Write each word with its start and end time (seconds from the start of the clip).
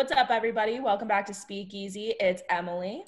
What's 0.00 0.12
up, 0.12 0.30
everybody? 0.30 0.80
Welcome 0.80 1.08
back 1.08 1.26
to 1.26 1.34
Speakeasy. 1.34 2.14
It's 2.18 2.42
Emily. 2.48 3.04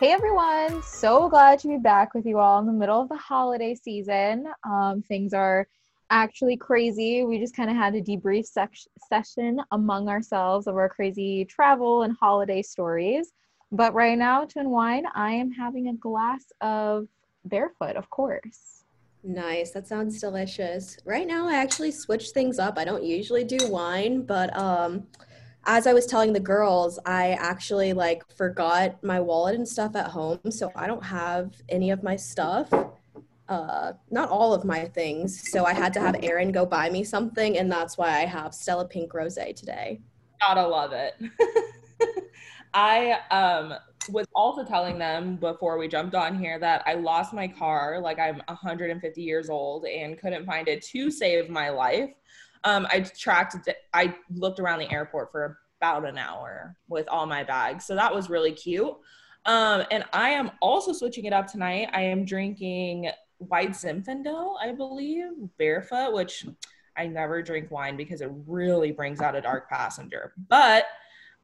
Hey 0.00 0.10
everyone, 0.10 0.82
so 0.82 1.28
glad 1.28 1.60
to 1.60 1.68
be 1.68 1.76
back 1.76 2.12
with 2.12 2.26
you 2.26 2.40
all 2.40 2.58
in 2.58 2.66
the 2.66 2.72
middle 2.72 3.00
of 3.00 3.08
the 3.08 3.16
holiday 3.16 3.76
season. 3.76 4.48
Um, 4.64 5.04
things 5.06 5.32
are 5.32 5.68
actually 6.10 6.56
crazy. 6.56 7.22
We 7.22 7.38
just 7.38 7.54
kind 7.54 7.70
of 7.70 7.76
had 7.76 7.94
a 7.94 8.02
debrief 8.02 8.46
sec- 8.46 8.74
session 9.08 9.60
among 9.70 10.08
ourselves 10.08 10.66
of 10.66 10.74
our 10.74 10.88
crazy 10.88 11.44
travel 11.44 12.02
and 12.02 12.16
holiday 12.18 12.62
stories. 12.62 13.30
But 13.70 13.94
right 13.94 14.18
now, 14.18 14.44
to 14.44 14.58
unwind, 14.58 15.06
I 15.14 15.34
am 15.34 15.52
having 15.52 15.86
a 15.86 15.94
glass 15.94 16.46
of 16.60 17.06
barefoot, 17.44 17.94
of 17.94 18.10
course. 18.10 18.79
Nice. 19.22 19.72
That 19.72 19.86
sounds 19.86 20.20
delicious. 20.20 20.96
Right 21.04 21.26
now, 21.26 21.48
I 21.48 21.54
actually 21.54 21.90
switched 21.90 22.32
things 22.32 22.58
up. 22.58 22.78
I 22.78 22.84
don't 22.84 23.04
usually 23.04 23.44
do 23.44 23.58
wine, 23.68 24.22
but 24.22 24.56
um, 24.56 25.06
as 25.64 25.86
I 25.86 25.92
was 25.92 26.06
telling 26.06 26.32
the 26.32 26.40
girls, 26.40 26.98
I 27.04 27.32
actually 27.32 27.92
like 27.92 28.22
forgot 28.34 29.02
my 29.04 29.20
wallet 29.20 29.54
and 29.54 29.68
stuff 29.68 29.94
at 29.94 30.08
home, 30.08 30.40
so 30.50 30.72
I 30.74 30.86
don't 30.86 31.04
have 31.04 31.52
any 31.68 31.90
of 31.90 32.02
my 32.02 32.16
stuff. 32.16 32.72
Uh, 33.48 33.92
not 34.10 34.30
all 34.30 34.54
of 34.54 34.64
my 34.64 34.84
things. 34.86 35.50
So 35.50 35.64
I 35.64 35.74
had 35.74 35.92
to 35.94 36.00
have 36.00 36.16
Aaron 36.22 36.52
go 36.52 36.64
buy 36.64 36.88
me 36.88 37.04
something, 37.04 37.58
and 37.58 37.70
that's 37.70 37.98
why 37.98 38.08
I 38.08 38.24
have 38.24 38.54
Stella 38.54 38.86
Pink 38.86 39.12
Rose 39.12 39.34
today. 39.34 40.00
Gotta 40.40 40.66
love 40.66 40.92
it. 40.92 41.14
I 42.74 43.18
um 43.30 43.74
was 44.08 44.26
also 44.34 44.64
telling 44.64 44.98
them 44.98 45.36
before 45.36 45.76
we 45.76 45.86
jumped 45.86 46.14
on 46.14 46.38
here 46.38 46.58
that 46.58 46.82
I 46.86 46.94
lost 46.94 47.34
my 47.34 47.46
car, 47.46 48.00
like 48.00 48.18
I'm 48.18 48.42
150 48.46 49.22
years 49.22 49.50
old 49.50 49.84
and 49.84 50.18
couldn't 50.18 50.46
find 50.46 50.68
it 50.68 50.82
to 50.86 51.10
save 51.10 51.50
my 51.50 51.68
life 51.68 52.10
um, 52.64 52.86
I 52.90 53.00
tracked, 53.00 53.56
I 53.94 54.14
looked 54.34 54.60
around 54.60 54.80
the 54.80 54.92
airport 54.92 55.32
for 55.32 55.58
about 55.80 56.06
an 56.06 56.18
hour 56.18 56.76
with 56.88 57.08
all 57.08 57.26
my 57.26 57.42
bags. 57.42 57.86
So 57.86 57.94
that 57.94 58.14
was 58.14 58.28
really 58.28 58.52
cute. 58.52 58.94
Um, 59.46 59.84
and 59.90 60.04
I 60.12 60.30
am 60.30 60.50
also 60.60 60.92
switching 60.92 61.24
it 61.24 61.32
up 61.32 61.46
tonight. 61.46 61.88
I 61.92 62.02
am 62.02 62.24
drinking 62.24 63.10
white 63.38 63.70
Zinfandel, 63.70 64.56
I 64.60 64.72
believe, 64.72 65.28
barefoot, 65.56 66.12
which 66.12 66.44
I 66.98 67.06
never 67.06 67.40
drink 67.40 67.70
wine 67.70 67.96
because 67.96 68.20
it 68.20 68.30
really 68.46 68.92
brings 68.92 69.22
out 69.22 69.34
a 69.34 69.40
dark 69.40 69.70
passenger. 69.70 70.34
But 70.48 70.84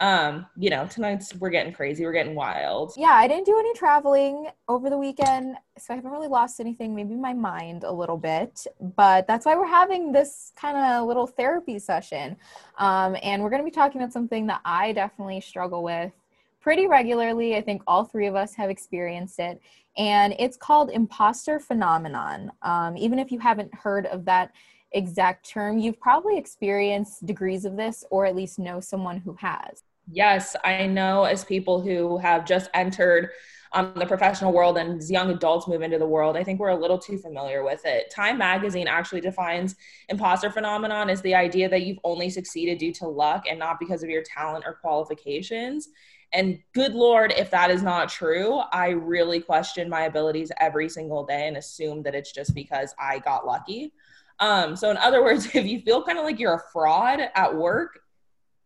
um 0.01 0.45
you 0.59 0.69
know 0.69 0.87
tonight's 0.87 1.35
we're 1.37 1.49
getting 1.49 1.73
crazy 1.73 2.05
we're 2.05 2.13
getting 2.13 2.35
wild. 2.35 2.93
Yeah 2.97 3.13
i 3.13 3.27
didn't 3.27 3.47
do 3.47 3.59
any 3.59 3.73
traveling 3.73 4.49
over 4.69 4.91
the 4.91 4.99
weekend 4.99 5.57
so 5.79 5.95
i 5.95 5.97
haven't 5.97 6.11
really 6.11 6.29
lost 6.29 6.61
anything 6.61 6.95
maybe 6.95 7.15
my 7.15 7.33
mind 7.33 7.83
a 7.83 7.91
little 7.91 8.19
bit 8.19 8.67
but 8.95 9.27
that's 9.27 9.47
why 9.47 9.57
we're 9.57 9.67
having 9.67 10.13
this 10.13 10.53
kind 10.55 10.77
of 10.77 11.07
little 11.07 11.27
therapy 11.27 11.79
session. 11.79 12.37
Um, 12.79 13.17
and 13.23 13.43
we're 13.43 13.51
going 13.51 13.63
to 13.63 13.65
be 13.65 13.71
talking 13.71 14.01
about 14.01 14.13
something 14.13 14.47
that 14.49 14.61
i 14.65 14.93
definitely 14.93 15.41
struggle 15.41 15.83
with 15.83 16.13
pretty 16.61 16.89
regularly. 16.89 17.57
I 17.57 17.61
think 17.61 17.83
all 17.87 18.05
three 18.05 18.27
of 18.27 18.35
us 18.35 18.55
have 18.55 18.71
experienced 18.71 19.39
it 19.39 19.61
and 19.97 20.35
it's 20.39 20.57
called 20.57 20.91
imposter 20.91 21.59
phenomenon. 21.59 22.51
Um, 22.63 22.97
even 22.97 23.19
if 23.19 23.31
you 23.31 23.39
haven't 23.39 23.73
heard 23.75 24.07
of 24.07 24.25
that 24.27 24.53
exact 24.97 25.49
term, 25.49 25.79
you've 25.79 26.01
probably 26.01 26.39
experienced 26.39 27.27
degrees 27.27 27.65
of 27.65 27.77
this 27.77 28.05
or 28.11 28.27
at 28.27 28.35
least 28.35 28.59
know 28.59 28.81
someone 28.81 29.19
who 29.19 29.35
has. 29.35 29.83
Yes, 30.11 30.57
I 30.65 30.87
know 30.87 31.25
as 31.25 31.45
people 31.45 31.81
who 31.81 32.19
have 32.19 32.45
just 32.45 32.71
entered 32.75 33.31
um, 33.73 33.93
the 33.97 34.07
professional 34.07 34.53
world 34.53 34.79
and 34.79 34.99
as 34.99 35.11
young 35.11 35.31
adults 35.31 35.67
move 35.67 35.83
into 35.83 35.99
the 35.99 36.07
world, 36.07 36.37
I 36.37 36.45
think 36.45 36.61
we're 36.61 36.69
a 36.69 36.81
little 36.81 36.99
too 36.99 37.19
familiar 37.19 37.65
with 37.65 37.85
it. 37.85 38.11
Time 38.11 38.39
magazine 38.39 38.87
actually 38.87 39.21
defines 39.21 39.75
imposter 40.09 40.51
phenomenon 40.51 41.11
as 41.11 41.21
the 41.23 41.35
idea 41.35 41.69
that 41.69 41.83
you've 41.83 41.99
only 42.05 42.31
succeeded 42.31 42.79
due 42.79 42.93
to 42.95 43.09
luck 43.09 43.45
and 43.51 43.59
not 43.59 43.81
because 43.81 44.03
of 44.03 44.09
your 44.09 44.23
talent 44.23 44.65
or 44.67 44.75
qualifications. 44.75 45.89
And 46.33 46.59
good 46.73 46.93
Lord, 46.93 47.33
if 47.37 47.51
that 47.51 47.71
is 47.71 47.83
not 47.83 48.09
true, 48.09 48.59
I 48.73 48.91
really 48.91 49.41
question 49.41 49.89
my 49.89 50.03
abilities 50.03 50.53
every 50.59 50.89
single 50.89 51.25
day 51.25 51.49
and 51.49 51.57
assume 51.57 52.03
that 52.05 52.15
it's 52.15 52.33
just 52.33 52.55
because 52.55 52.95
I 52.99 53.19
got 53.19 53.47
lucky. 53.47 53.93
Um, 54.39 54.77
so, 54.77 54.91
in 54.91 54.97
other 54.97 55.23
words, 55.23 55.47
if 55.55 55.67
you 55.67 55.81
feel 55.81 56.03
kind 56.03 56.19
of 56.19 56.25
like 56.25 56.39
you're 56.39 56.55
a 56.55 56.63
fraud 56.73 57.21
at 57.35 57.55
work, 57.55 58.01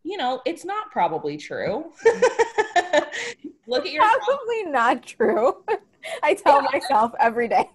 you 0.02 0.16
know, 0.16 0.40
it's 0.46 0.64
not 0.64 0.90
probably 0.90 1.36
true. 1.36 1.92
Look 3.66 3.86
at 3.86 3.92
your 3.92 4.02
probably 4.02 4.64
not 4.64 5.02
true. 5.02 5.64
I 6.22 6.34
tell 6.34 6.62
yeah. 6.62 6.68
myself 6.72 7.12
every 7.20 7.48
day. 7.48 7.68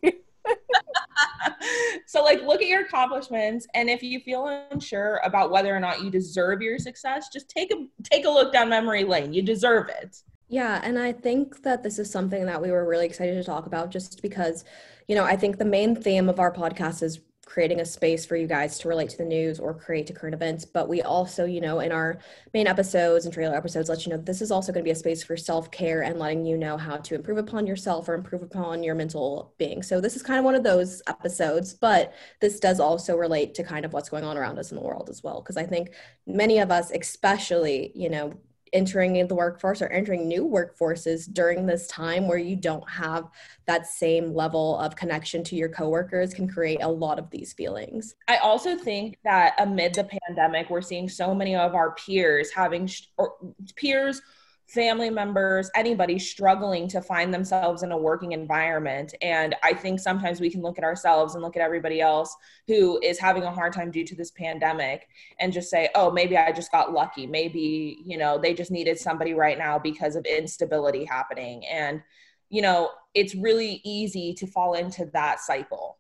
so 2.05 2.23
like 2.23 2.43
look 2.43 2.61
at 2.61 2.67
your 2.67 2.81
accomplishments 2.81 3.65
and 3.73 3.89
if 3.89 4.03
you 4.03 4.19
feel 4.19 4.45
unsure 4.71 5.19
about 5.23 5.49
whether 5.49 5.75
or 5.75 5.79
not 5.79 6.03
you 6.03 6.11
deserve 6.11 6.61
your 6.61 6.77
success 6.77 7.29
just 7.33 7.49
take 7.49 7.73
a 7.73 7.87
take 8.03 8.25
a 8.25 8.29
look 8.29 8.53
down 8.53 8.69
memory 8.69 9.03
lane 9.03 9.33
you 9.33 9.41
deserve 9.41 9.89
it 9.89 10.21
yeah 10.47 10.79
and 10.83 10.99
i 10.99 11.11
think 11.11 11.63
that 11.63 11.81
this 11.81 11.97
is 11.97 12.11
something 12.11 12.45
that 12.45 12.61
we 12.61 12.69
were 12.69 12.85
really 12.85 13.07
excited 13.07 13.33
to 13.33 13.43
talk 13.43 13.65
about 13.65 13.89
just 13.89 14.21
because 14.21 14.63
you 15.07 15.15
know 15.15 15.23
i 15.23 15.35
think 15.35 15.57
the 15.57 15.65
main 15.65 15.95
theme 15.95 16.29
of 16.29 16.39
our 16.39 16.53
podcast 16.53 17.01
is 17.01 17.19
creating 17.45 17.79
a 17.79 17.85
space 17.85 18.25
for 18.25 18.35
you 18.35 18.47
guys 18.47 18.79
to 18.79 18.87
relate 18.87 19.09
to 19.09 19.17
the 19.17 19.23
news 19.23 19.59
or 19.59 19.73
create 19.73 20.07
to 20.07 20.13
current 20.13 20.33
events. 20.33 20.65
But 20.65 20.89
we 20.89 21.01
also, 21.03 21.45
you 21.45 21.61
know, 21.61 21.79
in 21.79 21.91
our 21.91 22.17
main 22.53 22.67
episodes 22.67 23.25
and 23.25 23.33
trailer 23.33 23.55
episodes, 23.55 23.87
let 23.87 24.05
you 24.05 24.11
know 24.11 24.17
this 24.17 24.41
is 24.41 24.51
also 24.51 24.73
going 24.73 24.83
to 24.83 24.87
be 24.87 24.91
a 24.91 24.95
space 24.95 25.23
for 25.23 25.37
self 25.37 25.69
care 25.71 26.01
and 26.01 26.19
letting 26.19 26.45
you 26.45 26.57
know 26.57 26.75
how 26.75 26.97
to 26.97 27.15
improve 27.15 27.37
upon 27.37 27.67
yourself 27.67 28.09
or 28.09 28.15
improve 28.15 28.41
upon 28.41 28.83
your 28.83 28.95
mental 28.95 29.53
being. 29.57 29.83
So 29.83 30.01
this 30.01 30.15
is 30.15 30.23
kind 30.23 30.39
of 30.39 30.45
one 30.45 30.55
of 30.55 30.63
those 30.63 31.01
episodes, 31.07 31.73
but 31.73 32.13
this 32.41 32.59
does 32.59 32.79
also 32.79 33.15
relate 33.15 33.53
to 33.55 33.63
kind 33.63 33.85
of 33.85 33.93
what's 33.93 34.09
going 34.09 34.23
on 34.23 34.37
around 34.37 34.57
us 34.57 34.71
in 34.71 34.75
the 34.75 34.83
world 34.83 35.09
as 35.09 35.23
well. 35.23 35.41
Because 35.41 35.57
I 35.57 35.65
think 35.65 35.91
many 36.25 36.59
of 36.59 36.71
us, 36.71 36.91
especially, 36.91 37.91
you 37.93 38.09
know, 38.09 38.33
entering 38.75 39.25
the 39.27 39.33
workforce 39.33 39.81
or 39.81 39.87
entering 39.87 40.27
new 40.27 40.45
workforces 40.45 41.31
during 41.31 41.65
this 41.65 41.87
time 41.87 42.27
where 42.27 42.37
you 42.37 42.55
don't 42.55 42.87
have 42.89 43.29
that 43.65 43.87
same 43.87 44.33
level 44.33 44.77
of 44.79 44.95
connection 44.95 45.43
to 45.45 45.55
your 45.55 45.69
coworkers 45.69 46.33
can 46.33 46.47
create 46.47 46.83
a 46.83 46.87
lot 46.87 47.17
of 47.17 47.29
these 47.31 47.53
feelings. 47.53 48.15
I 48.27 48.37
also 48.37 48.77
think 48.77 49.17
that 49.23 49.55
amid 49.57 49.95
the 49.95 50.07
pandemic, 50.27 50.69
we're 50.69 50.81
seeing 50.81 51.07
so 51.07 51.33
many 51.33 51.55
of 51.55 51.73
our 51.73 51.95
peers 51.95 52.51
having 52.51 52.85
sh- 52.85 53.07
peers 53.75 54.21
family 54.67 55.09
members, 55.09 55.69
anybody 55.75 56.17
struggling 56.17 56.87
to 56.87 57.01
find 57.01 57.33
themselves 57.33 57.83
in 57.83 57.91
a 57.91 57.97
working 57.97 58.31
environment. 58.31 59.13
And 59.21 59.55
I 59.63 59.73
think 59.73 59.99
sometimes 59.99 60.39
we 60.39 60.49
can 60.49 60.61
look 60.61 60.77
at 60.77 60.83
ourselves 60.83 61.35
and 61.35 61.43
look 61.43 61.55
at 61.55 61.61
everybody 61.61 62.01
else 62.01 62.35
who 62.67 62.99
is 63.03 63.19
having 63.19 63.43
a 63.43 63.51
hard 63.51 63.73
time 63.73 63.91
due 63.91 64.05
to 64.05 64.15
this 64.15 64.31
pandemic 64.31 65.07
and 65.39 65.53
just 65.53 65.69
say, 65.69 65.89
oh, 65.93 66.09
maybe 66.11 66.35
I 66.35 66.51
just 66.51 66.71
got 66.71 66.93
lucky. 66.93 67.27
Maybe, 67.27 67.99
you 68.03 68.17
know, 68.17 68.39
they 68.39 68.53
just 68.53 68.71
needed 68.71 68.97
somebody 68.97 69.33
right 69.33 69.57
now 69.57 69.77
because 69.77 70.15
of 70.15 70.25
instability 70.25 71.05
happening. 71.05 71.65
And, 71.67 72.01
you 72.49 72.61
know, 72.61 72.89
it's 73.13 73.35
really 73.35 73.81
easy 73.83 74.33
to 74.33 74.47
fall 74.47 74.73
into 74.73 75.05
that 75.13 75.39
cycle. 75.41 75.97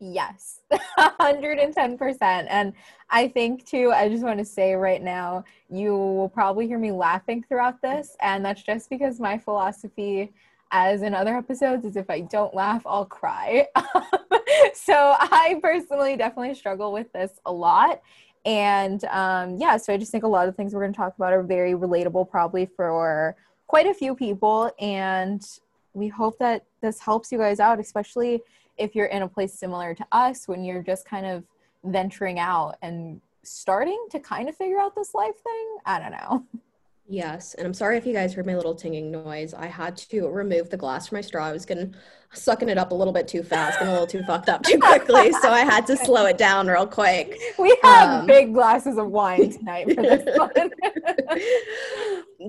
Yes, 0.00 0.60
110%. 0.98 2.46
And 2.48 2.72
I 3.10 3.28
think, 3.28 3.66
too, 3.66 3.92
I 3.94 4.08
just 4.08 4.24
want 4.24 4.38
to 4.38 4.44
say 4.46 4.74
right 4.74 5.02
now, 5.02 5.44
you 5.68 5.94
will 5.94 6.30
probably 6.30 6.66
hear 6.66 6.78
me 6.78 6.90
laughing 6.90 7.44
throughout 7.46 7.82
this. 7.82 8.16
And 8.22 8.42
that's 8.42 8.62
just 8.62 8.88
because 8.88 9.20
my 9.20 9.36
philosophy, 9.36 10.32
as 10.70 11.02
in 11.02 11.14
other 11.14 11.36
episodes, 11.36 11.84
is 11.84 11.96
if 11.96 12.08
I 12.08 12.20
don't 12.20 12.54
laugh, 12.54 12.82
I'll 12.86 13.04
cry. 13.04 13.66
so 14.74 15.16
I 15.18 15.60
personally 15.62 16.16
definitely 16.16 16.54
struggle 16.54 16.92
with 16.92 17.12
this 17.12 17.32
a 17.44 17.52
lot. 17.52 18.00
And 18.46 19.04
um, 19.04 19.58
yeah, 19.58 19.76
so 19.76 19.92
I 19.92 19.98
just 19.98 20.10
think 20.10 20.24
a 20.24 20.28
lot 20.28 20.48
of 20.48 20.56
things 20.56 20.72
we're 20.72 20.80
going 20.80 20.94
to 20.94 20.96
talk 20.96 21.14
about 21.14 21.34
are 21.34 21.42
very 21.42 21.72
relatable, 21.72 22.30
probably 22.30 22.64
for 22.64 23.36
quite 23.66 23.86
a 23.86 23.92
few 23.92 24.14
people. 24.14 24.72
And 24.80 25.46
we 25.92 26.08
hope 26.08 26.38
that 26.38 26.64
this 26.80 27.00
helps 27.00 27.30
you 27.30 27.36
guys 27.36 27.60
out, 27.60 27.78
especially 27.78 28.40
if 28.80 28.94
you're 28.94 29.06
in 29.06 29.22
a 29.22 29.28
place 29.28 29.52
similar 29.52 29.94
to 29.94 30.06
us 30.10 30.48
when 30.48 30.64
you're 30.64 30.82
just 30.82 31.04
kind 31.04 31.26
of 31.26 31.44
venturing 31.84 32.38
out 32.38 32.76
and 32.82 33.20
starting 33.42 34.06
to 34.10 34.18
kind 34.18 34.48
of 34.48 34.56
figure 34.56 34.80
out 34.80 34.94
this 34.94 35.14
life 35.14 35.36
thing. 35.42 35.76
I 35.86 35.98
don't 35.98 36.12
know. 36.12 36.44
Yes, 37.10 37.54
and 37.54 37.66
I'm 37.66 37.74
sorry 37.74 37.98
if 37.98 38.06
you 38.06 38.12
guys 38.12 38.32
heard 38.32 38.46
my 38.46 38.54
little 38.54 38.72
tinging 38.72 39.10
noise. 39.10 39.52
I 39.52 39.66
had 39.66 39.96
to 39.96 40.28
remove 40.28 40.70
the 40.70 40.76
glass 40.76 41.08
from 41.08 41.16
my 41.16 41.22
straw. 41.22 41.44
I 41.44 41.50
was 41.50 41.66
getting 41.66 41.92
sucking 42.32 42.68
it 42.68 42.78
up 42.78 42.92
a 42.92 42.94
little 42.94 43.12
bit 43.12 43.26
too 43.26 43.42
fast 43.42 43.80
and 43.80 43.88
a 43.88 43.92
little 43.92 44.06
too 44.06 44.22
fucked 44.22 44.48
up 44.48 44.62
too 44.62 44.78
quickly, 44.78 45.32
so 45.32 45.50
I 45.50 45.62
had 45.62 45.88
to 45.88 45.96
slow 45.96 46.26
it 46.26 46.38
down 46.38 46.68
real 46.68 46.86
quick. 46.86 47.36
We 47.58 47.76
have 47.82 48.20
um, 48.20 48.26
big 48.26 48.54
glasses 48.54 48.96
of 48.96 49.08
wine 49.08 49.50
tonight 49.58 49.92
for 49.92 50.02
this 50.02 50.38
one. 50.38 50.70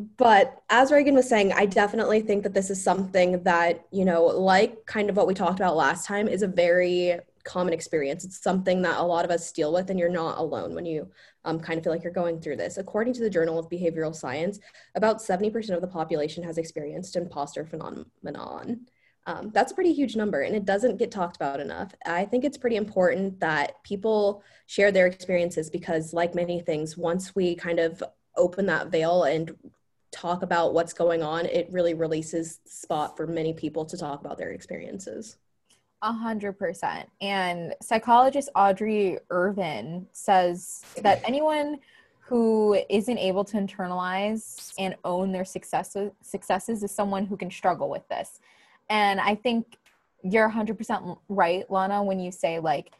but 0.17 0.61
as 0.69 0.91
Reagan 0.91 1.15
was 1.15 1.27
saying, 1.27 1.53
I 1.53 1.65
definitely 1.65 2.21
think 2.21 2.43
that 2.43 2.53
this 2.53 2.69
is 2.69 2.83
something 2.83 3.41
that, 3.41 3.83
you 3.89 4.05
know, 4.05 4.25
like 4.25 4.85
kind 4.85 5.09
of 5.09 5.17
what 5.17 5.25
we 5.25 5.33
talked 5.33 5.59
about 5.59 5.75
last 5.75 6.05
time, 6.05 6.27
is 6.27 6.43
a 6.43 6.47
very 6.47 7.19
common 7.43 7.73
experience. 7.73 8.23
It's 8.23 8.43
something 8.43 8.83
that 8.83 8.99
a 8.99 9.03
lot 9.03 9.25
of 9.25 9.31
us 9.31 9.51
deal 9.51 9.73
with, 9.73 9.89
and 9.89 9.99
you're 9.99 10.07
not 10.07 10.37
alone 10.37 10.75
when 10.75 10.85
you 10.85 11.09
um, 11.45 11.59
kind 11.59 11.77
of 11.77 11.83
feel 11.83 11.93
like 11.93 12.03
you're 12.03 12.13
going 12.13 12.39
through 12.39 12.57
this. 12.57 12.77
According 12.77 13.13
to 13.13 13.21
the 13.21 13.29
Journal 13.29 13.57
of 13.57 13.69
Behavioral 13.69 14.15
Science, 14.15 14.59
about 14.95 15.17
70% 15.17 15.71
of 15.75 15.81
the 15.81 15.87
population 15.87 16.43
has 16.43 16.57
experienced 16.57 17.15
imposter 17.15 17.65
phenomenon, 17.65 18.87
Um, 19.27 19.51
that's 19.53 19.71
a 19.71 19.75
pretty 19.75 19.93
huge 19.93 20.15
number 20.15 20.41
and 20.41 20.55
it 20.55 20.65
doesn't 20.65 20.97
get 20.97 21.11
talked 21.11 21.35
about 21.35 21.59
enough. 21.59 21.93
I 22.05 22.25
think 22.25 22.43
it's 22.43 22.57
pretty 22.57 22.75
important 22.75 23.39
that 23.39 23.83
people 23.83 24.43
share 24.65 24.91
their 24.91 25.07
experiences 25.07 25.69
because, 25.69 26.13
like 26.13 26.33
many 26.33 26.59
things, 26.61 26.97
once 26.97 27.35
we 27.35 27.55
kind 27.55 27.79
of 27.79 28.03
open 28.35 28.65
that 28.67 28.87
veil 28.89 29.23
and 29.23 29.55
talk 30.11 30.41
about 30.43 30.73
what's 30.73 30.93
going 30.93 31.23
on, 31.23 31.45
it 31.45 31.71
really 31.71 31.93
releases 31.93 32.59
spot 32.65 33.15
for 33.15 33.27
many 33.27 33.53
people 33.53 33.85
to 33.85 33.97
talk 33.97 34.21
about 34.21 34.37
their 34.37 34.51
experiences. 34.51 35.37
A 36.03 36.11
hundred 36.11 36.53
percent. 36.53 37.09
And 37.21 37.75
psychologist 37.81 38.49
Audrey 38.55 39.19
Ervin 39.29 40.07
says 40.13 40.83
that 41.01 41.21
anyone 41.25 41.79
who 42.21 42.81
isn't 42.89 43.17
able 43.17 43.43
to 43.43 43.57
internalize 43.57 44.73
and 44.79 44.95
own 45.03 45.31
their 45.31 45.45
successes 45.45 46.11
successes 46.21 46.81
is 46.81 46.91
someone 46.91 47.25
who 47.25 47.37
can 47.37 47.51
struggle 47.51 47.89
with 47.89 48.07
this. 48.07 48.39
And 48.89 49.19
I 49.19 49.35
think 49.35 49.77
you're 50.23 50.49
100% 50.49 51.17
right, 51.29 51.69
Lana, 51.69 52.03
when 52.03 52.19
you 52.19 52.31
say 52.31 52.59
like 52.59 52.93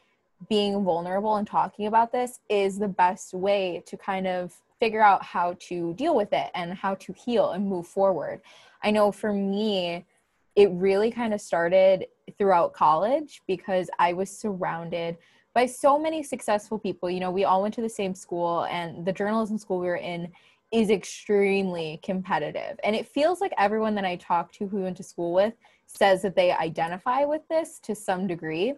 being 0.48 0.84
vulnerable 0.84 1.36
and 1.36 1.46
talking 1.46 1.86
about 1.86 2.12
this 2.12 2.40
is 2.48 2.78
the 2.78 2.88
best 2.88 3.34
way 3.34 3.82
to 3.86 3.96
kind 3.96 4.26
of 4.26 4.54
figure 4.78 5.02
out 5.02 5.24
how 5.24 5.56
to 5.60 5.94
deal 5.94 6.14
with 6.14 6.32
it 6.32 6.50
and 6.54 6.74
how 6.74 6.94
to 6.96 7.12
heal 7.12 7.52
and 7.52 7.66
move 7.66 7.86
forward. 7.86 8.40
I 8.82 8.90
know 8.90 9.12
for 9.12 9.32
me, 9.32 10.04
it 10.56 10.70
really 10.72 11.10
kind 11.10 11.32
of 11.32 11.40
started 11.40 12.06
throughout 12.38 12.72
college 12.72 13.42
because 13.46 13.90
I 13.98 14.12
was 14.12 14.30
surrounded 14.30 15.16
by 15.54 15.66
so 15.66 15.98
many 15.98 16.22
successful 16.22 16.78
people. 16.78 17.10
You 17.10 17.20
know, 17.20 17.30
we 17.30 17.44
all 17.44 17.62
went 17.62 17.74
to 17.74 17.82
the 17.82 17.88
same 17.88 18.14
school, 18.14 18.64
and 18.64 19.04
the 19.04 19.12
journalism 19.12 19.58
school 19.58 19.78
we 19.78 19.86
were 19.86 19.96
in 19.96 20.32
is 20.72 20.88
extremely 20.88 22.00
competitive. 22.02 22.80
And 22.82 22.96
it 22.96 23.06
feels 23.06 23.40
like 23.40 23.52
everyone 23.58 23.94
that 23.96 24.06
I 24.06 24.16
talk 24.16 24.52
to 24.52 24.66
who 24.66 24.82
went 24.82 24.96
to 24.96 25.02
school 25.02 25.34
with 25.34 25.52
says 25.86 26.22
that 26.22 26.34
they 26.34 26.52
identify 26.52 27.24
with 27.24 27.46
this 27.48 27.78
to 27.80 27.94
some 27.94 28.26
degree. 28.26 28.74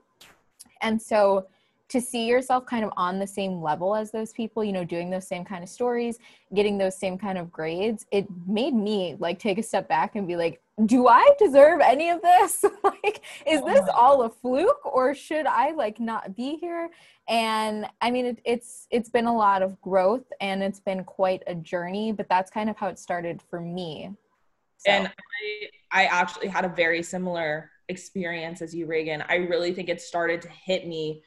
And 0.82 1.00
so 1.00 1.46
to 1.88 2.00
see 2.00 2.26
yourself 2.26 2.64
kind 2.66 2.84
of 2.84 2.90
on 2.96 3.18
the 3.18 3.26
same 3.26 3.60
level 3.62 3.94
as 3.94 4.10
those 4.10 4.32
people, 4.32 4.64
you 4.64 4.72
know, 4.72 4.84
doing 4.84 5.10
those 5.10 5.26
same 5.26 5.44
kind 5.44 5.62
of 5.62 5.68
stories, 5.68 6.18
getting 6.54 6.78
those 6.78 6.96
same 6.96 7.18
kind 7.18 7.36
of 7.36 7.52
grades, 7.52 8.06
it 8.10 8.26
made 8.46 8.74
me 8.74 9.16
like 9.18 9.38
take 9.38 9.58
a 9.58 9.62
step 9.62 9.88
back 9.88 10.16
and 10.16 10.26
be 10.26 10.36
like, 10.36 10.60
do 10.86 11.06
I 11.06 11.30
deserve 11.38 11.80
any 11.80 12.08
of 12.10 12.20
this? 12.22 12.64
like, 12.84 13.22
is 13.46 13.60
oh 13.62 13.66
this 13.66 13.84
oh 13.88 13.92
all 13.92 14.22
a 14.22 14.30
fluke 14.30 14.84
or 14.84 15.14
should 15.14 15.46
I 15.46 15.72
like 15.72 16.00
not 16.00 16.34
be 16.34 16.56
here? 16.56 16.90
And 17.28 17.86
I 18.00 18.10
mean, 18.10 18.26
it, 18.26 18.38
it's 18.44 18.86
it's 18.90 19.08
been 19.08 19.26
a 19.26 19.36
lot 19.36 19.62
of 19.62 19.80
growth 19.80 20.24
and 20.40 20.62
it's 20.62 20.80
been 20.80 21.04
quite 21.04 21.42
a 21.46 21.54
journey, 21.54 22.12
but 22.12 22.28
that's 22.28 22.50
kind 22.50 22.68
of 22.68 22.76
how 22.76 22.88
it 22.88 22.98
started 22.98 23.40
for 23.50 23.60
me. 23.60 24.10
So. 24.78 24.90
And 24.90 25.06
I, 25.92 26.02
I 26.02 26.04
actually 26.06 26.48
had 26.48 26.64
a 26.64 26.68
very 26.68 27.02
similar 27.02 27.70
experience 27.88 28.62
as 28.62 28.74
you, 28.74 28.86
Reagan. 28.86 29.22
I 29.28 29.36
really 29.36 29.72
think 29.72 29.88
it 29.88 30.00
started 30.00 30.42
to 30.42 30.48
hit 30.48 30.86
me 30.86 31.22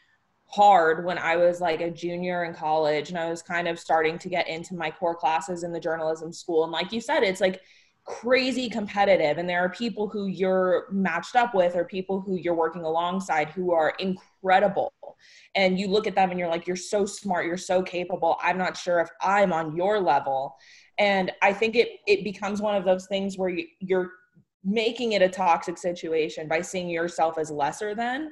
hard 0.47 1.03
when 1.05 1.17
I 1.17 1.35
was 1.35 1.59
like 1.59 1.81
a 1.81 1.91
junior 1.91 2.45
in 2.45 2.53
college 2.53 3.09
and 3.09 3.17
I 3.17 3.29
was 3.29 3.41
kind 3.41 3.67
of 3.67 3.77
starting 3.77 4.17
to 4.19 4.29
get 4.29 4.47
into 4.47 4.75
my 4.75 4.89
core 4.89 5.15
classes 5.15 5.63
in 5.63 5.71
the 5.71 5.79
journalism 5.79 6.31
school. 6.31 6.63
And 6.63 6.71
like 6.71 6.91
you 6.91 7.01
said, 7.01 7.23
it's 7.23 7.41
like 7.41 7.61
crazy 8.05 8.69
competitive. 8.69 9.37
And 9.37 9.49
there 9.49 9.59
are 9.59 9.69
people 9.69 10.07
who 10.07 10.27
you're 10.27 10.87
matched 10.89 11.35
up 11.35 11.53
with 11.53 11.75
or 11.75 11.83
people 11.83 12.21
who 12.21 12.35
you're 12.37 12.55
working 12.55 12.83
alongside 12.83 13.49
who 13.49 13.73
are 13.73 13.93
incredible. 13.99 14.93
And 15.55 15.77
you 15.77 15.89
look 15.89 16.07
at 16.07 16.15
them 16.15 16.31
and 16.31 16.39
you're 16.39 16.47
like 16.47 16.65
you're 16.65 16.77
so 16.77 17.05
smart. 17.05 17.45
You're 17.45 17.57
so 17.57 17.83
capable. 17.83 18.37
I'm 18.41 18.57
not 18.57 18.77
sure 18.77 19.01
if 19.01 19.09
i'm 19.21 19.51
on 19.51 19.75
your 19.75 19.99
level. 19.99 20.55
And 20.97 21.31
i 21.41 21.51
think 21.51 21.75
it 21.75 21.89
it 22.07 22.23
becomes 22.23 22.61
one 22.61 22.75
of 22.75 22.85
those 22.85 23.07
things 23.07 23.37
where 23.37 23.49
you, 23.49 23.67
you're 23.79 24.11
making 24.63 25.11
it 25.11 25.21
a 25.21 25.29
toxic 25.29 25.77
situation 25.77 26.47
by 26.47 26.61
seeing 26.61 26.89
yourself 26.89 27.37
as 27.37 27.51
lesser 27.51 27.93
than 27.93 28.31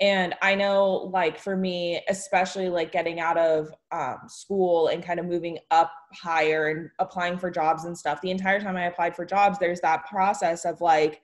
and 0.00 0.34
i 0.42 0.54
know 0.54 1.10
like 1.12 1.38
for 1.38 1.56
me 1.56 2.00
especially 2.08 2.68
like 2.68 2.92
getting 2.92 3.20
out 3.20 3.36
of 3.36 3.68
um, 3.90 4.18
school 4.28 4.88
and 4.88 5.04
kind 5.04 5.18
of 5.18 5.26
moving 5.26 5.58
up 5.70 5.92
higher 6.14 6.68
and 6.68 6.90
applying 6.98 7.38
for 7.38 7.50
jobs 7.50 7.84
and 7.84 7.96
stuff 7.96 8.20
the 8.20 8.30
entire 8.30 8.60
time 8.60 8.76
i 8.76 8.86
applied 8.86 9.14
for 9.14 9.24
jobs 9.24 9.58
there's 9.58 9.80
that 9.80 10.06
process 10.06 10.64
of 10.64 10.80
like 10.80 11.20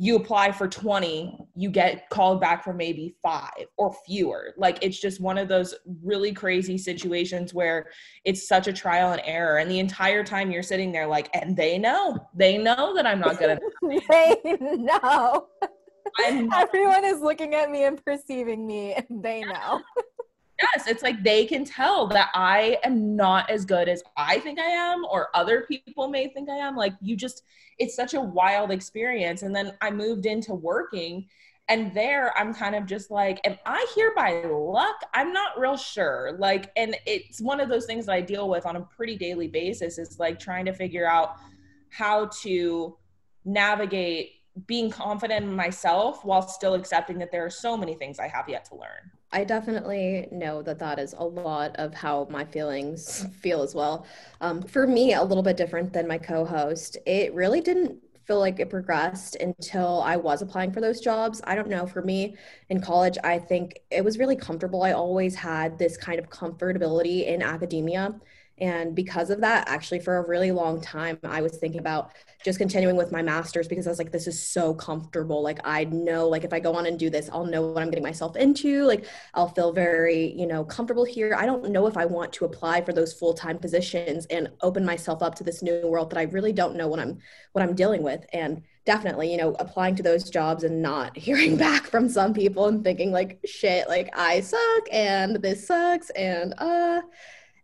you 0.00 0.14
apply 0.14 0.52
for 0.52 0.68
20 0.68 1.48
you 1.56 1.70
get 1.70 2.08
called 2.08 2.40
back 2.40 2.62
for 2.62 2.72
maybe 2.72 3.16
five 3.20 3.66
or 3.76 3.92
fewer. 4.06 4.54
Like 4.56 4.78
it's 4.80 5.00
just 5.00 5.20
one 5.20 5.36
of 5.36 5.48
those 5.48 5.74
really 6.04 6.32
crazy 6.32 6.78
situations 6.78 7.52
where 7.52 7.88
it's 8.24 8.46
such 8.46 8.68
a 8.68 8.72
trial 8.72 9.10
and 9.10 9.20
error. 9.24 9.58
And 9.58 9.68
the 9.68 9.80
entire 9.80 10.22
time 10.22 10.52
you're 10.52 10.62
sitting 10.62 10.92
there 10.92 11.08
like 11.08 11.28
and 11.34 11.56
they 11.56 11.78
know. 11.78 12.16
They 12.32 12.58
know 12.58 12.94
that 12.94 13.06
i'm 13.06 13.18
not 13.18 13.40
gonna 13.40 13.58
they 14.08 14.36
know 14.60 15.48
Everyone 16.54 17.04
is 17.04 17.20
looking 17.20 17.54
at 17.54 17.70
me 17.70 17.84
and 17.84 18.02
perceiving 18.04 18.66
me, 18.66 18.94
and 18.94 19.22
they 19.22 19.42
know. 19.42 19.80
yes, 20.62 20.86
it's 20.86 21.02
like 21.02 21.22
they 21.22 21.46
can 21.46 21.64
tell 21.64 22.06
that 22.08 22.30
I 22.34 22.78
am 22.84 23.16
not 23.16 23.48
as 23.50 23.64
good 23.64 23.88
as 23.88 24.02
I 24.16 24.38
think 24.40 24.58
I 24.58 24.66
am, 24.66 25.04
or 25.04 25.28
other 25.34 25.66
people 25.68 26.08
may 26.08 26.28
think 26.28 26.48
I 26.48 26.56
am. 26.56 26.76
Like, 26.76 26.94
you 27.00 27.16
just, 27.16 27.42
it's 27.78 27.94
such 27.94 28.14
a 28.14 28.20
wild 28.20 28.70
experience. 28.70 29.42
And 29.42 29.54
then 29.54 29.72
I 29.80 29.90
moved 29.90 30.26
into 30.26 30.54
working, 30.54 31.26
and 31.68 31.92
there 31.94 32.36
I'm 32.36 32.54
kind 32.54 32.74
of 32.74 32.86
just 32.86 33.10
like, 33.10 33.40
am 33.44 33.58
I 33.66 33.86
here 33.94 34.12
by 34.16 34.42
luck? 34.44 34.96
I'm 35.14 35.32
not 35.32 35.58
real 35.58 35.76
sure. 35.76 36.36
Like, 36.38 36.72
and 36.76 36.96
it's 37.06 37.40
one 37.40 37.60
of 37.60 37.68
those 37.68 37.84
things 37.84 38.06
that 38.06 38.12
I 38.12 38.20
deal 38.22 38.48
with 38.48 38.64
on 38.64 38.76
a 38.76 38.80
pretty 38.80 39.16
daily 39.16 39.48
basis 39.48 39.98
is 39.98 40.18
like 40.18 40.38
trying 40.38 40.64
to 40.64 40.72
figure 40.72 41.06
out 41.06 41.36
how 41.90 42.26
to 42.42 42.96
navigate 43.44 44.32
being 44.66 44.90
confident 44.90 45.44
in 45.44 45.54
myself 45.54 46.24
while 46.24 46.46
still 46.46 46.74
accepting 46.74 47.18
that 47.18 47.30
there 47.30 47.44
are 47.44 47.50
so 47.50 47.76
many 47.76 47.94
things 47.94 48.18
I 48.18 48.28
have 48.28 48.48
yet 48.48 48.64
to 48.66 48.74
learn. 48.74 49.10
I 49.30 49.44
definitely 49.44 50.26
know 50.32 50.62
that 50.62 50.78
that 50.78 50.98
is 50.98 51.14
a 51.16 51.24
lot 51.24 51.76
of 51.76 51.92
how 51.94 52.26
my 52.30 52.44
feelings 52.44 53.26
feel 53.40 53.62
as 53.62 53.74
well. 53.74 54.06
Um, 54.40 54.62
for 54.62 54.86
me, 54.86 55.14
a 55.14 55.22
little 55.22 55.42
bit 55.42 55.56
different 55.56 55.92
than 55.92 56.06
my 56.08 56.18
co 56.18 56.44
host. 56.44 56.96
It 57.06 57.34
really 57.34 57.60
didn't 57.60 57.98
feel 58.28 58.38
like 58.38 58.60
it 58.60 58.68
progressed 58.68 59.36
until 59.36 60.02
I 60.02 60.16
was 60.16 60.42
applying 60.42 60.70
for 60.70 60.82
those 60.82 61.00
jobs. 61.00 61.40
I 61.44 61.54
don't 61.54 61.68
know. 61.68 61.86
For 61.86 62.02
me 62.02 62.36
in 62.68 62.80
college, 62.80 63.16
I 63.24 63.38
think 63.38 63.80
it 63.90 64.04
was 64.04 64.18
really 64.18 64.36
comfortable. 64.36 64.82
I 64.82 64.92
always 64.92 65.34
had 65.34 65.78
this 65.78 65.96
kind 65.96 66.18
of 66.18 66.28
comfortability 66.28 67.26
in 67.26 67.40
academia. 67.40 68.14
And 68.60 68.94
because 68.94 69.30
of 69.30 69.40
that, 69.40 69.68
actually, 69.68 70.00
for 70.00 70.16
a 70.16 70.26
really 70.26 70.50
long 70.50 70.80
time, 70.80 71.18
I 71.24 71.42
was 71.42 71.56
thinking 71.56 71.80
about 71.80 72.12
just 72.44 72.58
continuing 72.58 72.96
with 72.96 73.12
my 73.12 73.22
master's 73.22 73.68
because 73.68 73.86
I 73.86 73.90
was 73.90 73.98
like, 73.98 74.12
this 74.12 74.26
is 74.26 74.42
so 74.42 74.74
comfortable. 74.74 75.42
Like, 75.42 75.60
I 75.64 75.84
know, 75.84 76.28
like, 76.28 76.44
if 76.44 76.52
I 76.52 76.60
go 76.60 76.74
on 76.74 76.86
and 76.86 76.98
do 76.98 77.10
this, 77.10 77.28
I'll 77.32 77.44
know 77.44 77.62
what 77.62 77.82
I'm 77.82 77.90
getting 77.90 78.04
myself 78.04 78.36
into. 78.36 78.84
Like, 78.84 79.06
I'll 79.34 79.48
feel 79.48 79.72
very, 79.72 80.32
you 80.36 80.46
know, 80.46 80.64
comfortable 80.64 81.04
here. 81.04 81.34
I 81.36 81.46
don't 81.46 81.70
know 81.70 81.86
if 81.86 81.96
I 81.96 82.04
want 82.04 82.32
to 82.34 82.44
apply 82.44 82.82
for 82.82 82.92
those 82.92 83.12
full 83.12 83.34
time 83.34 83.58
positions 83.58 84.26
and 84.26 84.48
open 84.62 84.84
myself 84.84 85.22
up 85.22 85.34
to 85.36 85.44
this 85.44 85.62
new 85.62 85.86
world 85.86 86.10
that 86.10 86.18
I 86.18 86.22
really 86.22 86.52
don't 86.52 86.76
know 86.76 86.88
what 86.88 87.00
I'm 87.00 87.18
what 87.52 87.62
I'm 87.62 87.74
dealing 87.74 88.02
with. 88.02 88.24
And 88.32 88.62
definitely, 88.88 89.30
you 89.30 89.36
know, 89.36 89.54
applying 89.58 89.94
to 89.96 90.02
those 90.02 90.30
jobs 90.30 90.64
and 90.64 90.80
not 90.80 91.16
hearing 91.26 91.56
back 91.56 91.84
from 91.84 92.08
some 92.08 92.32
people 92.32 92.66
and 92.66 92.82
thinking 92.82 93.12
like, 93.12 93.38
shit, 93.44 93.86
like 93.86 94.08
I 94.16 94.40
suck 94.40 94.88
and 94.90 95.36
this 95.36 95.66
sucks 95.66 96.10
and 96.10 96.54
uh 96.56 97.02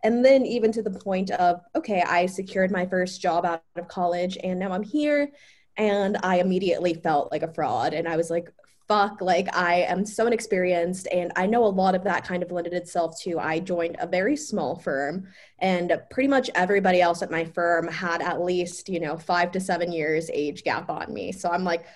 and 0.05 0.25
then 0.25 0.45
even 0.45 0.71
to 0.71 0.83
the 0.83 0.91
point 0.91 1.31
of 1.33 1.63
okay 1.75 2.03
i 2.03 2.27
secured 2.27 2.71
my 2.71 2.87
first 2.87 3.21
job 3.21 3.45
out 3.45 3.65
of 3.75 3.89
college 3.89 4.39
and 4.45 4.61
now 4.61 4.71
i'm 4.71 4.85
here. 4.85 5.33
And 5.77 6.19
i 6.23 6.39
immediately 6.39 6.95
felt 6.95 7.33
like 7.33 7.43
a 7.43 7.53
fraud. 7.53 7.95
And 7.95 8.07
i 8.07 8.17
was 8.17 8.31
like 8.31 8.53
fuck 8.87 9.23
like 9.23 9.49
i 9.57 9.77
am 9.77 10.05
so 10.05 10.27
inexperienced. 10.27 11.09
And 11.11 11.33
i 11.35 11.47
know 11.47 11.65
a 11.65 11.77
lot 11.83 11.97
of 11.97 12.05
that 12.05 12.25
kind 12.25 12.43
of 12.43 12.53
lended 12.53 12.75
itself 12.75 13.21
to 13.23 13.41
i 13.41 13.59
joined 13.59 13.97
a 13.99 14.07
very 14.07 14.37
small 14.37 14.77
firm. 14.77 15.27
And 15.59 16.01
pretty 16.11 16.29
much 16.29 16.51
everybody 16.55 17.01
else 17.01 17.23
at 17.23 17.31
my 17.31 17.45
firm 17.47 17.89
had 17.89 18.23
at 18.23 18.43
least 18.43 18.89
you 18.89 19.01
know 19.01 19.17
five 19.17 19.51
to 19.53 19.61
seven 19.61 19.91
years 19.91 20.31
age 20.33 20.63
gap 20.63 20.91
on 20.91 21.13
me. 21.13 21.33
So 21.33 21.51
i'm 21.51 21.65
like 21.65 21.87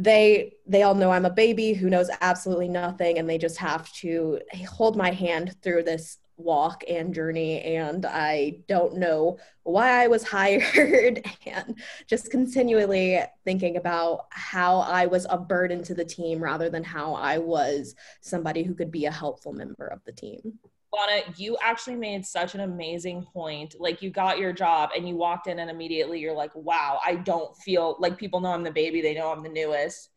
they 0.00 0.54
they 0.66 0.82
all 0.84 0.94
know 0.94 1.10
i'm 1.10 1.24
a 1.24 1.30
baby 1.30 1.74
who 1.74 1.90
knows 1.90 2.08
absolutely 2.20 2.68
nothing. 2.68 3.18
And 3.18 3.28
they 3.28 3.38
just 3.38 3.58
have 3.58 3.92
to 3.94 4.40
hold 4.66 4.96
my 4.96 5.10
hand 5.10 5.56
through 5.62 5.82
this 5.82 6.18
walk 6.38 6.84
and 6.88 7.12
journey 7.12 7.60
and 7.62 8.06
I 8.06 8.60
don't 8.68 8.96
know 8.96 9.38
why 9.64 10.02
I 10.02 10.06
was 10.06 10.22
hired 10.28 11.24
and 11.46 11.78
just 12.06 12.30
continually 12.30 13.20
thinking 13.44 13.76
about 13.76 14.26
how 14.30 14.78
I 14.78 15.06
was 15.06 15.26
a 15.28 15.36
burden 15.36 15.82
to 15.84 15.94
the 15.94 16.04
team 16.04 16.42
rather 16.42 16.70
than 16.70 16.84
how 16.84 17.14
I 17.14 17.38
was 17.38 17.94
somebody 18.20 18.62
who 18.62 18.74
could 18.74 18.90
be 18.90 19.06
a 19.06 19.10
helpful 19.10 19.52
member 19.52 19.86
of 19.86 20.00
the 20.04 20.12
team. 20.12 20.58
Lana, 20.92 21.22
you 21.36 21.58
actually 21.62 21.96
made 21.96 22.24
such 22.24 22.54
an 22.54 22.60
amazing 22.60 23.22
point. 23.22 23.74
Like 23.78 24.00
you 24.00 24.10
got 24.10 24.38
your 24.38 24.52
job 24.52 24.90
and 24.96 25.06
you 25.06 25.16
walked 25.16 25.46
in 25.46 25.58
and 25.58 25.70
immediately 25.70 26.18
you're 26.18 26.34
like, 26.34 26.54
wow, 26.54 26.98
I 27.04 27.16
don't 27.16 27.54
feel 27.58 27.96
like 27.98 28.16
people 28.16 28.40
know 28.40 28.52
I'm 28.52 28.62
the 28.62 28.70
baby, 28.70 29.02
they 29.02 29.14
know 29.14 29.30
I'm 29.30 29.42
the 29.42 29.50
newest. 29.50 30.10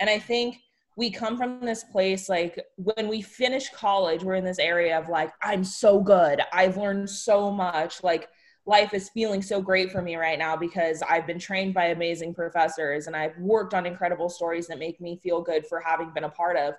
And 0.00 0.10
I 0.10 0.18
think 0.18 0.58
we 0.96 1.10
come 1.10 1.36
from 1.36 1.60
this 1.60 1.84
place 1.84 2.28
like 2.28 2.58
when 2.76 3.08
we 3.08 3.20
finish 3.20 3.68
college 3.70 4.22
we're 4.22 4.34
in 4.34 4.44
this 4.44 4.58
area 4.58 4.98
of 4.98 5.08
like 5.08 5.32
i'm 5.42 5.62
so 5.62 6.00
good 6.00 6.40
i've 6.52 6.76
learned 6.76 7.08
so 7.08 7.50
much 7.50 8.02
like 8.02 8.28
life 8.66 8.92
is 8.92 9.08
feeling 9.10 9.40
so 9.40 9.62
great 9.62 9.92
for 9.92 10.02
me 10.02 10.16
right 10.16 10.38
now 10.38 10.56
because 10.56 11.02
I've 11.08 11.26
been 11.26 11.38
trained 11.38 11.72
by 11.72 11.86
amazing 11.86 12.34
professors 12.34 13.06
and 13.06 13.14
I've 13.14 13.38
worked 13.38 13.74
on 13.74 13.86
incredible 13.86 14.28
stories 14.28 14.66
that 14.66 14.78
make 14.78 15.00
me 15.00 15.20
feel 15.22 15.40
good 15.40 15.66
for 15.66 15.80
having 15.80 16.10
been 16.10 16.24
a 16.24 16.28
part 16.28 16.56
of. 16.56 16.74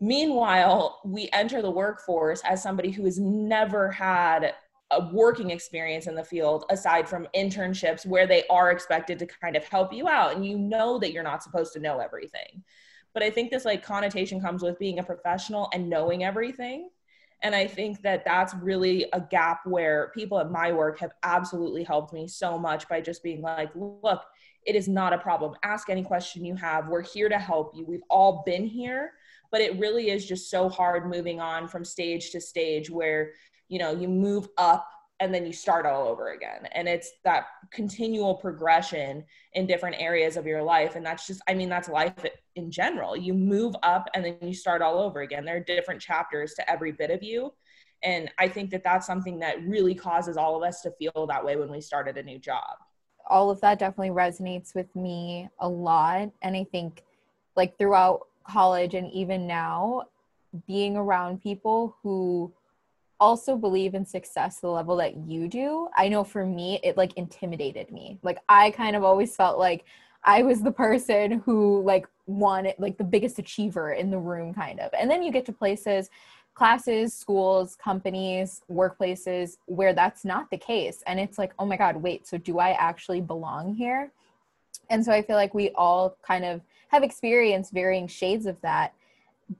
Meanwhile, 0.00 1.00
we 1.04 1.30
enter 1.32 1.62
the 1.62 1.70
workforce 1.70 2.42
as 2.44 2.62
somebody 2.62 2.90
who 2.90 3.04
has 3.04 3.18
never 3.18 3.92
had 3.92 4.54
a 4.90 5.08
working 5.12 5.50
experience 5.50 6.08
in 6.08 6.16
the 6.16 6.24
field 6.24 6.64
aside 6.68 7.08
from 7.08 7.28
internships 7.34 8.04
where 8.04 8.26
they 8.26 8.44
are 8.50 8.70
expected 8.70 9.18
to 9.20 9.26
kind 9.26 9.56
of 9.56 9.64
help 9.64 9.92
you 9.92 10.08
out 10.08 10.34
and 10.34 10.44
you 10.44 10.58
know 10.58 10.98
that 10.98 11.12
you're 11.12 11.22
not 11.22 11.44
supposed 11.44 11.72
to 11.74 11.80
know 11.80 12.00
everything. 12.00 12.64
But 13.14 13.22
I 13.22 13.30
think 13.30 13.50
this 13.50 13.64
like 13.64 13.84
connotation 13.84 14.40
comes 14.40 14.62
with 14.62 14.78
being 14.78 14.98
a 14.98 15.02
professional 15.02 15.70
and 15.72 15.88
knowing 15.88 16.24
everything 16.24 16.90
and 17.44 17.54
I 17.54 17.66
think 17.66 18.00
that 18.00 18.24
that's 18.24 18.54
really 18.54 19.04
a 19.12 19.20
gap 19.20 19.66
where 19.66 20.10
people 20.14 20.40
at 20.40 20.50
my 20.50 20.72
work 20.72 20.98
have 21.00 21.12
absolutely 21.22 21.84
helped 21.84 22.14
me 22.14 22.26
so 22.26 22.58
much 22.58 22.88
by 22.88 23.02
just 23.02 23.22
being 23.22 23.42
like, 23.42 23.70
look, 23.74 24.24
it 24.64 24.74
is 24.74 24.88
not 24.88 25.12
a 25.12 25.18
problem. 25.18 25.54
Ask 25.62 25.90
any 25.90 26.02
question 26.02 26.42
you 26.42 26.56
have. 26.56 26.88
We're 26.88 27.02
here 27.02 27.28
to 27.28 27.38
help 27.38 27.72
you. 27.74 27.84
We've 27.84 28.02
all 28.08 28.42
been 28.46 28.64
here, 28.64 29.12
but 29.50 29.60
it 29.60 29.78
really 29.78 30.08
is 30.08 30.26
just 30.26 30.50
so 30.50 30.70
hard 30.70 31.06
moving 31.06 31.38
on 31.38 31.68
from 31.68 31.84
stage 31.84 32.30
to 32.30 32.40
stage 32.40 32.88
where, 32.88 33.32
you 33.68 33.78
know, 33.78 33.92
you 33.92 34.08
move 34.08 34.48
up 34.56 34.88
and 35.20 35.32
then 35.32 35.46
you 35.46 35.52
start 35.52 35.86
all 35.86 36.08
over 36.08 36.32
again. 36.32 36.68
And 36.72 36.88
it's 36.88 37.12
that 37.24 37.46
continual 37.70 38.34
progression 38.34 39.24
in 39.52 39.66
different 39.66 39.96
areas 39.98 40.36
of 40.36 40.46
your 40.46 40.62
life. 40.62 40.96
And 40.96 41.06
that's 41.06 41.26
just 41.26 41.40
i 41.48 41.54
mean 41.54 41.68
that's 41.68 41.88
life 41.88 42.14
in 42.56 42.70
general. 42.70 43.16
You 43.16 43.34
move 43.34 43.74
up 43.82 44.08
and 44.14 44.24
then 44.24 44.36
you 44.42 44.54
start 44.54 44.82
all 44.82 44.98
over 44.98 45.20
again. 45.20 45.44
There 45.44 45.56
are 45.56 45.60
different 45.60 46.00
chapters 46.00 46.54
to 46.54 46.70
every 46.70 46.92
bit 46.92 47.10
of 47.10 47.22
you. 47.22 47.52
And 48.02 48.30
i 48.38 48.48
think 48.48 48.70
that 48.70 48.82
that's 48.84 49.06
something 49.06 49.38
that 49.40 49.62
really 49.64 49.94
causes 49.94 50.36
all 50.36 50.56
of 50.56 50.62
us 50.62 50.80
to 50.82 50.90
feel 50.92 51.26
that 51.28 51.44
way 51.44 51.56
when 51.56 51.70
we 51.70 51.80
started 51.80 52.16
a 52.16 52.22
new 52.22 52.38
job. 52.38 52.76
All 53.26 53.50
of 53.50 53.60
that 53.60 53.78
definitely 53.78 54.10
resonates 54.10 54.74
with 54.74 54.94
me 54.96 55.48
a 55.60 55.68
lot. 55.68 56.30
And 56.42 56.56
i 56.56 56.64
think 56.64 57.04
like 57.56 57.78
throughout 57.78 58.26
college 58.46 58.94
and 58.94 59.10
even 59.12 59.46
now 59.46 60.02
being 60.66 60.96
around 60.96 61.42
people 61.42 61.96
who 62.02 62.52
also 63.24 63.56
believe 63.56 63.94
in 63.94 64.04
success 64.04 64.60
the 64.60 64.68
level 64.68 64.96
that 64.96 65.16
you 65.16 65.48
do 65.48 65.88
i 65.96 66.06
know 66.06 66.22
for 66.22 66.44
me 66.44 66.78
it 66.82 66.94
like 66.98 67.14
intimidated 67.14 67.90
me. 67.90 68.18
Like 68.22 68.38
i 68.50 68.70
kind 68.72 68.94
of 68.94 69.02
always 69.02 69.34
felt 69.34 69.58
like 69.58 69.86
i 70.24 70.42
was 70.42 70.60
the 70.60 70.70
person 70.70 71.42
who 71.46 71.82
like 71.82 72.06
wanted 72.26 72.74
like 72.78 72.98
the 72.98 73.10
biggest 73.14 73.38
achiever 73.38 73.92
in 73.92 74.10
the 74.10 74.18
room 74.18 74.52
kind 74.52 74.78
of. 74.78 74.90
And 74.98 75.10
then 75.10 75.22
you 75.22 75.32
get 75.32 75.46
to 75.46 75.52
places 75.52 76.10
classes 76.54 77.14
schools 77.14 77.76
companies 77.76 78.60
workplaces 78.70 79.56
where 79.66 79.94
that's 79.94 80.24
not 80.26 80.50
the 80.50 80.58
case. 80.58 81.02
And 81.06 81.18
it's 81.18 81.38
like 81.38 81.52
oh 81.58 81.64
my 81.64 81.78
god 81.78 81.96
wait 81.96 82.26
so 82.26 82.36
do 82.36 82.58
i 82.58 82.72
actually 82.72 83.22
belong 83.22 83.72
here? 83.72 84.12
And 84.90 85.02
so 85.02 85.12
i 85.12 85.22
feel 85.22 85.36
like 85.36 85.54
we 85.54 85.70
all 85.70 86.18
kind 86.20 86.44
of 86.44 86.60
have 86.88 87.02
experienced 87.02 87.72
varying 87.72 88.06
shades 88.06 88.44
of 88.44 88.60
that 88.60 88.92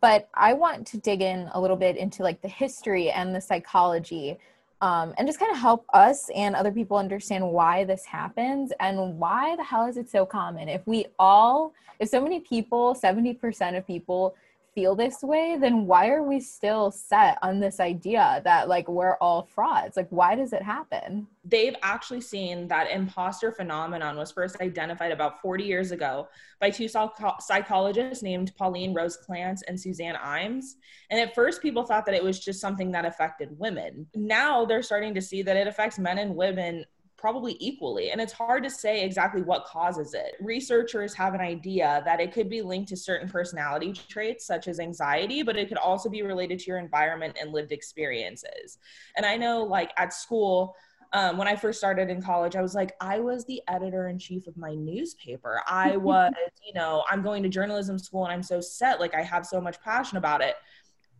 but 0.00 0.28
I 0.34 0.52
want 0.54 0.86
to 0.88 0.98
dig 0.98 1.20
in 1.20 1.48
a 1.52 1.60
little 1.60 1.76
bit 1.76 1.96
into 1.96 2.22
like 2.22 2.40
the 2.40 2.48
history 2.48 3.10
and 3.10 3.34
the 3.34 3.40
psychology 3.40 4.38
um, 4.80 5.14
and 5.16 5.26
just 5.26 5.38
kind 5.38 5.52
of 5.52 5.58
help 5.58 5.86
us 5.94 6.28
and 6.34 6.54
other 6.54 6.72
people 6.72 6.96
understand 6.96 7.46
why 7.48 7.84
this 7.84 8.04
happens 8.04 8.72
and 8.80 9.18
why 9.18 9.56
the 9.56 9.64
hell 9.64 9.86
is 9.86 9.96
it 9.96 10.10
so 10.10 10.26
common. 10.26 10.68
If 10.68 10.86
we 10.86 11.06
all, 11.18 11.72
if 12.00 12.08
so 12.08 12.20
many 12.20 12.40
people, 12.40 12.94
70% 12.94 13.78
of 13.78 13.86
people 13.86 14.34
feel 14.74 14.96
this 14.96 15.22
way, 15.22 15.56
then 15.60 15.86
why 15.86 16.08
are 16.08 16.22
we 16.22 16.40
still 16.40 16.90
set 16.90 17.38
on 17.42 17.60
this 17.60 17.80
idea 17.80 18.40
that 18.44 18.68
like 18.68 18.88
we're 18.88 19.16
all 19.16 19.42
frauds? 19.42 19.96
Like, 19.96 20.08
why 20.10 20.34
does 20.34 20.52
it 20.52 20.62
happen? 20.62 21.26
They've 21.44 21.76
actually 21.82 22.22
seen 22.22 22.68
that 22.68 22.90
imposter 22.90 23.52
phenomenon 23.52 24.16
was 24.16 24.32
first 24.32 24.60
identified 24.60 25.12
about 25.12 25.40
40 25.40 25.64
years 25.64 25.90
ago 25.90 26.28
by 26.60 26.70
two 26.70 26.88
psychologists 26.88 28.22
named 28.22 28.52
Pauline 28.56 28.94
Rose 28.94 29.18
Clance 29.28 29.60
and 29.68 29.78
Suzanne 29.78 30.16
Imes. 30.16 30.74
And 31.10 31.20
at 31.20 31.34
first, 31.34 31.62
people 31.62 31.84
thought 31.84 32.06
that 32.06 32.14
it 32.14 32.24
was 32.24 32.40
just 32.40 32.60
something 32.60 32.90
that 32.92 33.04
affected 33.04 33.58
women. 33.58 34.06
Now 34.14 34.64
they're 34.64 34.82
starting 34.82 35.14
to 35.14 35.22
see 35.22 35.42
that 35.42 35.56
it 35.56 35.66
affects 35.66 35.98
men 35.98 36.18
and 36.18 36.34
women 36.34 36.84
probably 37.24 37.56
equally. 37.58 38.10
And 38.10 38.20
it's 38.20 38.34
hard 38.34 38.62
to 38.64 38.68
say 38.68 39.02
exactly 39.02 39.40
what 39.40 39.64
causes 39.64 40.12
it. 40.12 40.34
Researchers 40.40 41.14
have 41.14 41.32
an 41.32 41.40
idea 41.40 42.02
that 42.04 42.20
it 42.20 42.34
could 42.34 42.50
be 42.50 42.60
linked 42.60 42.90
to 42.90 42.98
certain 42.98 43.30
personality 43.30 43.94
traits, 43.94 44.46
such 44.46 44.68
as 44.68 44.78
anxiety, 44.78 45.42
but 45.42 45.56
it 45.56 45.68
could 45.68 45.78
also 45.78 46.10
be 46.10 46.20
related 46.20 46.58
to 46.58 46.66
your 46.66 46.76
environment 46.76 47.38
and 47.40 47.50
lived 47.50 47.72
experiences. 47.72 48.76
And 49.16 49.24
I 49.24 49.38
know, 49.38 49.64
like, 49.64 49.90
at 49.96 50.12
school, 50.12 50.76
um, 51.14 51.38
when 51.38 51.48
I 51.48 51.56
first 51.56 51.78
started 51.78 52.10
in 52.10 52.20
college, 52.20 52.56
I 52.56 52.60
was 52.60 52.74
like, 52.74 52.92
I 53.00 53.20
was 53.20 53.46
the 53.46 53.62
editor 53.68 54.08
in 54.08 54.18
chief 54.18 54.46
of 54.46 54.58
my 54.58 54.74
newspaper. 54.74 55.62
I 55.66 55.96
was, 55.96 56.30
you 56.62 56.74
know, 56.74 57.04
I'm 57.08 57.22
going 57.22 57.42
to 57.42 57.48
journalism 57.48 57.98
school 57.98 58.24
and 58.24 58.34
I'm 58.34 58.42
so 58.42 58.60
set. 58.60 59.00
Like, 59.00 59.14
I 59.14 59.22
have 59.22 59.46
so 59.46 59.62
much 59.62 59.80
passion 59.80 60.18
about 60.18 60.42
it. 60.42 60.56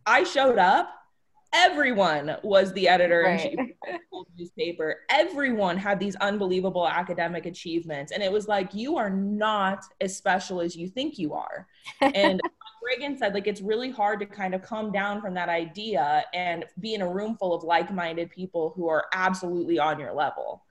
I 0.05 0.23
showed 0.23 0.59
up 0.59 0.87
everyone 1.55 2.35
was 2.43 2.73
the 2.73 2.87
editor 2.87 3.21
in 3.23 3.39
chief 3.39 3.59
of 3.59 4.25
the 4.25 4.43
newspaper. 4.43 5.01
Everyone 5.09 5.77
had 5.77 5.99
these 5.99 6.15
unbelievable 6.17 6.87
academic 6.87 7.45
achievements. 7.45 8.11
And 8.11 8.21
it 8.21 8.31
was 8.31 8.47
like, 8.47 8.73
you 8.73 8.97
are 8.97 9.09
not 9.09 9.83
as 10.01 10.15
special 10.15 10.61
as 10.61 10.75
you 10.75 10.87
think 10.87 11.17
you 11.17 11.33
are. 11.33 11.67
And 12.01 12.41
Reagan 12.83 13.17
said, 13.17 13.33
like, 13.33 13.47
it's 13.47 13.61
really 13.61 13.89
hard 13.89 14.19
to 14.19 14.25
kind 14.25 14.53
of 14.53 14.61
come 14.61 14.91
down 14.91 15.21
from 15.21 15.33
that 15.35 15.49
idea 15.49 16.23
and 16.33 16.65
be 16.79 16.93
in 16.93 17.01
a 17.01 17.09
room 17.09 17.35
full 17.37 17.53
of 17.53 17.63
like 17.63 17.91
minded 17.93 18.29
people 18.29 18.73
who 18.75 18.87
are 18.87 19.05
absolutely 19.13 19.79
on 19.79 19.99
your 19.99 20.13
level. 20.13 20.63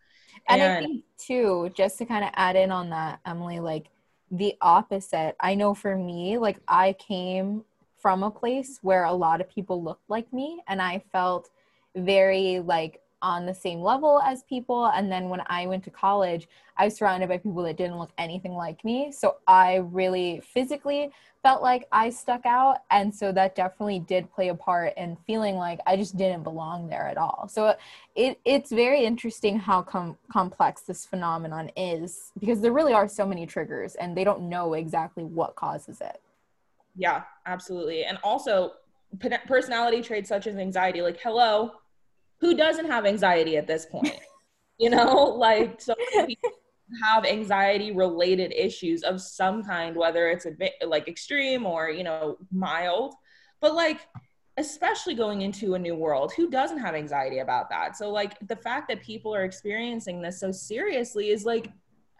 And, 0.49 0.61
and 0.61 0.73
I 0.73 0.81
think, 0.81 1.05
too, 1.19 1.71
just 1.75 1.99
to 1.99 2.05
kind 2.05 2.25
of 2.25 2.31
add 2.35 2.57
in 2.57 2.71
on 2.71 2.91
that, 2.91 3.21
Emily, 3.26 3.61
like, 3.61 3.88
the 4.31 4.55
opposite. 4.61 5.37
I 5.41 5.55
know 5.55 5.75
for 5.75 5.97
me, 5.97 6.38
like, 6.38 6.59
I 6.69 6.95
came 6.95 7.64
from 8.05 8.23
a 8.23 8.31
place 8.31 8.81
where 8.83 9.05
a 9.05 9.13
lot 9.15 9.41
of 9.41 9.49
people 9.49 9.83
looked 9.83 10.11
like 10.11 10.31
me 10.31 10.61
and 10.69 10.83
I 10.83 11.03
felt 11.11 11.49
very 11.97 12.61
like 12.61 13.01
on 13.23 13.47
the 13.47 13.55
same 13.55 13.81
level 13.81 14.21
as 14.21 14.43
people. 14.43 14.85
And 14.89 15.11
then 15.11 15.31
when 15.31 15.41
I 15.47 15.67
went 15.67 15.85
to 15.85 15.91
college, 15.91 16.47
I 16.77 16.85
was 16.85 16.97
surrounded 16.97 17.31
by 17.31 17.39
people 17.39 17.63
that 17.63 17.79
didn't 17.79 17.99
look 17.99 18.11
anything 18.19 18.53
like 18.53 18.85
me. 18.85 19.11
So 19.11 19.37
I 19.47 19.77
really 19.77 20.43
physically 20.45 21.13
felt 21.43 21.63
like 21.63 21.89
I 21.93 22.11
stuck 22.11 22.45
out. 22.45 22.81
And 22.91 23.15
so 23.15 23.33
that 23.33 23.55
definitely 23.55 24.01
did 24.01 24.31
play 24.31 24.51
a 24.51 24.55
part 24.55 24.93
in 24.99 25.17
feeling 25.27 25.55
like 25.55 25.81
I 25.87 25.97
just 25.97 26.19
didn't 26.19 26.43
belong 26.43 26.89
there 26.91 27.09
at 27.09 27.17
all. 27.17 27.49
So 27.51 27.75
it, 28.15 28.39
it's 28.45 28.71
very 28.71 29.07
interesting 29.07 29.59
how 29.59 29.81
com- 29.81 30.19
complex 30.31 30.83
this 30.83 31.07
phenomenon 31.07 31.71
is 31.75 32.33
because 32.39 32.61
there 32.61 32.73
really 32.73 32.93
are 32.93 33.09
so 33.09 33.25
many 33.25 33.47
triggers 33.47 33.95
and 33.95 34.15
they 34.15 34.25
don't 34.25 34.51
know 34.51 34.75
exactly 34.75 35.25
what 35.25 35.57
causes 35.57 36.03
it. 36.03 36.21
Yeah, 36.97 37.23
absolutely. 37.47 38.05
And 38.05 38.19
also 38.23 38.73
personality 39.47 40.03
traits 40.03 40.29
such 40.29 40.47
as 40.47 40.57
anxiety, 40.57 41.03
like, 41.03 41.21
hello, 41.21 41.73
who 42.41 42.57
doesn't 42.57 42.87
have 42.87 43.07
anxiety 43.07 43.57
at 43.57 43.67
this 43.67 43.87
point? 43.87 44.19
you 44.79 44.91
know, 44.91 45.15
like, 45.15 45.81
so 45.81 45.95
many 46.15 46.27
people 46.35 46.51
have 47.03 47.25
anxiety 47.25 47.93
related 47.93 48.53
issues 48.53 49.03
of 49.03 49.21
some 49.21 49.63
kind, 49.63 49.97
whether 49.97 50.29
it's 50.29 50.47
a 50.47 50.51
bit 50.51 50.75
like 50.87 51.09
extreme 51.09 51.67
or, 51.67 51.91
you 51.91 52.05
know, 52.05 52.37
mild. 52.53 53.15
But 53.61 53.75
like, 53.75 54.01
especially 54.57 55.15
going 55.15 55.43
into 55.43 55.75
a 55.75 55.79
new 55.79 55.97
world 55.97 56.33
who 56.37 56.49
doesn't 56.49 56.79
have 56.79 56.95
anxiety 56.95 57.41
about 57.41 57.69
that 57.69 57.97
so 57.97 58.11
like 58.11 58.37
the 58.47 58.55
fact 58.55 58.87
that 58.89 59.03
people 59.03 59.35
are 59.35 59.43
experiencing 59.43 60.23
this 60.23 60.39
so 60.39 60.53
seriously 60.53 61.31
is 61.31 61.45
like 61.45 61.73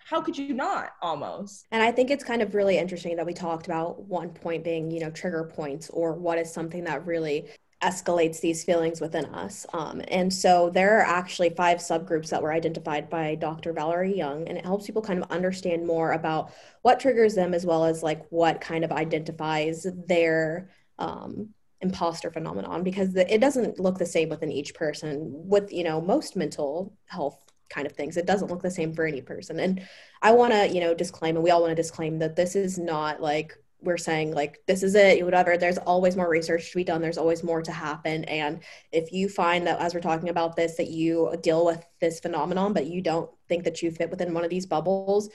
how 0.05 0.21
could 0.21 0.37
you 0.37 0.55
not 0.55 0.93
almost? 1.03 1.67
And 1.71 1.83
i 1.83 1.91
think 1.91 2.11
it's 2.11 2.25
kind 2.25 2.43
of 2.43 2.55
really 2.55 2.79
interesting 2.79 3.17
that 3.17 3.27
we 3.27 3.33
talked 3.33 3.67
about 3.67 4.03
one 4.03 4.31
point 4.31 4.65
being 4.65 4.91
you 4.91 5.01
know 5.01 5.11
trigger 5.11 5.45
points 5.45 5.91
or 5.91 6.13
what 6.15 6.39
is 6.39 6.53
something 6.53 6.85
that 6.85 7.07
really 7.07 7.49
escalates 7.83 8.41
these 8.41 8.65
feelings 8.65 9.01
within 9.01 9.27
us. 9.27 9.67
Um, 9.75 10.01
and 10.09 10.33
so 10.33 10.71
there 10.71 10.99
are 10.99 11.03
actually 11.03 11.51
five 11.51 11.79
subgroups 11.79 12.31
that 12.31 12.43
were 12.43 12.53
identified 12.53 13.11
by 13.11 13.35
dr 13.35 13.71
valerie 13.75 14.17
young 14.17 14.49
and 14.49 14.57
it 14.57 14.65
helps 14.65 14.87
people 14.87 15.03
kind 15.03 15.23
of 15.23 15.31
understand 15.31 15.87
more 15.87 16.13
about 16.13 16.53
what 16.81 16.99
triggers 16.99 17.35
them 17.35 17.53
as 17.53 17.67
well 17.67 17.85
as 17.85 18.03
like 18.03 18.25
what 18.31 18.61
kind 18.61 18.85
of 18.85 18.93
identifies 18.93 19.87
their 20.07 20.71
um, 20.99 21.51
imposter 21.83 22.31
phenomenon 22.31 22.83
because 22.83 23.13
the, 23.13 23.33
it 23.33 23.41
doesn't 23.41 23.79
look 23.79 23.99
the 23.99 24.07
same 24.07 24.31
within 24.31 24.51
each 24.51 24.75
person 24.75 25.29
with 25.31 25.71
you 25.71 25.85
know 25.85 26.01
most 26.01 26.35
mental 26.37 26.97
health 27.07 27.44
kind 27.69 27.87
of 27.87 27.93
things. 27.93 28.17
It 28.17 28.27
doesn't 28.27 28.49
look 28.49 28.63
the 28.63 28.71
same 28.71 28.93
for 28.95 29.05
any 29.05 29.21
person. 29.21 29.61
And 29.61 29.83
I 30.23 30.33
want 30.33 30.53
to, 30.53 30.69
you 30.69 30.81
know, 30.81 30.95
disclaim, 30.95 31.37
and 31.37 31.45
we 31.45 31.51
all 31.51 31.61
want 31.61 31.71
to 31.71 31.83
disclaim 31.83 32.19
that 32.21 32.37
this 32.37 32.57
is 32.57 32.79
not 32.79 33.21
like 33.21 33.57
we're 33.85 33.97
saying 33.99 34.33
like 34.33 34.61
this 34.67 34.83
is 34.83 34.95
it 34.95 35.23
whatever 35.25 35.57
there's 35.57 35.79
always 35.79 36.17
more 36.17 36.29
research 36.29 36.71
to 36.71 36.77
be 36.77 36.85
done 36.85 37.03
there's 37.03 37.19
always 37.19 37.45
more 37.45 37.63
to 37.63 37.71
happen 37.71 38.25
and 38.25 38.61
if 38.93 39.13
you 39.13 39.29
find 39.29 39.67
that 39.67 39.79
as 39.79 39.95
we're 39.95 40.01
talking 40.01 40.31
about 40.31 40.57
this 40.57 40.77
that 40.77 40.89
you 40.89 41.33
deal 41.43 41.67
with 41.67 41.85
this 42.01 42.19
phenomenon 42.21 42.73
but 42.73 42.87
you 42.87 43.03
don't 43.03 43.31
think 43.49 43.65
that 43.65 43.83
you 43.83 43.91
fit 43.91 44.11
within 44.11 44.33
one 44.33 44.45
of 44.45 44.51
these 44.51 44.67
bubbles 44.67 45.29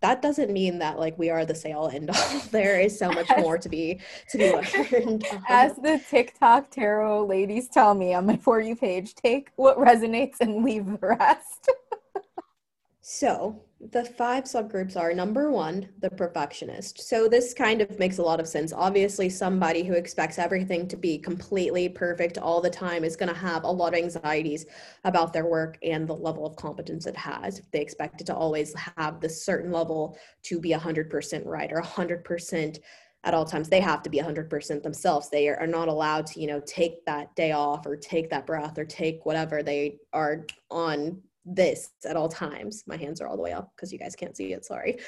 that 0.00 0.22
doesn't 0.22 0.50
mean 0.50 0.78
that 0.78 0.98
like 0.98 1.18
we 1.18 1.28
are 1.30 1.44
the 1.44 1.54
sale 1.54 1.90
end 1.92 2.10
all. 2.10 2.40
there 2.50 2.80
is 2.80 2.98
so 2.98 3.10
much 3.10 3.28
more 3.38 3.58
to 3.58 3.68
be 3.68 4.00
to 4.30 4.38
be 4.38 4.52
learned. 4.52 5.26
As 5.48 5.76
the 5.76 6.00
TikTok 6.08 6.70
tarot 6.70 7.26
ladies 7.26 7.68
tell 7.68 7.94
me 7.94 8.14
on 8.14 8.26
my 8.26 8.36
for 8.36 8.60
you 8.60 8.76
page, 8.76 9.14
take 9.14 9.50
what 9.56 9.76
resonates 9.76 10.36
and 10.40 10.64
leave 10.64 10.86
the 10.86 10.98
rest. 11.06 11.70
so 13.00 13.60
the 13.88 14.04
five 14.04 14.44
subgroups 14.44 14.94
are 14.94 15.14
number 15.14 15.50
one, 15.50 15.88
the 16.00 16.10
perfectionist. 16.10 17.00
So 17.08 17.28
this 17.28 17.54
kind 17.54 17.80
of 17.80 17.98
makes 17.98 18.18
a 18.18 18.22
lot 18.22 18.38
of 18.38 18.46
sense. 18.46 18.74
Obviously, 18.74 19.30
somebody 19.30 19.84
who 19.84 19.94
expects 19.94 20.38
everything 20.38 20.86
to 20.88 20.98
be 20.98 21.16
completely 21.16 21.88
perfect 21.88 22.36
all 22.36 22.60
the 22.60 22.68
time 22.68 23.04
is 23.04 23.16
going 23.16 23.32
to 23.32 23.38
have 23.38 23.64
a 23.64 23.70
lot 23.70 23.94
of 23.94 23.98
anxieties 23.98 24.66
about 25.04 25.32
their 25.32 25.46
work 25.46 25.78
and 25.82 26.06
the 26.06 26.14
level 26.14 26.44
of 26.44 26.56
competence 26.56 27.06
it 27.06 27.16
has. 27.16 27.62
They 27.72 27.80
expect 27.80 28.20
it 28.20 28.26
to 28.26 28.34
always 28.34 28.74
have 28.96 29.18
this 29.18 29.46
certain 29.46 29.72
level 29.72 30.18
to 30.42 30.60
be 30.60 30.72
100% 30.72 31.46
right 31.46 31.72
or 31.72 31.80
100% 31.80 32.78
at 33.24 33.34
all 33.34 33.44
times 33.44 33.68
they 33.68 33.80
have 33.80 34.02
to 34.02 34.08
be 34.08 34.18
100% 34.18 34.82
themselves 34.82 35.28
they 35.28 35.46
are 35.48 35.66
not 35.66 35.88
allowed 35.88 36.24
to 36.24 36.40
you 36.40 36.46
know 36.46 36.58
take 36.60 37.04
that 37.04 37.34
day 37.36 37.52
off 37.52 37.84
or 37.84 37.94
take 37.94 38.30
that 38.30 38.46
breath 38.46 38.78
or 38.78 38.84
take 38.86 39.26
whatever 39.26 39.62
they 39.62 39.98
are 40.14 40.46
on 40.70 41.20
this 41.54 41.90
at 42.08 42.16
all 42.16 42.28
times. 42.28 42.84
My 42.86 42.96
hands 42.96 43.20
are 43.20 43.26
all 43.26 43.36
the 43.36 43.42
way 43.42 43.52
up 43.52 43.72
because 43.74 43.92
you 43.92 43.98
guys 43.98 44.14
can't 44.14 44.36
see 44.36 44.52
it, 44.52 44.64
sorry. 44.64 44.98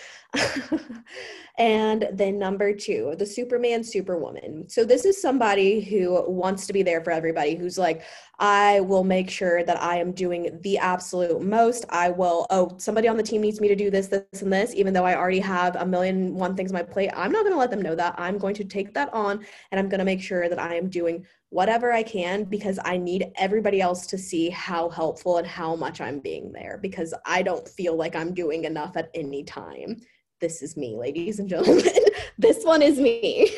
and 1.58 2.08
then 2.12 2.38
number 2.38 2.74
two, 2.74 3.14
the 3.18 3.26
Superman 3.26 3.84
Superwoman. 3.84 4.68
So 4.68 4.84
this 4.84 5.04
is 5.04 5.20
somebody 5.20 5.80
who 5.80 6.24
wants 6.30 6.66
to 6.66 6.72
be 6.72 6.82
there 6.82 7.02
for 7.02 7.10
everybody, 7.10 7.54
who's 7.54 7.78
like, 7.78 8.02
I 8.38 8.80
will 8.80 9.04
make 9.04 9.30
sure 9.30 9.62
that 9.64 9.80
I 9.80 9.98
am 9.98 10.12
doing 10.12 10.58
the 10.62 10.78
absolute 10.78 11.42
most. 11.42 11.84
I 11.90 12.10
will, 12.10 12.46
oh, 12.50 12.74
somebody 12.78 13.06
on 13.06 13.16
the 13.16 13.22
team 13.22 13.40
needs 13.40 13.60
me 13.60 13.68
to 13.68 13.76
do 13.76 13.90
this, 13.90 14.08
this, 14.08 14.42
and 14.42 14.52
this, 14.52 14.74
even 14.74 14.92
though 14.92 15.04
I 15.04 15.16
already 15.16 15.40
have 15.40 15.76
a 15.76 15.86
million 15.86 16.34
one 16.34 16.56
things 16.56 16.72
on 16.72 16.78
my 16.78 16.82
plate. 16.82 17.10
I'm 17.14 17.30
not 17.30 17.42
going 17.42 17.54
to 17.54 17.58
let 17.58 17.70
them 17.70 17.82
know 17.82 17.94
that. 17.94 18.14
I'm 18.18 18.38
going 18.38 18.54
to 18.56 18.64
take 18.64 18.94
that 18.94 19.12
on 19.14 19.44
and 19.70 19.78
I'm 19.78 19.88
going 19.88 20.00
to 20.00 20.04
make 20.04 20.20
sure 20.20 20.48
that 20.48 20.58
I 20.58 20.74
am 20.74 20.88
doing 20.88 21.24
whatever 21.52 21.92
I 21.92 22.02
can 22.02 22.44
because 22.44 22.78
I 22.82 22.96
need 22.96 23.30
everybody 23.36 23.82
else 23.82 24.06
to 24.06 24.16
see 24.16 24.48
how 24.48 24.88
helpful 24.88 25.36
and 25.36 25.46
how 25.46 25.76
much 25.76 26.00
I'm 26.00 26.18
being 26.18 26.50
there 26.50 26.78
because 26.80 27.12
I 27.26 27.42
don't 27.42 27.68
feel 27.68 27.94
like 27.94 28.16
I'm 28.16 28.32
doing 28.32 28.64
enough 28.64 28.96
at 28.96 29.10
any 29.12 29.44
time. 29.44 30.00
This 30.40 30.62
is 30.62 30.78
me, 30.78 30.96
ladies 30.96 31.40
and 31.40 31.50
gentlemen. 31.50 31.84
this 32.38 32.64
one 32.64 32.80
is 32.80 32.98
me. 32.98 33.54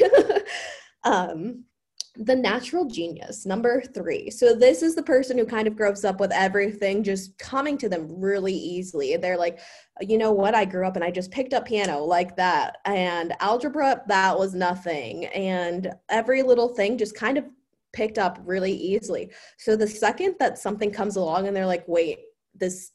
um, 1.04 1.62
the 2.16 2.34
natural 2.34 2.84
genius, 2.84 3.46
number 3.46 3.80
three. 3.80 4.28
So, 4.28 4.54
this 4.54 4.82
is 4.82 4.96
the 4.96 5.02
person 5.02 5.38
who 5.38 5.46
kind 5.46 5.68
of 5.68 5.76
grows 5.76 6.04
up 6.04 6.18
with 6.18 6.32
everything 6.32 7.04
just 7.04 7.38
coming 7.38 7.78
to 7.78 7.88
them 7.88 8.08
really 8.08 8.54
easily. 8.54 9.16
They're 9.16 9.38
like, 9.38 9.60
you 10.00 10.18
know 10.18 10.32
what? 10.32 10.54
I 10.54 10.64
grew 10.64 10.86
up 10.86 10.96
and 10.96 11.04
I 11.04 11.12
just 11.12 11.30
picked 11.30 11.54
up 11.54 11.66
piano 11.66 12.04
like 12.04 12.36
that. 12.36 12.78
And 12.84 13.34
algebra, 13.38 14.02
that 14.08 14.36
was 14.36 14.52
nothing. 14.52 15.26
And 15.26 15.92
every 16.08 16.42
little 16.42 16.68
thing 16.68 16.98
just 16.98 17.16
kind 17.16 17.38
of 17.38 17.44
picked 17.94 18.18
up 18.18 18.38
really 18.44 18.72
easily. 18.72 19.30
So 19.58 19.76
the 19.76 19.86
second 19.86 20.34
that 20.40 20.58
something 20.58 20.90
comes 20.90 21.16
along 21.16 21.46
and 21.46 21.56
they're 21.56 21.66
like, 21.66 21.84
wait, 21.86 22.18
this 22.54 22.90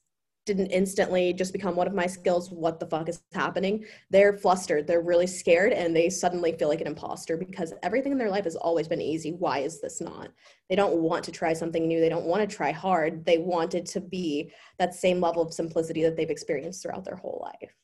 didn't 0.45 0.67
instantly 0.71 1.31
just 1.31 1.53
become 1.53 1.75
one 1.75 1.85
of 1.85 1.93
my 1.93 2.07
skills. 2.07 2.49
What 2.49 2.79
the 2.79 2.87
fuck 2.87 3.07
is 3.07 3.21
happening? 3.33 3.85
They're 4.09 4.33
flustered. 4.33 4.87
They're 4.87 5.01
really 5.01 5.27
scared 5.27 5.73
and 5.73 5.95
they 5.95 6.09
suddenly 6.09 6.53
feel 6.53 6.69
like 6.69 6.81
an 6.81 6.87
imposter 6.87 7.37
because 7.37 7.71
everything 7.83 8.11
in 8.11 8.17
their 8.17 8.31
life 8.31 8.45
has 8.45 8.55
always 8.55 8.87
been 8.87 9.01
easy. 9.01 9.31
Why 9.31 9.59
is 9.59 9.79
this 9.79 10.01
not? 10.01 10.29
They 10.67 10.75
don't 10.75 10.97
want 10.97 11.23
to 11.25 11.31
try 11.31 11.53
something 11.53 11.87
new. 11.87 11.99
They 11.99 12.09
don't 12.09 12.25
want 12.25 12.49
to 12.49 12.55
try 12.55 12.71
hard. 12.71 13.25
They 13.25 13.37
want 13.37 13.75
it 13.75 13.85
to 13.87 14.01
be 14.01 14.51
that 14.79 14.95
same 14.95 15.21
level 15.21 15.43
of 15.43 15.53
simplicity 15.53 16.01
that 16.03 16.17
they've 16.17 16.31
experienced 16.31 16.81
throughout 16.81 17.05
their 17.05 17.17
whole 17.17 17.39
life. 17.43 17.75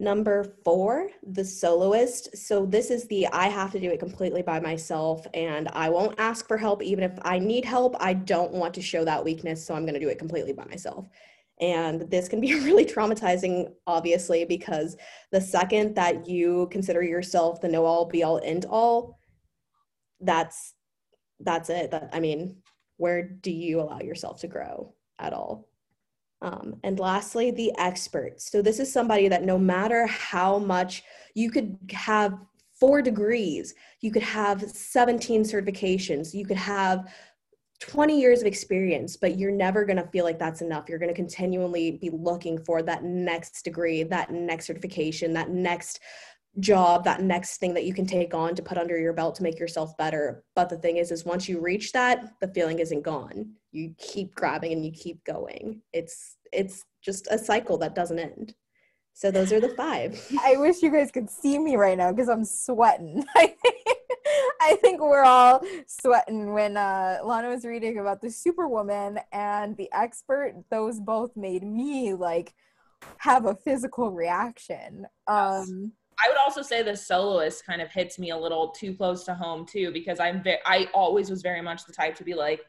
Number 0.00 0.54
four, 0.64 1.10
the 1.24 1.44
soloist. 1.44 2.36
So, 2.36 2.64
this 2.64 2.90
is 2.90 3.08
the 3.08 3.26
I 3.28 3.48
have 3.48 3.72
to 3.72 3.80
do 3.80 3.90
it 3.90 3.98
completely 3.98 4.42
by 4.42 4.60
myself 4.60 5.26
and 5.34 5.68
I 5.72 5.88
won't 5.88 6.18
ask 6.20 6.46
for 6.46 6.56
help. 6.56 6.82
Even 6.84 7.02
if 7.02 7.18
I 7.22 7.40
need 7.40 7.64
help, 7.64 7.96
I 7.98 8.12
don't 8.14 8.52
want 8.52 8.74
to 8.74 8.82
show 8.82 9.04
that 9.04 9.24
weakness. 9.24 9.66
So, 9.66 9.74
I'm 9.74 9.82
going 9.82 9.94
to 9.94 10.00
do 10.00 10.08
it 10.08 10.18
completely 10.18 10.52
by 10.52 10.66
myself. 10.66 11.08
And 11.60 12.02
this 12.10 12.28
can 12.28 12.40
be 12.40 12.54
really 12.64 12.84
traumatizing, 12.84 13.72
obviously, 13.88 14.44
because 14.44 14.96
the 15.32 15.40
second 15.40 15.96
that 15.96 16.28
you 16.28 16.68
consider 16.70 17.02
yourself 17.02 17.60
the 17.60 17.68
know 17.68 17.84
all, 17.84 18.04
be 18.04 18.22
all, 18.22 18.40
end 18.44 18.66
all, 18.66 19.18
that's 20.20 20.74
that's 21.40 21.70
it. 21.70 21.90
That 21.90 22.10
I 22.12 22.20
mean, 22.20 22.56
where 22.96 23.22
do 23.22 23.50
you 23.50 23.80
allow 23.80 24.00
yourself 24.00 24.40
to 24.40 24.48
grow 24.48 24.94
at 25.18 25.32
all? 25.32 25.67
Um, 26.40 26.76
and 26.84 26.98
lastly, 27.00 27.50
the 27.50 27.72
expert. 27.78 28.40
So, 28.40 28.62
this 28.62 28.78
is 28.78 28.92
somebody 28.92 29.28
that 29.28 29.44
no 29.44 29.58
matter 29.58 30.06
how 30.06 30.58
much 30.58 31.02
you 31.34 31.50
could 31.50 31.76
have 31.90 32.38
four 32.78 33.02
degrees, 33.02 33.74
you 34.00 34.12
could 34.12 34.22
have 34.22 34.62
17 34.62 35.42
certifications, 35.42 36.32
you 36.32 36.46
could 36.46 36.56
have 36.56 37.12
20 37.80 38.20
years 38.20 38.40
of 38.40 38.46
experience, 38.46 39.16
but 39.16 39.38
you're 39.38 39.52
never 39.52 39.84
going 39.84 39.96
to 39.96 40.08
feel 40.08 40.24
like 40.24 40.38
that's 40.38 40.62
enough. 40.62 40.88
You're 40.88 40.98
going 40.98 41.10
to 41.10 41.14
continually 41.14 41.92
be 41.92 42.10
looking 42.10 42.58
for 42.58 42.82
that 42.82 43.04
next 43.04 43.62
degree, 43.62 44.02
that 44.04 44.32
next 44.32 44.66
certification, 44.66 45.32
that 45.34 45.50
next 45.50 46.00
job 46.60 47.04
that 47.04 47.22
next 47.22 47.58
thing 47.58 47.74
that 47.74 47.84
you 47.84 47.94
can 47.94 48.06
take 48.06 48.34
on 48.34 48.54
to 48.54 48.62
put 48.62 48.78
under 48.78 48.98
your 48.98 49.12
belt 49.12 49.36
to 49.36 49.42
make 49.42 49.58
yourself 49.58 49.96
better. 49.96 50.44
But 50.54 50.68
the 50.68 50.78
thing 50.78 50.96
is 50.96 51.10
is 51.10 51.24
once 51.24 51.48
you 51.48 51.60
reach 51.60 51.92
that 51.92 52.32
the 52.40 52.48
feeling 52.48 52.78
isn't 52.78 53.02
gone. 53.02 53.52
You 53.70 53.94
keep 53.98 54.34
grabbing 54.34 54.72
and 54.72 54.84
you 54.84 54.92
keep 54.92 55.22
going. 55.24 55.82
It's 55.92 56.36
it's 56.52 56.84
just 57.02 57.28
a 57.30 57.38
cycle 57.38 57.78
that 57.78 57.94
doesn't 57.94 58.18
end. 58.18 58.54
So 59.12 59.30
those 59.30 59.52
are 59.52 59.60
the 59.60 59.70
five. 59.70 60.20
I 60.44 60.56
wish 60.56 60.82
you 60.82 60.90
guys 60.90 61.10
could 61.10 61.28
see 61.28 61.58
me 61.58 61.76
right 61.76 61.98
now 61.98 62.12
because 62.12 62.28
i'm 62.28 62.44
sweating. 62.44 63.24
I 64.60 64.76
think 64.76 65.00
we're 65.00 65.24
all 65.24 65.62
sweating 65.86 66.52
when 66.52 66.76
uh, 66.76 67.18
Lana 67.24 67.48
was 67.48 67.64
reading 67.64 67.98
about 67.98 68.20
the 68.20 68.30
Superwoman 68.30 69.18
and 69.32 69.76
the 69.76 69.88
expert. 69.92 70.54
Those 70.70 71.00
both 71.00 71.36
made 71.36 71.62
me 71.62 72.14
like 72.14 72.54
have 73.18 73.46
a 73.46 73.54
physical 73.54 74.10
reaction. 74.10 75.06
Um, 75.26 75.92
I 76.24 76.28
would 76.28 76.38
also 76.38 76.62
say 76.62 76.82
the 76.82 76.96
soloist 76.96 77.64
kind 77.64 77.80
of 77.80 77.90
hits 77.90 78.18
me 78.18 78.30
a 78.30 78.36
little 78.36 78.68
too 78.68 78.94
close 78.94 79.24
to 79.24 79.34
home 79.34 79.64
too, 79.66 79.92
because 79.92 80.18
I'm 80.18 80.42
ve- 80.42 80.58
I 80.66 80.88
always 80.92 81.30
was 81.30 81.42
very 81.42 81.62
much 81.62 81.84
the 81.84 81.92
type 81.92 82.16
to 82.16 82.24
be 82.24 82.34
like, 82.34 82.60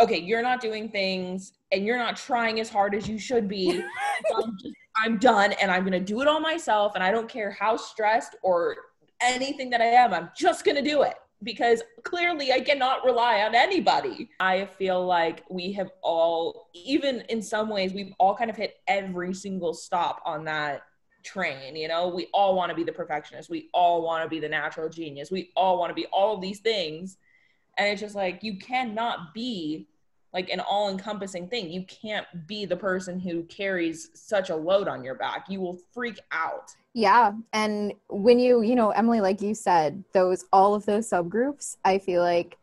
okay, 0.00 0.18
you're 0.18 0.42
not 0.42 0.60
doing 0.60 0.88
things 0.88 1.52
and 1.70 1.84
you're 1.84 1.98
not 1.98 2.16
trying 2.16 2.58
as 2.58 2.68
hard 2.68 2.94
as 2.94 3.08
you 3.08 3.18
should 3.18 3.48
be. 3.48 3.80
I'm, 4.36 4.58
just, 4.58 4.74
I'm 4.96 5.18
done 5.18 5.52
and 5.52 5.70
I'm 5.70 5.84
gonna 5.84 6.00
do 6.00 6.20
it 6.20 6.28
all 6.28 6.40
myself, 6.40 6.94
and 6.94 7.04
I 7.04 7.10
don't 7.10 7.28
care 7.28 7.50
how 7.50 7.76
stressed 7.76 8.36
or 8.42 8.76
anything 9.22 9.70
that 9.70 9.80
I 9.80 9.86
am. 9.86 10.12
I'm 10.12 10.30
just 10.36 10.64
gonna 10.64 10.82
do 10.82 11.02
it 11.02 11.14
because 11.44 11.82
clearly 12.02 12.52
I 12.52 12.60
cannot 12.60 13.04
rely 13.04 13.42
on 13.42 13.54
anybody. 13.54 14.30
I 14.40 14.64
feel 14.64 15.04
like 15.04 15.44
we 15.50 15.72
have 15.72 15.90
all, 16.02 16.70
even 16.74 17.20
in 17.28 17.42
some 17.42 17.68
ways, 17.68 17.92
we've 17.92 18.14
all 18.18 18.34
kind 18.34 18.50
of 18.50 18.56
hit 18.56 18.76
every 18.88 19.34
single 19.34 19.74
stop 19.74 20.22
on 20.24 20.44
that 20.44 20.82
train 21.24 21.74
you 21.74 21.88
know? 21.88 22.08
We 22.08 22.28
all 22.32 22.54
want 22.54 22.70
to 22.70 22.76
be 22.76 22.84
the 22.84 22.92
perfectionist. 22.92 23.50
We 23.50 23.68
all 23.72 24.02
want 24.02 24.22
to 24.24 24.28
be 24.28 24.40
the 24.40 24.48
natural 24.48 24.88
genius. 24.88 25.30
We 25.30 25.50
all 25.56 25.78
want 25.78 25.90
to 25.90 25.94
be 25.94 26.06
all 26.06 26.34
of 26.34 26.40
these 26.40 26.60
things. 26.60 27.16
And 27.76 27.88
it's 27.88 28.00
just 28.00 28.14
like 28.14 28.42
you 28.42 28.58
cannot 28.58 29.34
be 29.34 29.88
like 30.32 30.50
an 30.50 30.60
all 30.60 30.90
encompassing 30.90 31.48
thing. 31.48 31.70
You 31.70 31.84
can't 31.84 32.26
be 32.46 32.66
the 32.66 32.76
person 32.76 33.18
who 33.18 33.44
carries 33.44 34.10
such 34.14 34.50
a 34.50 34.56
load 34.56 34.88
on 34.88 35.04
your 35.04 35.14
back. 35.14 35.46
You 35.48 35.60
will 35.60 35.78
freak 35.92 36.18
out. 36.32 36.70
Yeah. 36.92 37.32
And 37.52 37.94
when 38.08 38.38
you 38.38 38.62
you 38.62 38.74
know 38.74 38.90
emily 38.90 39.20
like 39.20 39.40
you 39.40 39.54
said 39.54 40.04
those 40.12 40.44
all 40.52 40.74
of 40.74 40.86
those 40.86 41.10
subgroups 41.10 41.76
i 41.84 41.98
feel 41.98 42.22
like 42.22 42.56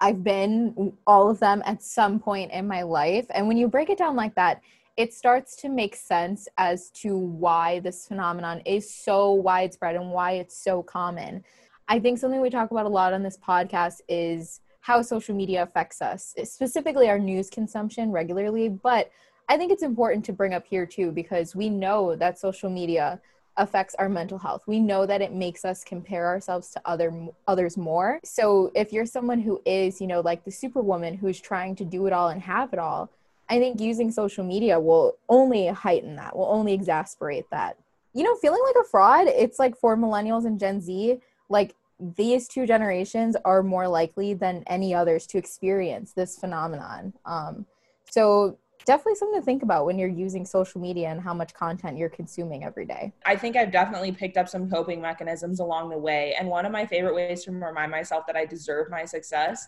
i've 0.00 0.22
been 0.22 0.92
all 1.06 1.28
of 1.28 1.40
them 1.40 1.62
at 1.66 1.82
some 1.82 2.20
point 2.20 2.52
in 2.52 2.66
my 2.66 2.82
life. 2.82 3.26
And 3.30 3.48
when 3.48 3.56
you 3.56 3.68
break 3.68 3.90
it 3.90 3.98
down 3.98 4.14
like 4.14 4.34
that 4.36 4.60
it 4.96 5.12
starts 5.12 5.56
to 5.56 5.68
make 5.68 5.94
sense 5.94 6.48
as 6.56 6.90
to 6.90 7.16
why 7.16 7.80
this 7.80 8.06
phenomenon 8.06 8.62
is 8.64 8.92
so 8.92 9.32
widespread 9.32 9.94
and 9.94 10.10
why 10.10 10.32
it's 10.32 10.56
so 10.56 10.82
common. 10.82 11.44
I 11.88 11.98
think 12.00 12.18
something 12.18 12.40
we 12.40 12.50
talk 12.50 12.70
about 12.70 12.86
a 12.86 12.90
lot 12.90 13.12
on 13.12 13.22
this 13.22 13.38
podcast 13.38 14.00
is 14.08 14.60
how 14.80 15.02
social 15.02 15.34
media 15.34 15.62
affects 15.62 16.00
us, 16.00 16.34
specifically 16.44 17.08
our 17.08 17.18
news 17.18 17.50
consumption 17.50 18.10
regularly. 18.10 18.68
But 18.68 19.10
I 19.48 19.56
think 19.56 19.70
it's 19.70 19.82
important 19.82 20.24
to 20.26 20.32
bring 20.32 20.54
up 20.54 20.66
here 20.66 20.86
too, 20.86 21.12
because 21.12 21.54
we 21.54 21.68
know 21.68 22.16
that 22.16 22.38
social 22.38 22.70
media 22.70 23.20
affects 23.58 23.94
our 23.96 24.08
mental 24.08 24.38
health. 24.38 24.62
We 24.66 24.80
know 24.80 25.06
that 25.06 25.22
it 25.22 25.32
makes 25.32 25.64
us 25.64 25.84
compare 25.84 26.26
ourselves 26.26 26.70
to 26.72 26.80
other 26.84 27.28
others 27.46 27.76
more. 27.76 28.20
So 28.24 28.70
if 28.74 28.92
you're 28.92 29.06
someone 29.06 29.40
who 29.40 29.60
is, 29.64 30.00
you 30.00 30.06
know, 30.06 30.20
like 30.20 30.44
the 30.44 30.50
superwoman 30.50 31.14
who's 31.14 31.40
trying 31.40 31.74
to 31.76 31.84
do 31.84 32.06
it 32.06 32.12
all 32.12 32.28
and 32.28 32.42
have 32.42 32.72
it 32.72 32.78
all, 32.78 33.10
I 33.48 33.58
think 33.58 33.80
using 33.80 34.10
social 34.10 34.44
media 34.44 34.78
will 34.78 35.18
only 35.28 35.68
heighten 35.68 36.16
that, 36.16 36.36
will 36.36 36.46
only 36.50 36.72
exasperate 36.72 37.46
that. 37.50 37.76
You 38.12 38.24
know, 38.24 38.34
feeling 38.36 38.62
like 38.64 38.84
a 38.84 38.88
fraud, 38.88 39.28
it's 39.28 39.58
like 39.58 39.76
for 39.76 39.96
millennials 39.96 40.46
and 40.46 40.58
Gen 40.58 40.80
Z, 40.80 41.18
like 41.48 41.74
these 42.00 42.48
two 42.48 42.66
generations 42.66 43.36
are 43.44 43.62
more 43.62 43.88
likely 43.88 44.34
than 44.34 44.64
any 44.66 44.94
others 44.94 45.26
to 45.28 45.38
experience 45.38 46.12
this 46.12 46.38
phenomenon. 46.38 47.12
Um, 47.24 47.66
so 48.10 48.58
definitely 48.84 49.16
something 49.16 49.40
to 49.40 49.44
think 49.44 49.62
about 49.62 49.84
when 49.86 49.98
you're 49.98 50.08
using 50.08 50.44
social 50.44 50.80
media 50.80 51.08
and 51.08 51.20
how 51.20 51.34
much 51.34 51.54
content 51.54 51.98
you're 51.98 52.08
consuming 52.08 52.64
every 52.64 52.86
day. 52.86 53.12
I 53.24 53.36
think 53.36 53.56
I've 53.56 53.72
definitely 53.72 54.12
picked 54.12 54.36
up 54.36 54.48
some 54.48 54.70
coping 54.70 55.00
mechanisms 55.00 55.60
along 55.60 55.90
the 55.90 55.98
way. 55.98 56.34
And 56.38 56.48
one 56.48 56.64
of 56.64 56.72
my 56.72 56.86
favorite 56.86 57.14
ways 57.14 57.44
to 57.44 57.50
remind 57.50 57.90
myself 57.90 58.26
that 58.26 58.36
I 58.36 58.46
deserve 58.46 58.90
my 58.90 59.04
success 59.04 59.66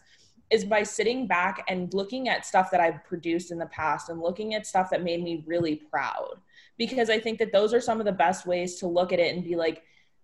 is 0.50 0.64
by 0.64 0.82
sitting 0.82 1.26
back 1.26 1.64
and 1.68 1.92
looking 1.92 2.28
at 2.28 2.46
stuff 2.46 2.70
that 2.70 2.80
I've 2.80 3.04
produced 3.04 3.50
in 3.50 3.58
the 3.58 3.66
past 3.66 4.08
and 4.08 4.20
looking 4.20 4.54
at 4.54 4.66
stuff 4.66 4.90
that 4.90 5.02
made 5.02 5.22
me 5.22 5.44
really 5.46 5.76
proud. 5.76 6.40
Because 6.76 7.10
I 7.10 7.18
think 7.18 7.38
that 7.38 7.52
those 7.52 7.74
are 7.74 7.80
some 7.80 8.00
of 8.00 8.06
the 8.06 8.12
best 8.12 8.46
ways 8.46 8.76
to 8.76 8.86
look 8.86 9.12
at 9.12 9.18
it 9.18 9.34
and 9.34 9.44
be 9.44 9.56
like, 9.56 9.82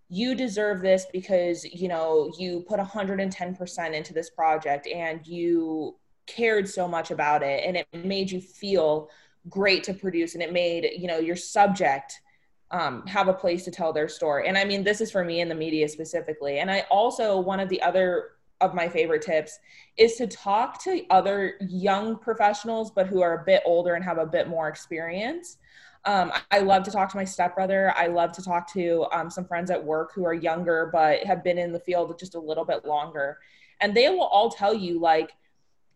you 0.08 0.34
deserve 0.34 0.80
this 0.80 1.06
because 1.12 1.64
you 1.64 1.88
know 1.88 2.32
you 2.38 2.64
put 2.68 2.78
110% 2.78 3.94
into 3.94 4.12
this 4.12 4.30
project 4.30 4.86
and 4.86 5.26
you 5.26 5.96
cared 6.26 6.68
so 6.68 6.86
much 6.86 7.10
about 7.10 7.42
it 7.42 7.64
and 7.64 7.76
it 7.76 7.86
made 8.04 8.30
you 8.30 8.40
feel 8.40 9.10
great 9.48 9.84
to 9.84 9.92
produce 9.92 10.34
and 10.34 10.42
it 10.42 10.52
made 10.52 10.88
you 10.96 11.06
know 11.06 11.18
your 11.18 11.36
subject 11.36 12.20
um, 12.70 13.06
have 13.06 13.28
a 13.28 13.32
place 13.32 13.64
to 13.64 13.70
tell 13.70 13.92
their 13.92 14.08
story 14.08 14.48
and 14.48 14.56
i 14.56 14.64
mean 14.64 14.82
this 14.82 15.00
is 15.00 15.10
for 15.10 15.24
me 15.24 15.40
in 15.40 15.48
the 15.48 15.54
media 15.54 15.88
specifically 15.88 16.58
and 16.58 16.70
i 16.70 16.80
also 16.90 17.38
one 17.38 17.60
of 17.60 17.68
the 17.68 17.80
other 17.82 18.30
of 18.64 18.74
my 18.74 18.88
favorite 18.88 19.22
tips 19.22 19.58
is 19.96 20.16
to 20.16 20.26
talk 20.26 20.82
to 20.82 21.02
other 21.10 21.54
young 21.68 22.16
professionals 22.16 22.90
but 22.90 23.06
who 23.06 23.22
are 23.22 23.40
a 23.40 23.44
bit 23.44 23.62
older 23.64 23.94
and 23.94 24.04
have 24.04 24.18
a 24.18 24.26
bit 24.26 24.48
more 24.48 24.68
experience 24.68 25.58
um, 26.06 26.32
I 26.50 26.58
love 26.58 26.82
to 26.84 26.90
talk 26.90 27.10
to 27.10 27.16
my 27.16 27.24
stepbrother. 27.24 27.92
I 27.96 28.08
love 28.08 28.32
to 28.32 28.42
talk 28.42 28.70
to 28.74 29.06
um, 29.12 29.30
some 29.30 29.46
friends 29.46 29.70
at 29.70 29.82
work 29.82 30.12
who 30.14 30.24
are 30.26 30.34
younger 30.34 30.90
but 30.92 31.24
have 31.24 31.42
been 31.42 31.58
in 31.58 31.72
the 31.72 31.80
field 31.80 32.18
just 32.18 32.34
a 32.34 32.38
little 32.38 32.64
bit 32.64 32.84
longer. 32.84 33.38
And 33.80 33.94
they 33.94 34.08
will 34.10 34.24
all 34.24 34.50
tell 34.50 34.74
you, 34.74 35.00
like, 35.00 35.32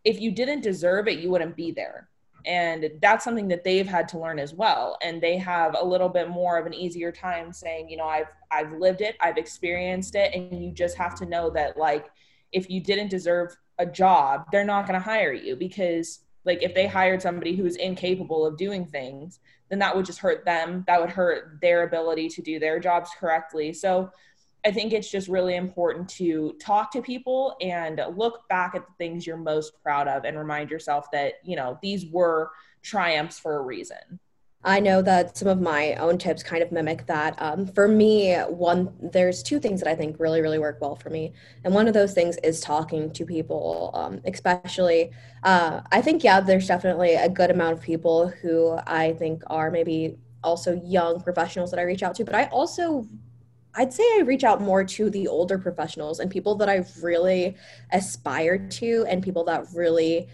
if 0.05 0.21
you 0.21 0.31
didn't 0.31 0.63
deserve 0.63 1.09
it, 1.09 1.19
you 1.19 1.31
wouldn't 1.31 1.57
be 1.57 1.73
there. 1.73 2.09
And 2.47 2.91
that's 3.03 3.25
something 3.25 3.49
that 3.49 3.65
they've 3.65 3.87
had 3.87 4.09
to 4.09 4.19
learn 4.19 4.39
as 4.39 4.55
well. 4.55 4.97
And 5.03 5.21
they 5.21 5.37
have 5.37 5.77
a 5.79 5.85
little 5.85 6.09
bit 6.09 6.29
more 6.29 6.57
of 6.57 6.67
an 6.67 6.73
easier 6.73 7.13
time 7.13 7.53
saying, 7.53 7.91
you 7.91 7.97
know, 7.97 8.07
I've 8.07 8.29
I've 8.51 8.73
lived 8.73 9.03
it, 9.03 9.17
I've 9.21 9.37
experienced 9.37 10.15
it, 10.15 10.35
and 10.35 10.65
you 10.65 10.71
just 10.71 10.97
have 10.97 11.15
to 11.17 11.27
know 11.27 11.51
that 11.51 11.77
like 11.77 12.11
if 12.53 12.71
you 12.71 12.81
didn't 12.81 13.09
deserve 13.09 13.57
a 13.79 13.87
job, 13.87 14.47
they're 14.51 14.65
not 14.65 14.87
going 14.87 14.99
to 14.99 15.05
hire 15.05 15.33
you 15.33 15.57
because 15.57 16.21
like 16.45 16.63
if 16.63 16.75
they 16.75 16.87
hired 16.87 17.21
somebody 17.21 17.55
who's 17.55 17.77
incapable 17.77 18.47
of 18.47 18.57
doing 18.57 18.87
things, 18.87 19.41
then 19.69 19.79
that 19.79 19.95
would 19.95 20.07
just 20.07 20.19
hurt 20.19 20.45
them. 20.45 20.85
That 20.87 21.01
would 21.01 21.11
hurt 21.11 21.59
their 21.61 21.83
ability 21.83 22.29
to 22.31 22.43
do 22.43 22.59
their 22.59 22.81
jobs 22.81 23.11
correctly. 23.19 23.73
So 23.73 24.11
I 24.65 24.73
think 24.73 24.93
it's 24.93 25.11
just 25.11 25.29
really 25.29 25.57
important 25.57 26.09
to 26.11 26.55
talk 26.61 26.91
to 26.93 27.03
people 27.03 27.57
and 27.61 28.01
look 28.17 28.49
back 28.49 28.75
at 28.75 28.87
the 28.87 28.93
things 28.99 29.27
you're 29.27 29.37
most 29.37 29.81
proud 29.83 30.09
of 30.09 30.25
and 30.25 30.39
remind 30.39 30.71
yourself 30.71 31.11
that, 31.13 31.35
you 31.45 31.55
know, 31.55 31.79
these 31.83 32.07
were 32.07 32.51
triumphs 32.83 33.39
for 33.39 33.59
a 33.59 33.63
reason. 33.63 34.19
I 34.65 34.81
know 34.81 35.03
that 35.03 35.37
some 35.37 35.47
of 35.49 35.61
my 35.61 35.95
own 35.95 36.19
tips 36.19 36.43
kind 36.43 36.63
of 36.63 36.73
mimic 36.73 37.07
that. 37.07 37.41
Um, 37.41 37.67
for 37.67 37.87
me, 37.87 38.35
one 38.37 38.93
there's 39.01 39.43
two 39.43 39.61
things 39.61 39.81
that 39.81 39.89
I 39.89 39.95
think 39.95 40.19
really 40.19 40.41
really 40.41 40.59
work 40.59 40.79
well 40.81 40.97
for 40.97 41.11
me, 41.11 41.33
and 41.65 41.73
one 41.73 41.87
of 41.87 41.95
those 41.95 42.13
things 42.13 42.37
is 42.39 42.61
talking 42.61 43.13
to 43.13 43.25
people, 43.25 43.91
um, 43.95 44.21
especially. 44.25 45.13
Uh, 45.45 45.83
I 45.93 46.03
think 46.03 46.25
yeah, 46.25 46.41
there's 46.41 46.67
definitely 46.67 47.15
a 47.15 47.29
good 47.29 47.51
amount 47.51 47.75
of 47.75 47.81
people 47.83 48.29
who 48.29 48.77
I 48.87 49.13
think 49.15 49.43
are 49.47 49.71
maybe 49.71 50.19
also 50.43 50.81
young 50.85 51.21
professionals 51.21 51.71
that 51.71 51.79
I 51.79 51.83
reach 51.83 52.03
out 52.03 52.17
to, 52.17 52.25
but 52.25 52.35
I 52.35 52.47
also 52.47 53.07
I'd 53.75 53.93
say 53.93 54.03
I 54.19 54.23
reach 54.23 54.43
out 54.45 54.61
more 54.61 54.83
to 54.83 55.09
the 55.11 55.29
older 55.29 55.57
professionals 55.59 56.19
and 56.19 56.31
people 56.31 56.57
that 56.57 56.69
I've 56.69 56.91
really 57.03 57.57
aspired 57.93 58.71
to 58.73 59.07
and 59.09 59.23
people 59.23 59.45
that 59.45 59.67
really 59.73 60.29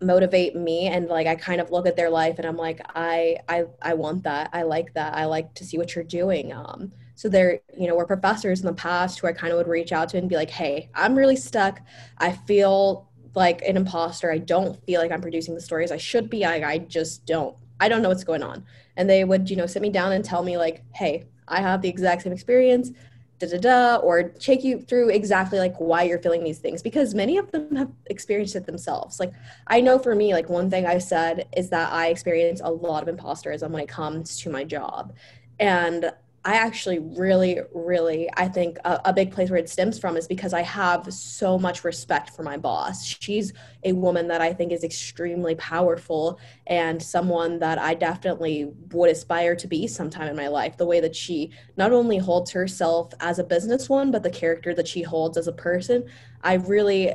motivate 0.00 0.54
me 0.54 0.86
and 0.86 1.08
like 1.08 1.26
I 1.26 1.34
kind 1.34 1.60
of 1.60 1.70
look 1.70 1.86
at 1.86 1.96
their 1.96 2.10
life 2.10 2.38
and 2.38 2.46
I'm 2.46 2.56
like 2.56 2.80
I 2.94 3.38
I 3.48 3.64
I 3.82 3.94
want 3.94 4.24
that. 4.24 4.50
I 4.52 4.62
like 4.62 4.94
that. 4.94 5.14
I 5.14 5.24
like 5.26 5.54
to 5.54 5.64
see 5.64 5.78
what 5.78 5.94
you're 5.94 6.04
doing. 6.04 6.52
Um 6.52 6.92
so 7.14 7.28
there, 7.28 7.60
you 7.76 7.88
know, 7.88 7.96
were 7.96 8.06
professors 8.06 8.60
in 8.60 8.66
the 8.66 8.72
past 8.74 9.18
who 9.18 9.26
I 9.26 9.32
kind 9.32 9.52
of 9.52 9.56
would 9.58 9.66
reach 9.66 9.90
out 9.90 10.08
to 10.10 10.18
and 10.18 10.28
be 10.28 10.36
like, 10.36 10.50
"Hey, 10.50 10.88
I'm 10.94 11.16
really 11.16 11.34
stuck. 11.34 11.80
I 12.18 12.30
feel 12.32 13.08
like 13.34 13.60
an 13.62 13.76
imposter. 13.76 14.30
I 14.30 14.38
don't 14.38 14.80
feel 14.86 15.00
like 15.00 15.10
I'm 15.10 15.20
producing 15.20 15.54
the 15.56 15.60
stories 15.60 15.90
I 15.90 15.96
should 15.96 16.30
be. 16.30 16.44
I 16.44 16.70
I 16.74 16.78
just 16.78 17.26
don't. 17.26 17.56
I 17.80 17.88
don't 17.88 18.02
know 18.02 18.08
what's 18.08 18.24
going 18.24 18.44
on." 18.44 18.64
And 18.96 19.10
they 19.10 19.24
would, 19.24 19.50
you 19.50 19.56
know, 19.56 19.66
sit 19.66 19.82
me 19.82 19.90
down 19.90 20.12
and 20.12 20.24
tell 20.24 20.44
me 20.44 20.56
like, 20.56 20.84
"Hey, 20.94 21.24
I 21.48 21.60
have 21.60 21.82
the 21.82 21.88
exact 21.88 22.22
same 22.22 22.32
experience, 22.32 22.92
da 23.38 23.48
da 23.48 23.58
da, 23.58 23.96
or 23.96 24.24
take 24.24 24.64
you 24.64 24.80
through 24.80 25.10
exactly 25.10 25.58
like 25.58 25.76
why 25.76 26.02
you're 26.02 26.18
feeling 26.18 26.42
these 26.42 26.58
things 26.58 26.82
because 26.82 27.14
many 27.14 27.36
of 27.36 27.50
them 27.52 27.74
have 27.76 27.90
experienced 28.06 28.56
it 28.56 28.66
themselves. 28.66 29.20
Like 29.20 29.32
I 29.66 29.80
know 29.80 29.98
for 29.98 30.14
me, 30.14 30.32
like 30.32 30.48
one 30.48 30.70
thing 30.70 30.86
I 30.86 30.98
said 30.98 31.46
is 31.56 31.70
that 31.70 31.92
I 31.92 32.08
experience 32.08 32.60
a 32.62 32.70
lot 32.70 33.06
of 33.06 33.14
imposterism 33.14 33.70
when 33.70 33.82
it 33.82 33.88
comes 33.88 34.38
to 34.40 34.50
my 34.50 34.64
job. 34.64 35.14
And 35.60 36.12
I 36.44 36.54
actually 36.54 37.00
really, 37.00 37.60
really, 37.74 38.30
I 38.36 38.48
think 38.48 38.78
a, 38.84 39.00
a, 39.06 39.12
big 39.12 39.32
place 39.32 39.50
where 39.50 39.58
it 39.58 39.68
stems 39.68 39.98
from 39.98 40.16
is 40.16 40.28
because 40.28 40.54
I 40.54 40.62
have 40.62 41.12
so 41.12 41.58
much 41.58 41.82
respect 41.82 42.30
for 42.30 42.44
my 42.44 42.56
boss. 42.56 43.04
She's 43.04 43.52
a 43.82 43.92
woman 43.92 44.28
that 44.28 44.40
I 44.40 44.52
think 44.52 44.72
is 44.72 44.84
extremely 44.84 45.56
powerful 45.56 46.38
and 46.66 47.02
someone 47.02 47.58
that 47.58 47.78
I 47.78 47.94
definitely 47.94 48.70
would 48.92 49.10
aspire 49.10 49.56
to 49.56 49.66
be 49.66 49.88
sometime 49.88 50.28
in 50.28 50.36
my 50.36 50.46
life. 50.46 50.76
The 50.76 50.86
way 50.86 51.00
that 51.00 51.16
she 51.16 51.50
not 51.76 51.92
only 51.92 52.18
holds 52.18 52.52
herself 52.52 53.12
as 53.20 53.40
a 53.40 53.44
businesswoman, 53.44 54.12
but 54.12 54.22
the 54.22 54.30
character 54.30 54.74
that 54.74 54.86
she 54.86 55.02
holds 55.02 55.36
as 55.36 55.48
a 55.48 55.52
person, 55.52 56.04
I 56.42 56.54
really, 56.54 57.14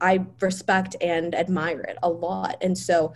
I 0.00 0.26
respect 0.40 0.96
and 1.00 1.34
admire 1.34 1.82
it 1.82 1.96
a 2.02 2.10
lot. 2.10 2.56
And 2.60 2.76
so 2.76 3.14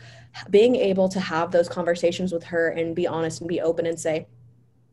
being 0.51 0.77
able 0.77 1.09
to 1.09 1.21
have 1.21 1.51
those 1.51 1.69
conversations 1.69 2.33
with 2.33 2.45
her 2.45 2.69
and 2.69 2.95
be 2.95 3.09
honest 3.09 3.41
and 3.41 3.49
be 3.49 3.61
open 3.61 3.85
and 3.85 3.99
say, 3.99 4.29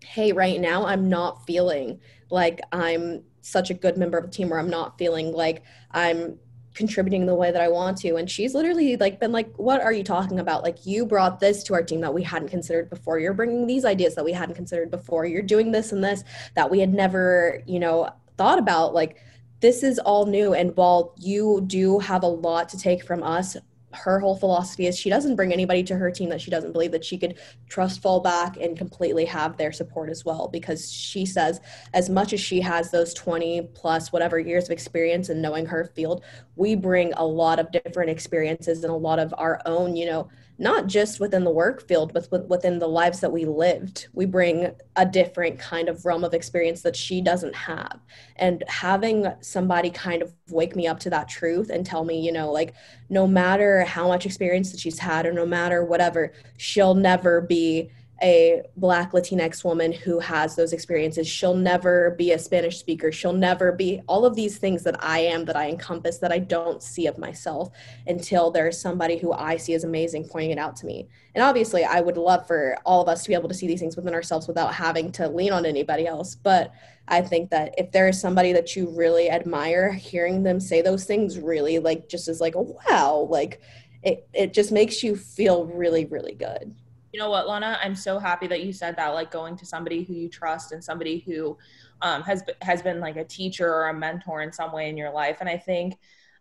hey, 0.05 0.31
right 0.31 0.59
now 0.59 0.85
I'm 0.85 1.09
not 1.09 1.45
feeling 1.45 1.99
like 2.29 2.61
I'm 2.71 3.23
such 3.41 3.69
a 3.69 3.73
good 3.73 3.97
member 3.97 4.17
of 4.17 4.25
the 4.25 4.31
team 4.31 4.53
or 4.53 4.59
I'm 4.59 4.69
not 4.69 4.97
feeling 4.97 5.31
like 5.31 5.63
I'm 5.91 6.39
contributing 6.73 7.25
the 7.25 7.33
way 7.33 7.51
that 7.51 7.61
I 7.61 7.69
want 7.69 7.97
to. 7.99 8.15
And 8.15 8.29
she's 8.29 8.53
literally 8.53 8.97
like 8.97 9.19
been 9.19 9.31
like, 9.31 9.55
what 9.57 9.81
are 9.81 9.93
you 9.93 10.03
talking 10.03 10.39
about? 10.39 10.63
Like 10.63 10.85
you 10.85 11.05
brought 11.05 11.39
this 11.39 11.63
to 11.63 11.73
our 11.73 11.83
team 11.83 12.01
that 12.01 12.13
we 12.13 12.21
hadn't 12.21 12.49
considered 12.49 12.89
before. 12.89 13.17
You're 13.17 13.33
bringing 13.33 13.65
these 13.65 13.85
ideas 13.85 14.15
that 14.15 14.25
we 14.25 14.33
hadn't 14.33 14.55
considered 14.55 14.91
before. 14.91 15.25
You're 15.25 15.41
doing 15.41 15.71
this 15.71 15.91
and 15.91 16.03
this 16.03 16.23
that 16.55 16.69
we 16.69 16.79
had 16.79 16.93
never, 16.93 17.63
you 17.65 17.79
know, 17.79 18.09
thought 18.37 18.59
about. 18.59 18.93
Like 18.93 19.17
this 19.61 19.83
is 19.83 19.99
all 19.99 20.25
new. 20.25 20.53
And 20.53 20.75
while 20.75 21.15
you 21.17 21.63
do 21.65 21.99
have 21.99 22.23
a 22.23 22.27
lot 22.27 22.69
to 22.69 22.77
take 22.77 23.05
from 23.05 23.23
us, 23.23 23.55
her 23.95 24.19
whole 24.19 24.36
philosophy 24.36 24.88
is 24.88 24.97
she 24.97 25.10
doesn't 25.10 25.36
bring 25.36 25.53
anybody 25.53 25.84
to 25.84 25.95
her 25.95 26.12
team 26.12 26.29
that 26.29 26.41
she 26.41 26.51
doesn't 26.51 26.73
believe 26.73 26.91
that 26.91 27.03
she 27.03 27.17
could 27.17 27.38
trust 27.69 28.01
fall 28.01 28.19
back 28.19 28.58
and 28.58 28.77
completely 28.77 29.25
have 29.25 29.58
their 29.58 29.71
support 29.71 30.10
as 30.10 30.25
well 30.25 30.47
because 30.47 30.91
she 30.91 31.25
says 31.25 31.60
as 31.93 32.10
much 32.10 32.34
as 32.34 32.39
she 32.39 32.62
has 32.62 32.91
those 32.91 33.13
20 33.13 33.69
plus 33.73 34.12
whatever 34.12 34.39
years 34.39 34.65
of 34.65 34.71
experience 34.71 35.29
and 35.29 35.41
knowing 35.41 35.65
her 35.65 35.91
field 35.95 36.23
we 36.55 36.75
bring 36.75 37.13
a 37.13 37.25
lot 37.25 37.60
of 37.60 37.71
different 37.71 38.10
experiences 38.10 38.84
and 38.84 38.91
a 38.91 38.95
lot 38.95 39.19
of 39.19 39.34
our 39.38 39.62
own 39.65 39.95
you 39.95 40.05
know 40.05 40.29
not 40.58 40.88
just 40.88 41.19
within 41.19 41.43
the 41.43 41.51
work 41.51 41.86
field, 41.86 42.13
but 42.13 42.47
within 42.47 42.79
the 42.79 42.88
lives 42.88 43.19
that 43.19 43.31
we 43.31 43.45
lived. 43.45 44.08
We 44.13 44.25
bring 44.25 44.71
a 44.95 45.05
different 45.05 45.60
kind 45.60 45.89
of 45.89 46.05
realm 46.05 46.23
of 46.23 46.34
experience 46.34 46.81
that 46.84 46.95
she 46.95 47.21
doesn't 47.21 47.55
have. 47.55 47.99
And 48.38 48.63
having 48.67 49.27
somebody 49.41 49.89
kind 49.89 50.21
of 50.21 50.34
wake 50.49 50.75
me 50.75 50.88
up 50.88 50.99
to 51.01 51.10
that 51.10 51.27
truth 51.27 51.69
and 51.69 51.86
tell 51.86 52.05
me, 52.05 52.19
you 52.19 52.31
know, 52.31 52.51
like 52.51 52.73
no 53.09 53.27
matter 53.27 53.83
how 53.83 54.07
much 54.07 54.25
experience 54.25 54.71
that 54.71 54.79
she's 54.79 54.99
had 54.99 55.25
or 55.25 55.33
no 55.33 55.45
matter 55.45 55.83
whatever, 55.83 56.33
she'll 56.57 56.95
never 56.95 57.41
be 57.41 57.89
a 58.21 58.62
black 58.78 59.12
latinx 59.12 59.65
woman 59.65 59.91
who 59.91 60.19
has 60.19 60.56
those 60.56 60.71
experiences. 60.71 61.28
She'll 61.28 61.56
never 61.56 62.12
be 62.12 62.32
a 62.32 62.39
spanish 62.39 62.78
speaker. 62.78 63.12
She'll 63.12 63.34
never 63.34 63.73
be 63.73 64.01
all 64.08 64.25
of 64.25 64.36
these 64.36 64.58
things 64.58 64.84
that 64.84 65.04
i 65.04 65.19
am 65.19 65.43
that 65.45 65.58
i 65.58 65.67
encompass 65.67 66.19
that 66.19 66.32
i 66.32 66.39
don't 66.39 66.82
see 66.82 67.08
of 67.08 67.17
myself 67.17 67.69
until 68.08 68.51
there's 68.51 68.80
somebody 68.80 69.17
who 69.17 69.34
i 69.34 69.58
see 69.58 69.73
as 69.73 69.84
amazing 69.84 70.28
pointing 70.30 70.51
it 70.51 70.58
out 70.58 70.75
to 70.78 70.86
me. 70.86 71.10
And 71.34 71.43
obviously 71.43 71.84
i 71.84 71.99
would 71.99 72.17
love 72.17 72.47
for 72.47 72.78
all 72.86 73.01
of 73.01 73.10
us 73.10 73.23
to 73.23 73.30
be 73.30 73.34
able 73.34 73.49
to 73.49 73.56
see 73.56 73.67
these 73.67 73.82
things 73.82 73.97
within 73.97 74.13
ourselves 74.13 74.47
without 74.47 74.73
having 74.73 75.12
to 75.13 75.28
lean 75.28 75.51
on 75.51 75.65
anybody 75.65 76.08
else. 76.08 76.36
But 76.36 76.71
i 77.10 77.21
think 77.21 77.49
that 77.49 77.73
if 77.78 77.91
there 77.91 78.08
is 78.08 78.19
somebody 78.19 78.54
that 78.54 78.75
you 78.75 78.89
really 78.89 79.30
admire 79.30 79.91
hearing 79.91 80.43
them 80.43 80.60
say 80.60 80.82
those 80.82 81.04
things 81.04 81.38
really 81.38 81.80
like 81.80 82.08
just 82.08 82.30
is 82.30 82.39
like 82.39 82.56
wow 82.56 83.28
like 83.30 83.62
it, 84.04 84.28
it 84.34 84.54
just 84.54 84.71
makes 84.71 85.04
you 85.04 85.15
feel 85.15 85.65
really 85.65 86.06
really 86.06 86.34
good 86.34 86.73
you 87.15 87.19
know 87.19 87.30
what, 87.30 87.47
Lana? 87.47 87.80
I'm 87.82 87.95
so 87.95 88.19
happy 88.19 88.45
that 88.47 88.63
you 88.63 88.73
said 88.73 88.97
that. 88.97 89.13
Like 89.13 89.32
going 89.32 89.56
to 89.56 89.65
somebody 89.65 90.04
who 90.04 90.13
you 90.13 90.28
trust 90.28 90.73
and 90.73 90.84
somebody 90.84 91.19
who 91.19 91.58
um, 92.01 92.21
has 92.23 92.43
has 92.62 92.82
been 92.82 92.99
like 92.99 93.15
a 93.15 93.23
teacher 93.23 93.73
or 93.73 93.88
a 93.88 93.93
mentor 93.93 94.41
in 94.41 94.51
some 94.51 94.73
way 94.73 94.89
in 94.89 94.97
your 94.97 95.12
life. 95.12 95.38
And 95.39 95.47
I 95.47 95.58
think 95.58 95.97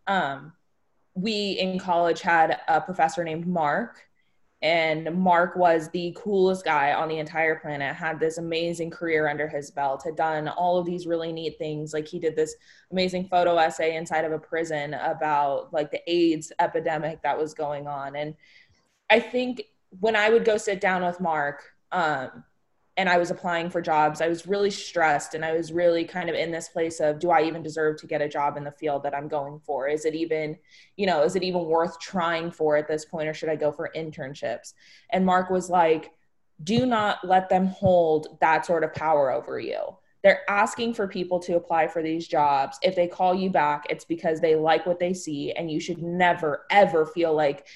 um, 0.09 0.53
we 1.15 1.53
in 1.61 1.79
college 1.79 2.23
had 2.23 2.59
a 2.67 2.81
professor 2.81 3.23
named 3.23 3.47
Mark, 3.47 4.03
and 4.63 5.15
Mark 5.15 5.55
was 5.55 5.91
the 5.91 6.13
coolest 6.19 6.65
guy 6.65 6.93
on 6.93 7.09
the 7.09 7.19
entire 7.19 7.55
planet. 7.55 7.95
Had 7.95 8.19
this 8.19 8.39
amazing 8.39 8.91
career 8.91 9.29
under 9.29 9.47
his 9.47 9.71
belt. 9.71 10.03
Had 10.05 10.17
done 10.17 10.49
all 10.49 10.77
of 10.77 10.87
these 10.87 11.07
really 11.07 11.31
neat 11.31 11.57
things. 11.57 11.95
Like 11.95 12.09
he 12.09 12.19
did 12.19 12.35
this 12.35 12.57
amazing 12.91 13.29
photo 13.29 13.57
essay 13.59 13.95
inside 13.95 14.25
of 14.25 14.33
a 14.33 14.41
prison 14.41 14.95
about 14.95 15.73
like 15.73 15.93
the 15.93 16.03
AIDS 16.09 16.51
epidemic 16.59 17.23
that 17.23 17.39
was 17.39 17.55
going 17.55 17.87
on, 17.87 18.17
and 18.17 18.35
I 19.09 19.21
think 19.21 19.63
when 20.01 20.17
I 20.17 20.31
would 20.31 20.45
go 20.45 20.57
sit 20.57 20.81
down 20.81 21.05
with 21.05 21.21
Mark, 21.21 21.63
um, 21.93 22.45
and 22.97 23.09
I 23.09 23.19
was 23.19 23.31
applying 23.31 23.71
for 23.71 23.83
jobs, 23.83 24.21
I 24.21 24.29
was 24.29 24.47
really 24.47 24.71
stressed 24.71 25.35
and 25.35 25.45
I 25.45 25.53
was 25.53 25.73
really 25.73 26.05
kind 26.05 26.29
of 26.29 26.37
in 26.37 26.53
this 26.53 26.69
place 26.69 27.01
of 27.01 27.19
do 27.19 27.31
I 27.31 27.43
even 27.43 27.63
deserve 27.63 27.99
to 28.01 28.07
get 28.07 28.23
a 28.23 28.29
job 28.29 28.57
in 28.57 28.63
the 28.63 28.71
field 28.71 29.03
that 29.03 29.15
I'm 29.15 29.27
going 29.27 29.59
for? 29.59 29.89
Is 29.89 30.05
it 30.05 30.15
even, 30.15 30.57
you 30.97 31.07
know, 31.07 31.23
is 31.23 31.35
it 31.35 31.43
even 31.43 31.65
worth 31.65 31.99
trying 31.99 32.53
for 32.53 32.77
at 32.77 32.87
this 32.87 33.05
point 33.05 33.29
or 33.29 33.35
should 33.35 33.49
I 33.49 33.57
go 33.57 33.73
for 33.73 33.91
internships? 33.97 34.75
And 35.11 35.27
Mark 35.27 35.51
was 35.51 35.69
like, 35.69 36.13
do 36.63 36.87
not 36.87 37.19
let 37.27 37.49
them 37.49 37.67
hold 37.67 38.39
that 38.41 38.65
sort 38.65 38.85
of 38.85 38.95
power 38.95 39.33
over 39.33 39.59
you. 39.59 39.81
They're 40.23 40.49
asking 40.49 40.95
for 40.95 41.09
people 41.09 41.41
to 41.41 41.57
apply 41.57 41.89
for 41.89 42.01
these 42.01 42.29
jobs. 42.29 42.79
If 42.81 42.95
they 42.95 43.09
call 43.09 43.35
you 43.35 43.51
back, 43.51 43.87
it's 43.91 44.05
because 44.05 44.41
they 44.41 44.55
like 44.55 44.87
what 44.87 45.01
they 45.01 45.13
see 45.13 45.53
and 45.53 45.71
you 45.71 45.81
should 45.81 46.01
never 46.01 46.65
ever 46.71 47.07
feel 47.07 47.35
like 47.35 47.67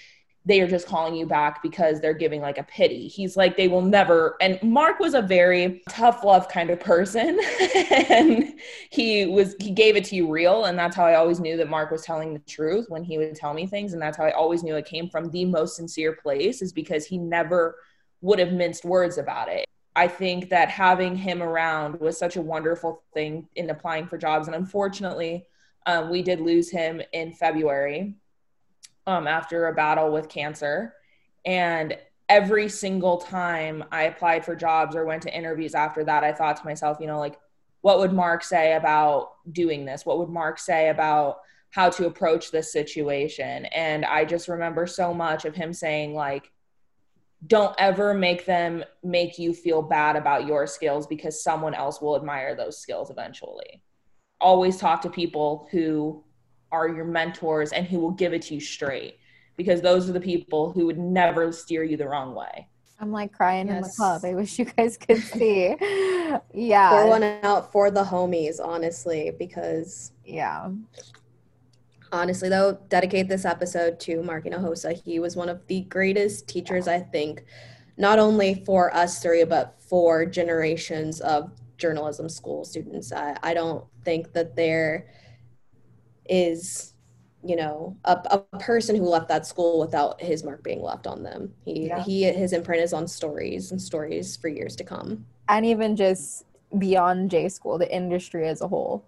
they 0.49 0.63
are 0.63 0.67
just 0.67 0.87
calling 0.87 1.15
you 1.15 1.27
back 1.27 1.63
because 1.63 2.01
they're 2.01 2.15
giving 2.15 2.41
like 2.41 2.57
a 2.57 2.63
pity. 2.63 3.07
He's 3.07 3.37
like, 3.37 3.59
they 3.59 3.69
will 3.69 3.83
never. 3.83 4.35
And 4.41 4.59
Mark 4.63 4.99
was 4.99 5.13
a 5.13 5.21
very 5.21 5.83
tough 5.91 6.25
love 6.25 6.49
kind 6.49 6.71
of 6.71 6.81
person. 6.81 7.39
and 8.09 8.59
he 8.91 9.27
was, 9.27 9.55
he 9.61 9.71
gave 9.71 9.95
it 9.95 10.07
to 10.07 10.17
you 10.17 10.27
real. 10.27 10.65
And 10.65 10.79
that's 10.79 10.97
how 10.97 11.05
I 11.05 11.17
always 11.17 11.39
knew 11.39 11.59
that 11.59 11.69
Mark 11.69 11.91
was 11.91 12.01
telling 12.01 12.33
the 12.33 12.39
truth 12.41 12.87
when 12.89 13.05
he 13.05 13.19
would 13.19 13.35
tell 13.35 13.53
me 13.53 13.67
things. 13.67 13.93
And 13.93 14.01
that's 14.01 14.17
how 14.17 14.25
I 14.25 14.31
always 14.31 14.63
knew 14.63 14.75
it 14.77 14.87
came 14.87 15.11
from 15.11 15.31
the 15.31 15.45
most 15.45 15.77
sincere 15.77 16.15
place, 16.15 16.63
is 16.63 16.73
because 16.73 17.05
he 17.05 17.19
never 17.19 17.77
would 18.23 18.39
have 18.39 18.53
minced 18.53 18.87
words 18.87 19.19
about 19.19 19.51
it. 19.51 19.67
I 19.95 20.09
think 20.09 20.49
that 20.49 20.71
having 20.71 21.15
him 21.15 21.43
around 21.43 22.01
was 22.01 22.19
such 22.19 22.37
a 22.37 22.43
wonderful 22.43 23.03
thing 23.13 23.49
in 23.57 23.69
applying 23.69 24.07
for 24.07 24.17
jobs. 24.17 24.47
And 24.49 24.57
unfortunately, 24.57 25.47
um, 25.85 26.09
we 26.09 26.23
did 26.23 26.41
lose 26.41 26.71
him 26.71 27.03
in 27.13 27.33
February 27.33 28.17
um, 29.09 29.27
after 29.27 29.67
a 29.67 29.75
battle 29.75 30.13
with 30.13 30.29
cancer. 30.29 30.95
And 31.47 31.97
every 32.29 32.69
single 32.69 33.17
time 33.17 33.83
I 33.91 34.05
applied 34.05 34.45
for 34.45 34.55
jobs 34.55 34.95
or 34.95 35.07
went 35.07 35.23
to 35.23 35.35
interviews 35.35 35.75
after 35.75 36.05
that, 36.05 36.25
I 36.25 36.33
thought 36.33 36.59
to 36.59 36.65
myself, 36.67 36.99
you 37.01 37.07
know, 37.07 37.19
like, 37.19 37.39
what 37.81 37.99
would 38.01 38.13
Mark 38.13 38.45
say 38.45 38.75
about 38.75 39.31
doing 39.51 39.87
this? 39.87 40.05
What 40.05 40.19
would 40.19 40.29
Mark 40.29 40.59
say 40.59 40.91
about 40.91 41.39
how 41.71 41.89
to 41.89 42.07
approach 42.07 42.51
this 42.51 42.71
situation? 42.71 43.65
And 43.67 44.05
I 44.05 44.27
just 44.27 44.47
remember 44.47 44.87
so 44.87 45.15
much 45.15 45.47
of 45.47 45.55
him 45.55 45.73
saying, 45.73 46.13
like, 46.13 46.51
don't 47.47 47.75
ever 47.79 48.13
make 48.13 48.45
them 48.45 48.85
make 49.03 49.39
you 49.39 49.55
feel 49.55 49.81
bad 49.81 50.17
about 50.17 50.47
your 50.47 50.67
skills 50.67 51.07
because 51.07 51.43
someone 51.43 51.73
else 51.73 52.03
will 52.03 52.17
admire 52.17 52.55
those 52.55 52.79
skills 52.79 53.09
eventually. 53.09 53.81
Always 54.39 54.77
talk 54.77 55.01
to 55.03 55.11
people 55.11 55.67
who 55.71 56.25
are 56.71 56.89
your 56.89 57.05
mentors 57.05 57.73
and 57.73 57.87
who 57.87 57.99
will 58.01 58.11
give 58.11 58.33
it 58.33 58.43
to 58.43 58.55
you 58.55 58.61
straight 58.61 59.19
because 59.57 59.81
those 59.81 60.09
are 60.09 60.13
the 60.13 60.21
people 60.21 60.73
who 60.73 60.87
would 60.87 60.99
never 60.99 61.53
steer 61.53 61.83
you 61.83 61.97
the 61.97 62.09
wrong 62.09 62.35
way. 62.35 62.69
I'm 63.01 63.13
like 63.13 63.33
crying 63.33 63.69
yes. 63.69 63.77
in 63.77 63.83
the 63.83 63.89
club. 63.97 64.25
I 64.25 64.35
wish 64.35 64.59
you 64.59 64.65
guys 64.65 64.97
could 64.97 65.19
see. 65.23 65.77
yeah. 66.53 66.91
Pour 66.91 67.09
one 67.09 67.23
out 67.23 67.71
for 67.71 67.91
the 67.91 68.03
homies, 68.03 68.61
honestly, 68.63 69.33
because 69.39 70.13
yeah. 70.25 70.71
Honestly, 72.11 72.49
though, 72.49 72.79
dedicate 72.89 73.29
this 73.29 73.45
episode 73.45 74.01
to 74.01 74.23
Mark 74.23 74.47
Hinojosa. 74.47 75.01
He 75.05 75.21
was 75.21 75.37
one 75.37 75.49
of 75.49 75.67
the 75.67 75.83
greatest 75.83 76.49
teachers, 76.49 76.89
I 76.89 77.01
think, 77.01 77.45
not 77.99 78.19
only 78.19 78.63
for 78.65 78.95
us 78.95 79.23
three, 79.23 79.45
but 79.45 79.77
for 79.79 80.25
generations 80.25 81.21
of 81.21 81.53
journalism 81.77 82.29
school 82.29 82.65
students. 82.65 83.13
I, 83.13 83.37
I 83.43 83.55
don't 83.55 83.85
think 84.05 84.33
that 84.33 84.57
there 84.57 85.09
is 86.29 86.95
you 87.45 87.57
know 87.57 87.97
a, 88.05 88.19
a 88.31 88.59
person 88.59 88.97
who 88.97 89.05
left 89.05 89.29
that 89.29 89.47
school 89.47 89.79
without 89.79 90.21
his 90.21 90.45
mark 90.45 90.63
being 90.63 90.83
left 90.83 91.07
on 91.07 91.23
them. 91.23 91.53
He 91.65 91.87
yeah. 91.87 92.03
he 92.03 92.25
his 92.25 92.53
imprint 92.53 92.83
is 92.83 92.93
on 92.93 93.07
stories 93.07 93.71
and 93.71 93.81
stories 93.81 94.37
for 94.37 94.49
years 94.49 94.75
to 94.77 94.85
come. 94.85 95.25
And 95.49 95.65
even 95.65 95.97
just 95.97 96.45
beyond 96.77 97.31
j 97.31 97.49
school 97.49 97.79
the 97.79 97.93
industry 97.95 98.49
as 98.49 98.61
a 98.61 98.69
whole. 98.69 99.05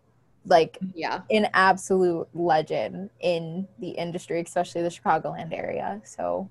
Like 0.47 0.79
yeah. 0.95 1.21
an 1.31 1.49
absolute 1.53 2.27
legend 2.33 3.11
in 3.21 3.69
the 3.79 3.91
industry 3.91 4.41
especially 4.41 4.83
the 4.83 4.89
chicagoland 4.89 5.53
area. 5.53 6.01
So 6.05 6.49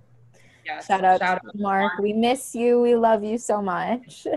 yes. 0.65 0.85
shout 0.85 1.03
out 1.03 1.19
shout 1.19 1.41
to 1.41 1.47
out 1.47 1.55
mark. 1.55 1.93
mark. 1.93 1.99
We 1.99 2.13
miss 2.13 2.53
you. 2.53 2.81
We 2.81 2.95
love 2.95 3.23
you 3.23 3.37
so 3.37 3.61
much. 3.61 4.27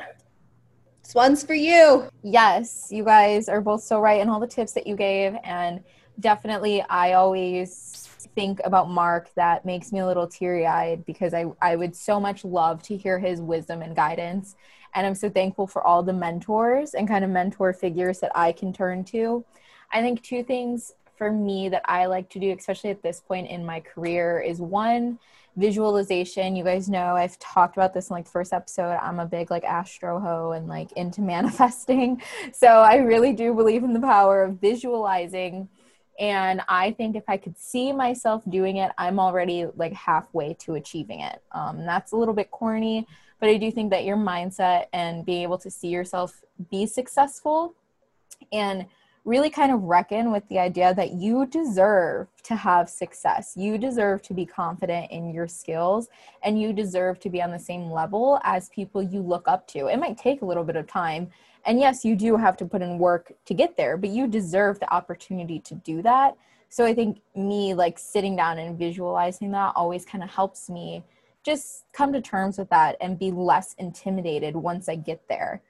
This 1.02 1.16
one's 1.16 1.44
for 1.44 1.54
you. 1.54 2.08
Yes 2.22 2.88
you 2.90 3.04
guys 3.04 3.48
are 3.48 3.60
both 3.60 3.82
so 3.82 3.98
right 3.98 4.20
in 4.20 4.28
all 4.28 4.38
the 4.38 4.46
tips 4.46 4.72
that 4.72 4.86
you 4.86 4.94
gave. 4.94 5.34
And 5.42 5.82
definitely 6.20 6.82
I 6.82 7.14
always 7.14 8.08
think 8.34 8.60
about 8.64 8.90
Mark 8.90 9.30
that 9.34 9.64
makes 9.64 9.92
me 9.92 10.00
a 10.00 10.06
little 10.06 10.26
teary 10.26 10.66
eyed 10.66 11.04
because 11.04 11.34
I, 11.34 11.46
I 11.60 11.76
would 11.76 11.94
so 11.94 12.18
much 12.20 12.44
love 12.44 12.82
to 12.84 12.96
hear 12.96 13.18
his 13.18 13.40
wisdom 13.40 13.82
and 13.82 13.94
guidance. 13.94 14.56
And 14.94 15.06
I'm 15.06 15.14
so 15.14 15.30
thankful 15.30 15.66
for 15.66 15.82
all 15.82 16.02
the 16.02 16.12
mentors 16.12 16.94
and 16.94 17.08
kind 17.08 17.24
of 17.24 17.30
mentor 17.30 17.72
figures 17.72 18.20
that 18.20 18.32
I 18.34 18.52
can 18.52 18.72
turn 18.72 19.04
to. 19.04 19.44
I 19.90 20.00
think 20.00 20.22
two 20.22 20.42
things 20.42 20.94
for 21.16 21.30
me 21.30 21.68
that 21.68 21.82
I 21.84 22.06
like 22.06 22.28
to 22.30 22.38
do, 22.38 22.52
especially 22.52 22.90
at 22.90 23.02
this 23.02 23.20
point 23.20 23.48
in 23.48 23.64
my 23.64 23.80
career, 23.80 24.40
is 24.40 24.60
one, 24.60 25.18
visualization. 25.56 26.56
You 26.56 26.64
guys 26.64 26.88
know 26.88 27.14
I've 27.16 27.38
talked 27.38 27.76
about 27.76 27.92
this 27.92 28.08
in 28.08 28.14
like 28.14 28.24
the 28.24 28.30
first 28.30 28.52
episode. 28.52 28.98
I'm 29.02 29.20
a 29.20 29.26
big 29.26 29.50
like 29.50 29.64
astro 29.64 30.18
ho 30.18 30.52
and 30.52 30.66
like 30.66 30.92
into 30.92 31.20
manifesting. 31.34 32.22
So 32.52 32.66
I 32.66 32.96
really 32.96 33.32
do 33.32 33.54
believe 33.54 33.84
in 33.84 33.92
the 33.92 34.00
power 34.00 34.42
of 34.44 34.60
visualizing 34.60 35.68
and 36.22 36.62
i 36.68 36.92
think 36.92 37.16
if 37.16 37.24
i 37.28 37.36
could 37.36 37.58
see 37.58 37.92
myself 37.92 38.42
doing 38.48 38.76
it 38.76 38.92
i'm 38.96 39.18
already 39.18 39.66
like 39.76 39.92
halfway 39.92 40.54
to 40.54 40.74
achieving 40.74 41.20
it 41.20 41.42
um, 41.52 41.84
that's 41.84 42.12
a 42.12 42.16
little 42.16 42.32
bit 42.32 42.50
corny 42.50 43.06
but 43.40 43.48
i 43.48 43.58
do 43.58 43.70
think 43.70 43.90
that 43.90 44.04
your 44.04 44.16
mindset 44.16 44.86
and 44.92 45.26
being 45.26 45.42
able 45.42 45.58
to 45.58 45.70
see 45.70 45.88
yourself 45.88 46.42
be 46.70 46.86
successful 46.86 47.74
and 48.52 48.86
really 49.24 49.50
kind 49.50 49.70
of 49.70 49.82
reckon 49.82 50.32
with 50.32 50.48
the 50.48 50.58
idea 50.58 50.92
that 50.94 51.12
you 51.12 51.46
deserve 51.46 52.26
to 52.42 52.56
have 52.56 52.88
success. 52.88 53.52
You 53.56 53.78
deserve 53.78 54.20
to 54.22 54.34
be 54.34 54.44
confident 54.44 55.12
in 55.12 55.32
your 55.32 55.46
skills 55.46 56.08
and 56.42 56.60
you 56.60 56.72
deserve 56.72 57.20
to 57.20 57.30
be 57.30 57.40
on 57.40 57.52
the 57.52 57.58
same 57.58 57.90
level 57.90 58.40
as 58.42 58.68
people 58.70 59.00
you 59.00 59.20
look 59.20 59.46
up 59.46 59.68
to. 59.68 59.86
It 59.86 59.98
might 59.98 60.18
take 60.18 60.42
a 60.42 60.44
little 60.44 60.64
bit 60.64 60.74
of 60.74 60.88
time 60.88 61.30
and 61.64 61.78
yes, 61.78 62.04
you 62.04 62.16
do 62.16 62.36
have 62.36 62.56
to 62.58 62.66
put 62.66 62.82
in 62.82 62.98
work 62.98 63.32
to 63.46 63.54
get 63.54 63.76
there, 63.76 63.96
but 63.96 64.10
you 64.10 64.26
deserve 64.26 64.80
the 64.80 64.92
opportunity 64.92 65.58
to 65.60 65.74
do 65.74 66.02
that. 66.02 66.36
So 66.68 66.84
I 66.84 66.94
think 66.94 67.20
me 67.36 67.74
like 67.74 67.98
sitting 67.98 68.34
down 68.36 68.58
and 68.58 68.78
visualizing 68.78 69.50
that 69.52 69.74
always 69.76 70.04
kind 70.04 70.24
of 70.24 70.30
helps 70.30 70.70
me 70.70 71.04
just 71.44 71.84
come 71.92 72.12
to 72.12 72.20
terms 72.20 72.56
with 72.58 72.70
that 72.70 72.96
and 73.00 73.18
be 73.18 73.30
less 73.30 73.74
intimidated 73.78 74.56
once 74.56 74.88
I 74.88 74.94
get 74.94 75.28
there. 75.28 75.60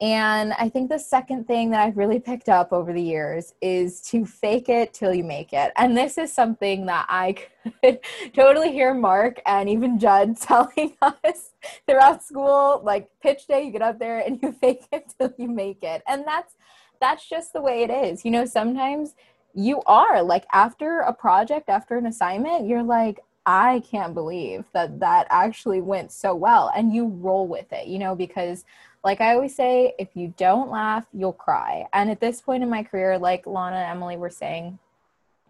And 0.00 0.52
I 0.54 0.68
think 0.68 0.90
the 0.90 0.98
second 0.98 1.46
thing 1.46 1.70
that 1.70 1.80
I've 1.80 1.96
really 1.96 2.18
picked 2.18 2.48
up 2.48 2.72
over 2.72 2.92
the 2.92 3.02
years 3.02 3.54
is 3.62 4.00
to 4.08 4.26
fake 4.26 4.68
it 4.68 4.92
till 4.92 5.14
you 5.14 5.22
make 5.22 5.52
it. 5.52 5.72
And 5.76 5.96
this 5.96 6.18
is 6.18 6.32
something 6.32 6.86
that 6.86 7.06
I 7.08 7.36
could 7.82 8.00
totally 8.34 8.72
hear 8.72 8.92
Mark 8.92 9.40
and 9.46 9.68
even 9.68 9.98
Judd 9.98 10.36
telling 10.40 10.96
us 11.00 11.52
throughout 11.86 12.24
school. 12.24 12.80
Like 12.84 13.08
pitch 13.22 13.46
day, 13.46 13.62
you 13.62 13.70
get 13.70 13.82
up 13.82 13.98
there 13.98 14.18
and 14.18 14.40
you 14.42 14.52
fake 14.60 14.86
it 14.92 15.14
till 15.18 15.32
you 15.38 15.48
make 15.48 15.82
it. 15.82 16.02
And 16.08 16.24
that's 16.26 16.54
that's 17.00 17.28
just 17.28 17.52
the 17.52 17.60
way 17.60 17.82
it 17.82 17.90
is. 17.90 18.24
You 18.24 18.30
know, 18.32 18.44
sometimes 18.44 19.14
you 19.54 19.80
are 19.86 20.22
like 20.22 20.44
after 20.52 21.00
a 21.00 21.12
project, 21.12 21.68
after 21.68 21.96
an 21.96 22.06
assignment, 22.06 22.66
you're 22.66 22.82
like, 22.82 23.20
I 23.46 23.82
can't 23.88 24.14
believe 24.14 24.64
that 24.72 24.98
that 25.00 25.26
actually 25.30 25.82
went 25.82 26.10
so 26.12 26.34
well. 26.34 26.72
And 26.74 26.94
you 26.94 27.06
roll 27.06 27.46
with 27.46 27.72
it, 27.72 27.86
you 27.86 27.98
know, 27.98 28.14
because 28.16 28.64
like 29.04 29.20
I 29.20 29.34
always 29.34 29.54
say, 29.54 29.94
if 29.98 30.08
you 30.14 30.32
don't 30.38 30.70
laugh, 30.70 31.04
you'll 31.12 31.34
cry. 31.34 31.86
And 31.92 32.10
at 32.10 32.20
this 32.20 32.40
point 32.40 32.62
in 32.62 32.70
my 32.70 32.82
career, 32.82 33.18
like 33.18 33.46
Lana 33.46 33.76
and 33.76 33.90
Emily 33.90 34.16
were 34.16 34.30
saying, 34.30 34.78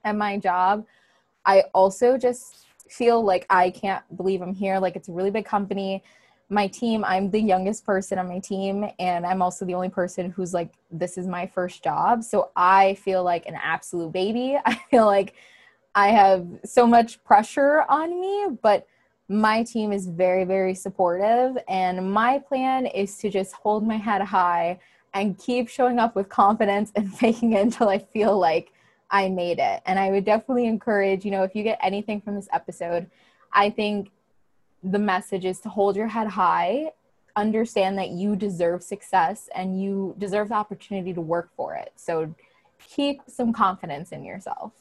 at 0.05 0.17
my 0.17 0.39
job, 0.39 0.85
I 1.47 1.63
also 1.73 2.19
just 2.19 2.67
feel 2.89 3.23
like 3.25 3.47
I 3.49 3.71
can't 3.71 4.05
believe 4.17 4.43
I'm 4.43 4.55
here. 4.55 4.79
Like 4.81 4.97
it's 4.97 5.09
a 5.09 5.13
really 5.13 5.31
big 5.31 5.47
company. 5.47 6.03
My 6.51 6.67
team, 6.67 7.05
I'm 7.05 7.31
the 7.31 7.41
youngest 7.41 7.87
person 7.87 8.19
on 8.19 8.29
my 8.29 8.39
team, 8.39 8.87
and 8.99 9.25
I'm 9.25 9.41
also 9.41 9.65
the 9.65 9.75
only 9.75 9.89
person 9.89 10.31
who's 10.31 10.53
like, 10.53 10.75
this 10.91 11.17
is 11.17 11.27
my 11.27 11.47
first 11.47 11.83
job. 11.83 12.23
So 12.23 12.51
I 12.55 12.95
feel 12.97 13.25
like 13.25 13.47
an 13.47 13.55
absolute 13.55 14.13
baby. 14.13 14.59
I 14.67 14.75
feel 14.91 15.07
like 15.07 15.35
I 15.95 16.09
have 16.09 16.47
so 16.65 16.87
much 16.87 17.23
pressure 17.25 17.85
on 17.89 18.21
me, 18.21 18.59
but 18.63 18.87
my 19.29 19.63
team 19.63 19.93
is 19.93 20.07
very, 20.07 20.45
very 20.45 20.75
supportive. 20.75 21.57
And 21.69 22.13
my 22.13 22.39
plan 22.39 22.87
is 22.87 23.17
to 23.19 23.31
just 23.31 23.53
hold 23.55 23.87
my 23.87 23.97
head 23.97 24.23
high 24.23 24.79
and 25.15 25.39
keep 25.39 25.69
showing 25.69 25.99
up 25.99 26.15
with 26.15 26.29
confidence 26.29 26.93
and 26.95 27.13
faking 27.19 27.53
it 27.53 27.63
until 27.63 27.89
I 27.89 27.99
feel 27.99 28.39
like 28.39 28.73
I 29.11 29.29
made 29.29 29.59
it. 29.59 29.81
And 29.87 29.99
I 29.99 30.11
would 30.11 30.25
definitely 30.25 30.67
encourage, 30.67 31.25
you 31.25 31.31
know, 31.31 31.43
if 31.43 31.55
you 31.55 31.63
get 31.63 31.79
anything 31.83 32.21
from 32.21 32.35
this 32.35 32.49
episode, 32.53 33.09
I 33.53 33.71
think 33.71 34.11
the 34.83 34.99
message 34.99 35.45
is 35.45 35.61
to 35.61 35.69
hold 35.69 35.97
your 35.97 36.09
head 36.09 36.27
high, 36.27 36.91
understand 37.37 37.97
that 37.99 38.11
you 38.11 38.37
deserve 38.37 38.83
success 38.83 39.49
and 39.55 39.81
you 39.81 40.15
deserve 40.19 40.49
the 40.49 40.55
opportunity 40.55 41.15
to 41.15 41.21
work 41.21 41.51
for 41.57 41.75
it. 41.75 41.93
So 41.97 42.35
keep 42.87 43.23
some 43.29 43.53
confidence 43.53 44.13
in 44.13 44.25
yourself. 44.25 44.73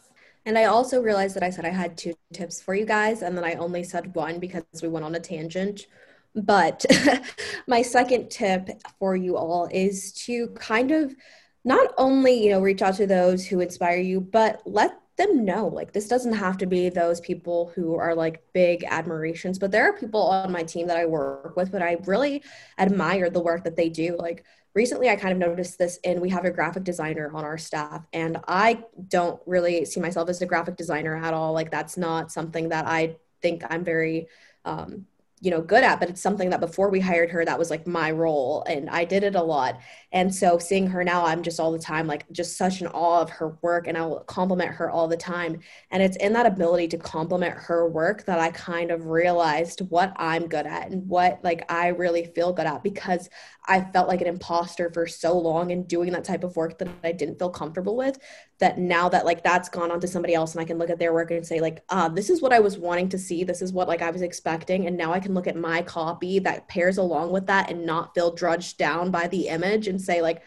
And 0.46 0.58
I 0.58 0.66
also 0.66 1.02
realized 1.02 1.36
that 1.36 1.44
I 1.44 1.50
said 1.50 1.66
I 1.66 1.70
had 1.70 1.98
two 1.98 2.14
tips 2.34 2.62
for 2.62 2.76
you 2.76 2.86
guys, 2.86 3.22
and 3.22 3.38
then 3.38 3.46
I 3.46 3.54
only 3.56 3.84
said 3.84 4.14
one 4.16 4.40
because 4.40 4.64
we 4.82 4.90
went 4.90 5.06
on 5.06 5.16
a 5.16 5.20
tangent. 5.20 5.88
But 6.36 6.86
my 7.68 7.82
second 7.82 8.30
tip 8.30 8.70
for 9.00 9.16
you 9.16 9.38
all 9.38 9.70
is 9.72 10.12
to 10.26 10.50
kind 10.50 10.92
of 10.92 11.16
not 11.64 11.94
only, 11.98 12.44
you 12.44 12.52
know, 12.52 12.60
reach 12.60 12.82
out 12.82 12.96
to 12.96 13.08
those 13.08 13.46
who 13.46 13.62
inspire 13.62 14.00
you, 14.00 14.20
but 14.20 14.62
let 14.66 15.00
them 15.18 15.46
know 15.46 15.68
like 15.68 15.94
this 15.94 16.08
doesn't 16.08 16.34
have 16.34 16.58
to 16.58 16.66
be 16.66 16.90
those 16.90 17.22
people 17.22 17.72
who 17.76 17.96
are 17.96 18.16
like 18.16 18.42
big 18.52 18.84
admirations 18.86 19.60
but 19.60 19.72
there 19.72 19.88
are 19.88 19.94
people 19.94 20.22
on 20.22 20.52
my 20.52 20.64
team 20.64 20.88
that 20.88 20.98
i 20.98 21.06
work 21.06 21.56
with 21.56 21.72
but 21.72 21.84
i 21.84 21.98
really 22.06 22.42
admire 22.80 23.30
the 23.30 23.40
work 23.40 23.64
that 23.64 23.76
they 23.76 23.90
do 23.90 24.16
like 24.18 24.44
recently 24.74 25.10
i 25.10 25.16
kind 25.16 25.32
of 25.32 25.38
noticed 25.38 25.78
this 25.78 26.00
and 26.04 26.22
we 26.22 26.30
have 26.30 26.46
a 26.46 26.52
graphic 26.52 26.84
designer 26.84 27.32
on 27.34 27.44
our 27.44 27.58
staff 27.58 28.06
and 28.14 28.38
i 28.48 28.84
don't 29.08 29.42
really 29.46 29.86
see 29.86 30.00
myself 30.00 30.30
as 30.30 30.42
a 30.42 30.46
graphic 30.46 30.76
designer 30.76 31.16
at 31.16 31.34
all. 31.34 31.54
Like 31.54 31.72
that's 31.72 31.98
not 31.98 32.32
something 32.32 32.70
that 32.70 32.86
i 32.88 33.16
think 33.42 33.64
i'm 33.70 33.84
very 33.84 34.28
um, 34.66 35.06
you 35.44 35.52
know 35.52 35.62
good 35.62 35.84
at 35.84 36.00
but 36.00 36.10
it's 36.10 36.22
something 36.22 36.50
that 36.52 36.62
before 36.62 36.90
we 36.90 37.02
hired 37.02 37.30
her 37.30 37.44
that 37.44 37.60
was 37.60 37.70
like 37.70 37.86
my 37.86 38.10
role 38.10 38.64
and 38.66 38.90
i 38.90 39.04
did 39.04 39.24
it 39.24 39.36
a 39.36 39.44
lot. 39.44 39.78
And 40.14 40.34
so 40.34 40.58
seeing 40.58 40.88
her 40.88 41.04
now 41.04 41.26
i'm 41.26 41.44
just 41.44 41.60
all 41.60 41.74
the 41.74 41.80
time 41.80 42.08
like 42.08 42.32
just 42.32 42.56
such 42.56 42.80
an 42.80 42.88
awe 42.88 43.20
of 43.22 43.30
her 43.30 43.58
work 43.62 43.88
and 43.88 43.98
i 43.98 44.06
will 44.06 44.22
compliment 44.22 44.72
her 44.72 44.90
all 44.90 45.10
the 45.10 45.18
time. 45.18 45.60
And 45.92 46.02
it's 46.02 46.16
in 46.18 46.32
that 46.34 46.46
ability 46.46 46.88
to 46.90 46.98
compliment 46.98 47.56
her 47.56 47.90
work 47.90 48.26
that 48.26 48.40
i 48.40 48.52
kind 48.52 48.90
of 48.90 49.08
realized 49.08 49.82
what 49.90 50.14
i'm 50.16 50.48
good 50.48 50.66
at 50.66 50.90
and 50.90 51.10
what 51.10 51.42
like 51.44 51.70
i 51.70 51.88
really 51.90 52.32
feel 52.34 52.54
good 52.54 52.66
at 52.66 52.82
because 52.82 53.30
i 53.68 53.80
felt 53.80 54.08
like 54.08 54.22
an 54.22 54.28
imposter 54.28 54.92
for 54.94 55.08
so 55.08 55.38
long 55.38 55.72
in 55.72 55.84
doing 55.84 56.12
that 56.12 56.24
type 56.24 56.44
of 56.44 56.56
work 56.56 56.78
that 56.78 56.88
i 57.04 57.12
didn't 57.12 57.40
feel 57.40 57.50
comfortable 57.50 57.96
with 57.96 58.20
that 58.64 58.78
now 58.78 59.10
that 59.10 59.26
like 59.26 59.44
that's 59.44 59.68
gone 59.68 59.92
on 59.92 60.00
to 60.00 60.08
somebody 60.08 60.34
else 60.34 60.54
and 60.54 60.62
I 60.62 60.66
can 60.66 60.78
look 60.78 60.90
at 60.90 60.98
their 60.98 61.12
work 61.12 61.32
and 61.32 61.46
say 61.46 61.60
like 61.60 61.84
ah 61.90 62.08
this 62.08 62.30
is 62.30 62.42
what 62.42 62.54
I 62.54 62.62
was 62.62 62.78
wanting 62.78 63.10
to 63.10 63.18
see. 63.18 63.44
This 63.44 63.62
is 63.62 63.74
what 63.74 63.90
like 63.90 64.02
I 64.02 64.10
was 64.10 64.22
expecting. 64.22 64.88
And 64.88 64.96
now 64.96 65.12
I 65.12 65.20
can 65.20 65.34
look 65.34 65.48
at 65.48 65.58
my 65.58 65.82
copy 65.82 66.40
that 66.40 66.70
pairs 66.70 66.98
along 66.98 67.32
with 67.32 67.48
that 67.48 67.70
and 67.70 67.86
not 67.86 68.16
feel 68.16 68.34
drudged 68.34 68.78
down 68.78 69.12
by 69.12 69.28
the 69.28 69.50
image 69.50 69.90
and 69.90 70.02
say 70.02 70.22
like 70.22 70.44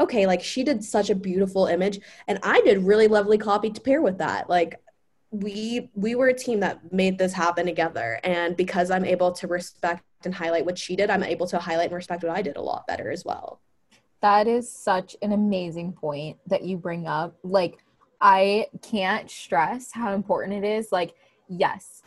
okay 0.00 0.26
like 0.26 0.42
she 0.42 0.64
did 0.64 0.82
such 0.82 1.10
a 1.10 1.14
beautiful 1.14 1.66
image. 1.66 2.00
And 2.26 2.38
I 2.42 2.62
did 2.62 2.84
really 2.84 3.06
lovely 3.06 3.36
copy 3.36 3.68
to 3.68 3.80
pair 3.82 4.00
with 4.00 4.16
that. 4.16 4.48
Like 4.48 4.80
we 5.30 5.90
we 5.94 6.14
were 6.14 6.28
a 6.28 6.34
team 6.34 6.60
that 6.60 6.90
made 6.90 7.18
this 7.18 7.34
happen 7.34 7.66
together. 7.66 8.18
And 8.24 8.56
because 8.56 8.90
I'm 8.90 9.04
able 9.04 9.32
to 9.32 9.46
respect 9.46 10.04
and 10.24 10.34
highlight 10.34 10.64
what 10.64 10.78
she 10.78 10.96
did 10.96 11.10
I'm 11.10 11.22
able 11.22 11.46
to 11.48 11.58
highlight 11.58 11.86
and 11.86 11.94
respect 11.94 12.22
what 12.22 12.36
I 12.36 12.42
did 12.42 12.56
a 12.56 12.62
lot 12.62 12.86
better 12.86 13.10
as 13.10 13.24
well 13.24 13.60
that 14.20 14.48
is 14.48 14.70
such 14.70 15.16
an 15.22 15.32
amazing 15.32 15.92
point 15.92 16.38
that 16.46 16.64
you 16.64 16.76
bring 16.76 17.06
up. 17.06 17.36
Like, 17.44 17.78
I 18.20 18.66
can't 18.82 19.30
stress 19.30 19.92
how 19.92 20.12
important 20.12 20.64
it 20.64 20.68
is. 20.68 20.90
Like, 20.90 21.14
yes, 21.48 22.02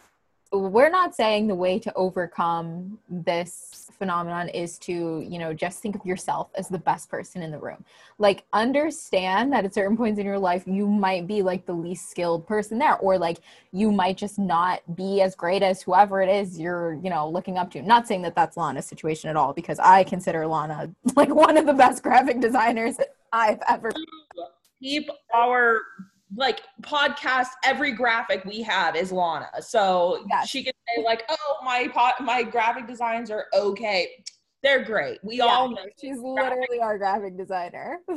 we're 0.52 0.90
not 0.90 1.16
saying 1.16 1.48
the 1.48 1.56
way 1.56 1.80
to 1.80 1.94
overcome 1.94 3.00
this 3.10 3.90
phenomenon 3.98 4.50
is 4.50 4.78
to 4.80 5.26
you 5.26 5.40
know 5.40 5.54
just 5.54 5.80
think 5.80 5.96
of 5.96 6.06
yourself 6.06 6.50
as 6.56 6.68
the 6.68 6.78
best 6.78 7.10
person 7.10 7.42
in 7.42 7.52
the 7.52 7.58
room. 7.58 7.86
Like 8.18 8.44
understand 8.52 9.54
that 9.54 9.64
at 9.64 9.74
certain 9.74 9.96
points 9.96 10.20
in 10.20 10.26
your 10.26 10.40
life 10.40 10.64
you 10.66 10.88
might 10.88 11.28
be 11.28 11.42
like 11.42 11.66
the 11.66 11.74
least 11.74 12.10
skilled 12.10 12.46
person 12.48 12.80
there 12.80 12.98
or 12.98 13.18
like 13.18 13.40
you 13.72 13.92
might 13.92 14.18
just 14.18 14.38
not 14.38 14.82
be 14.96 15.22
as 15.22 15.36
great 15.36 15.64
as 15.64 15.82
whoever 15.82 16.22
it 16.22 16.30
is 16.30 16.60
you're 16.60 16.96
you 17.04 17.10
know 17.10 17.30
looking 17.30 17.58
up 17.58 17.72
to. 17.72 17.82
Not 17.82 18.08
saying 18.08 18.24
that 18.24 18.36
that's 18.36 18.58
lana's 18.58 18.86
situation 18.86 19.30
at 19.30 19.36
all 19.36 19.54
because 19.54 19.80
i 19.80 20.04
consider 20.04 20.46
lana 20.46 20.90
like 21.16 21.30
one 21.34 21.58
of 21.58 21.66
the 21.66 21.74
best 21.74 22.04
graphic 22.04 22.40
designers 22.40 22.96
i've 23.32 23.60
ever 23.68 23.92
keep 24.82 25.10
our 25.34 25.82
like 26.36 26.62
podcast 26.82 27.50
every 27.64 27.92
graphic 27.92 28.46
we 28.46 28.62
have 28.62 28.96
is 28.96 29.12
lana. 29.12 29.50
So 29.62 30.24
yes. 30.30 30.50
she 30.50 30.64
can 30.64 30.74
say 30.88 31.04
like 31.04 31.24
oh 31.30 31.58
my 31.64 31.88
po- 31.88 32.24
my 32.24 32.44
graphic 32.44 32.88
designs 32.88 33.30
are 33.30 33.46
okay. 33.54 34.24
They're 34.64 34.84
great. 34.84 35.20
We 35.24 35.38
yeah, 35.38 35.46
all 35.46 35.72
know 35.72 35.82
she's 36.00 36.20
literally 36.20 36.80
our 36.82 36.98
graphic 36.98 37.38
designer. 37.38 38.00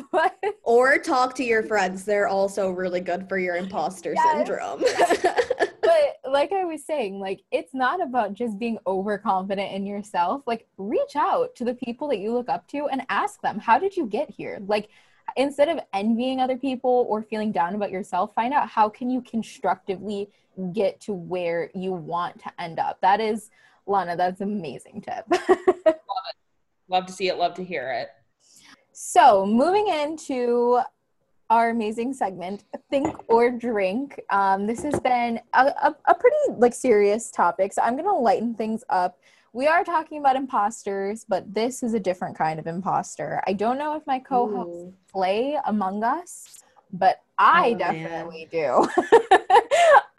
Or 0.63 0.99
talk 0.99 1.35
to 1.37 1.45
your 1.45 1.63
friends. 1.63 2.05
They're 2.05 2.27
also 2.27 2.71
really 2.71 3.01
good 3.01 3.29
for 3.29 3.39
your 3.39 3.57
imposter 3.57 4.15
yes. 4.15 4.37
syndrome. 4.37 4.85
But 5.85 6.33
like 6.33 6.51
i 6.51 6.65
was 6.65 6.85
saying 6.85 7.21
like 7.21 7.43
it's 7.53 7.75
not 7.75 8.03
about 8.03 8.33
just 8.33 8.59
being 8.59 8.79
overconfident 8.87 9.73
in 9.73 9.87
yourself. 9.87 10.43
Like 10.47 10.67
reach 10.79 11.15
out 11.15 11.55
to 11.57 11.65
the 11.65 11.75
people 11.75 12.09
that 12.09 12.19
you 12.19 12.33
look 12.33 12.49
up 12.49 12.67
to 12.69 12.87
and 12.87 13.03
ask 13.11 13.41
them 13.43 13.59
how 13.59 13.79
did 13.79 13.97
you 13.97 14.07
get 14.07 14.31
here? 14.31 14.59
Like 14.67 14.89
instead 15.37 15.69
of 15.69 15.79
envying 15.93 16.41
other 16.41 16.57
people 16.57 17.07
or 17.09 17.23
feeling 17.23 17.53
down 17.53 17.75
about 17.75 17.91
yourself 17.91 18.35
find 18.35 18.55
out 18.55 18.69
how 18.69 18.89
can 18.89 19.11
you 19.11 19.21
constructively 19.23 20.29
get 20.73 21.01
to 21.01 21.13
where 21.13 21.71
you 21.75 21.93
want 21.93 22.39
to 22.41 22.51
end 22.59 22.79
up. 22.79 23.01
That 23.01 23.21
is 23.21 23.51
lana 23.87 24.17
that's 24.17 24.41
an 24.41 24.53
amazing 24.53 25.03
tip. 25.03 25.25
Love, 25.87 25.97
love 26.89 27.07
to 27.07 27.13
see 27.13 27.29
it. 27.29 27.37
Love 27.37 27.55
to 27.55 27.65
hear 27.65 27.91
it. 27.91 28.09
So 28.93 29.45
moving 29.45 29.89
into 29.89 30.81
our 31.51 31.71
amazing 31.71 32.15
segment 32.15 32.65
think 32.91 33.17
or 33.29 33.51
drink. 33.51 34.21
Um, 34.31 34.67
this 34.67 34.83
has 34.83 34.99
been 35.01 35.41
a, 35.53 35.67
a, 35.67 35.97
a 36.07 36.15
pretty 36.15 36.37
like 36.59 36.75
serious 36.75 37.31
topic 37.31 37.73
so 37.73 37.83
i'm 37.83 37.97
gonna 37.97 38.17
lighten 38.17 38.55
things 38.55 38.83
up 38.89 39.19
we 39.55 39.69
are 39.69 39.85
talking 39.85 40.19
about 40.19 40.35
imposters, 40.35 41.25
but 41.29 41.55
this 41.55 41.85
is 41.85 41.95
a 41.95 42.01
different 42.01 42.37
kind 42.37 42.59
of 42.59 42.67
imposter. 42.67 43.41
I 43.47 43.53
don't 43.53 43.79
know 43.79 43.95
if 43.95 44.05
my 44.05 44.19
co-hosts 44.19 44.93
play 45.11 45.57
Among 45.65 46.03
Us, 46.03 46.65
but 46.93 47.23
I 47.39 47.71
oh, 47.71 47.79
definitely 47.79 48.49
man. 48.53 48.89
do. 48.89 48.89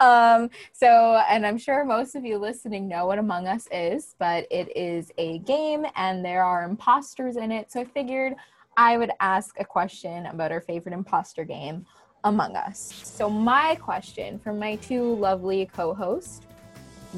um, 0.00 0.48
so, 0.72 1.22
and 1.28 1.46
I'm 1.46 1.58
sure 1.58 1.84
most 1.84 2.14
of 2.14 2.24
you 2.24 2.38
listening 2.38 2.88
know 2.88 3.04
what 3.04 3.18
Among 3.18 3.46
Us 3.46 3.68
is, 3.70 4.14
but 4.18 4.46
it 4.50 4.74
is 4.74 5.12
a 5.18 5.40
game 5.40 5.84
and 5.96 6.24
there 6.24 6.42
are 6.42 6.64
imposters 6.64 7.36
in 7.36 7.52
it. 7.52 7.70
So 7.70 7.80
I 7.80 7.84
figured 7.84 8.36
I 8.78 8.96
would 8.96 9.10
ask 9.20 9.60
a 9.60 9.66
question 9.66 10.24
about 10.26 10.50
our 10.50 10.62
favorite 10.62 10.94
imposter 10.94 11.44
game, 11.44 11.84
Among 12.24 12.56
Us. 12.56 13.02
So, 13.04 13.28
my 13.28 13.74
question 13.74 14.38
for 14.38 14.54
my 14.54 14.76
two 14.76 15.14
lovely 15.16 15.66
co 15.66 15.92
hosts 15.92 16.40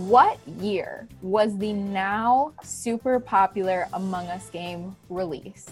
what 0.07 0.39
year 0.61 1.09
was 1.23 1.59
the 1.59 1.73
now 1.73 2.53
super 2.63 3.19
popular 3.19 3.89
Among 3.95 4.29
Us 4.29 4.49
game 4.49 4.95
released? 5.09 5.71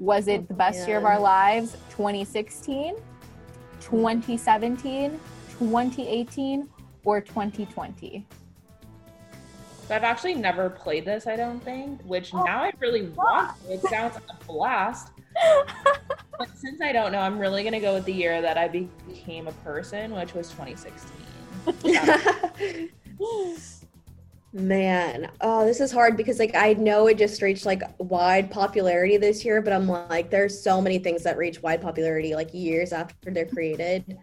Was 0.00 0.26
it 0.26 0.40
oh, 0.40 0.46
the 0.48 0.54
best 0.54 0.80
yeah. 0.80 0.86
year 0.88 0.98
of 0.98 1.04
our 1.04 1.20
lives, 1.20 1.76
2016, 1.90 2.96
2017, 3.80 5.20
2018, 5.58 6.68
or 7.04 7.20
2020? 7.20 8.26
I've 9.88 10.02
actually 10.02 10.34
never 10.34 10.68
played 10.68 11.04
this, 11.04 11.28
I 11.28 11.36
don't 11.36 11.62
think, 11.62 12.02
which 12.02 12.34
oh. 12.34 12.42
now 12.42 12.64
I 12.64 12.72
really 12.80 13.10
want 13.10 13.62
to. 13.62 13.74
It 13.74 13.82
sounds 13.82 14.14
like 14.14 14.24
a 14.28 14.44
blast. 14.44 15.12
but 16.36 16.48
since 16.56 16.80
I 16.80 16.90
don't 16.90 17.12
know, 17.12 17.20
I'm 17.20 17.38
really 17.38 17.62
going 17.62 17.74
to 17.74 17.80
go 17.80 17.94
with 17.94 18.06
the 18.06 18.12
year 18.12 18.42
that 18.42 18.58
I 18.58 18.66
became 18.66 19.46
a 19.46 19.52
person, 19.52 20.12
which 20.12 20.34
was 20.34 20.50
2016. 20.50 22.90
Man, 24.56 25.30
oh, 25.42 25.66
this 25.66 25.80
is 25.80 25.92
hard 25.92 26.16
because 26.16 26.38
like 26.38 26.54
I 26.54 26.72
know 26.72 27.08
it 27.08 27.18
just 27.18 27.42
reached 27.42 27.66
like 27.66 27.82
wide 27.98 28.50
popularity 28.50 29.18
this 29.18 29.44
year, 29.44 29.60
but 29.60 29.70
I'm 29.70 29.86
like, 29.86 30.30
there's 30.30 30.58
so 30.58 30.80
many 30.80 30.98
things 30.98 31.24
that 31.24 31.36
reach 31.36 31.62
wide 31.62 31.82
popularity 31.82 32.34
like 32.34 32.54
years 32.54 32.94
after 32.94 33.30
they're 33.30 33.44
created. 33.44 34.16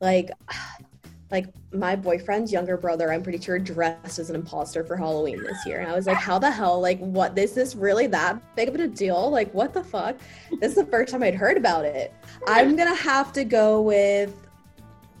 Like, 0.00 0.30
like 1.30 1.48
my 1.70 1.96
boyfriend's 1.96 2.50
younger 2.50 2.78
brother, 2.78 3.12
I'm 3.12 3.22
pretty 3.22 3.38
sure 3.38 3.58
dressed 3.58 4.18
as 4.18 4.30
an 4.30 4.36
imposter 4.36 4.84
for 4.84 4.96
Halloween 4.96 5.42
this 5.42 5.66
year, 5.66 5.80
and 5.80 5.92
I 5.92 5.94
was 5.94 6.06
like, 6.06 6.16
how 6.16 6.38
the 6.38 6.50
hell? 6.50 6.80
Like, 6.80 6.98
what? 7.00 7.34
This 7.34 7.58
is 7.58 7.76
really 7.76 8.06
that 8.06 8.40
big 8.56 8.70
of 8.70 8.76
a 8.76 8.88
deal? 8.88 9.30
Like, 9.30 9.52
what 9.52 9.74
the 9.74 9.84
fuck? 9.84 10.16
This 10.60 10.70
is 10.70 10.76
the 10.76 10.86
first 10.86 11.12
time 11.12 11.22
I'd 11.22 11.34
heard 11.34 11.58
about 11.58 11.84
it. 11.84 12.14
I'm 12.46 12.74
gonna 12.74 12.94
have 12.94 13.34
to 13.34 13.44
go 13.44 13.82
with 13.82 14.34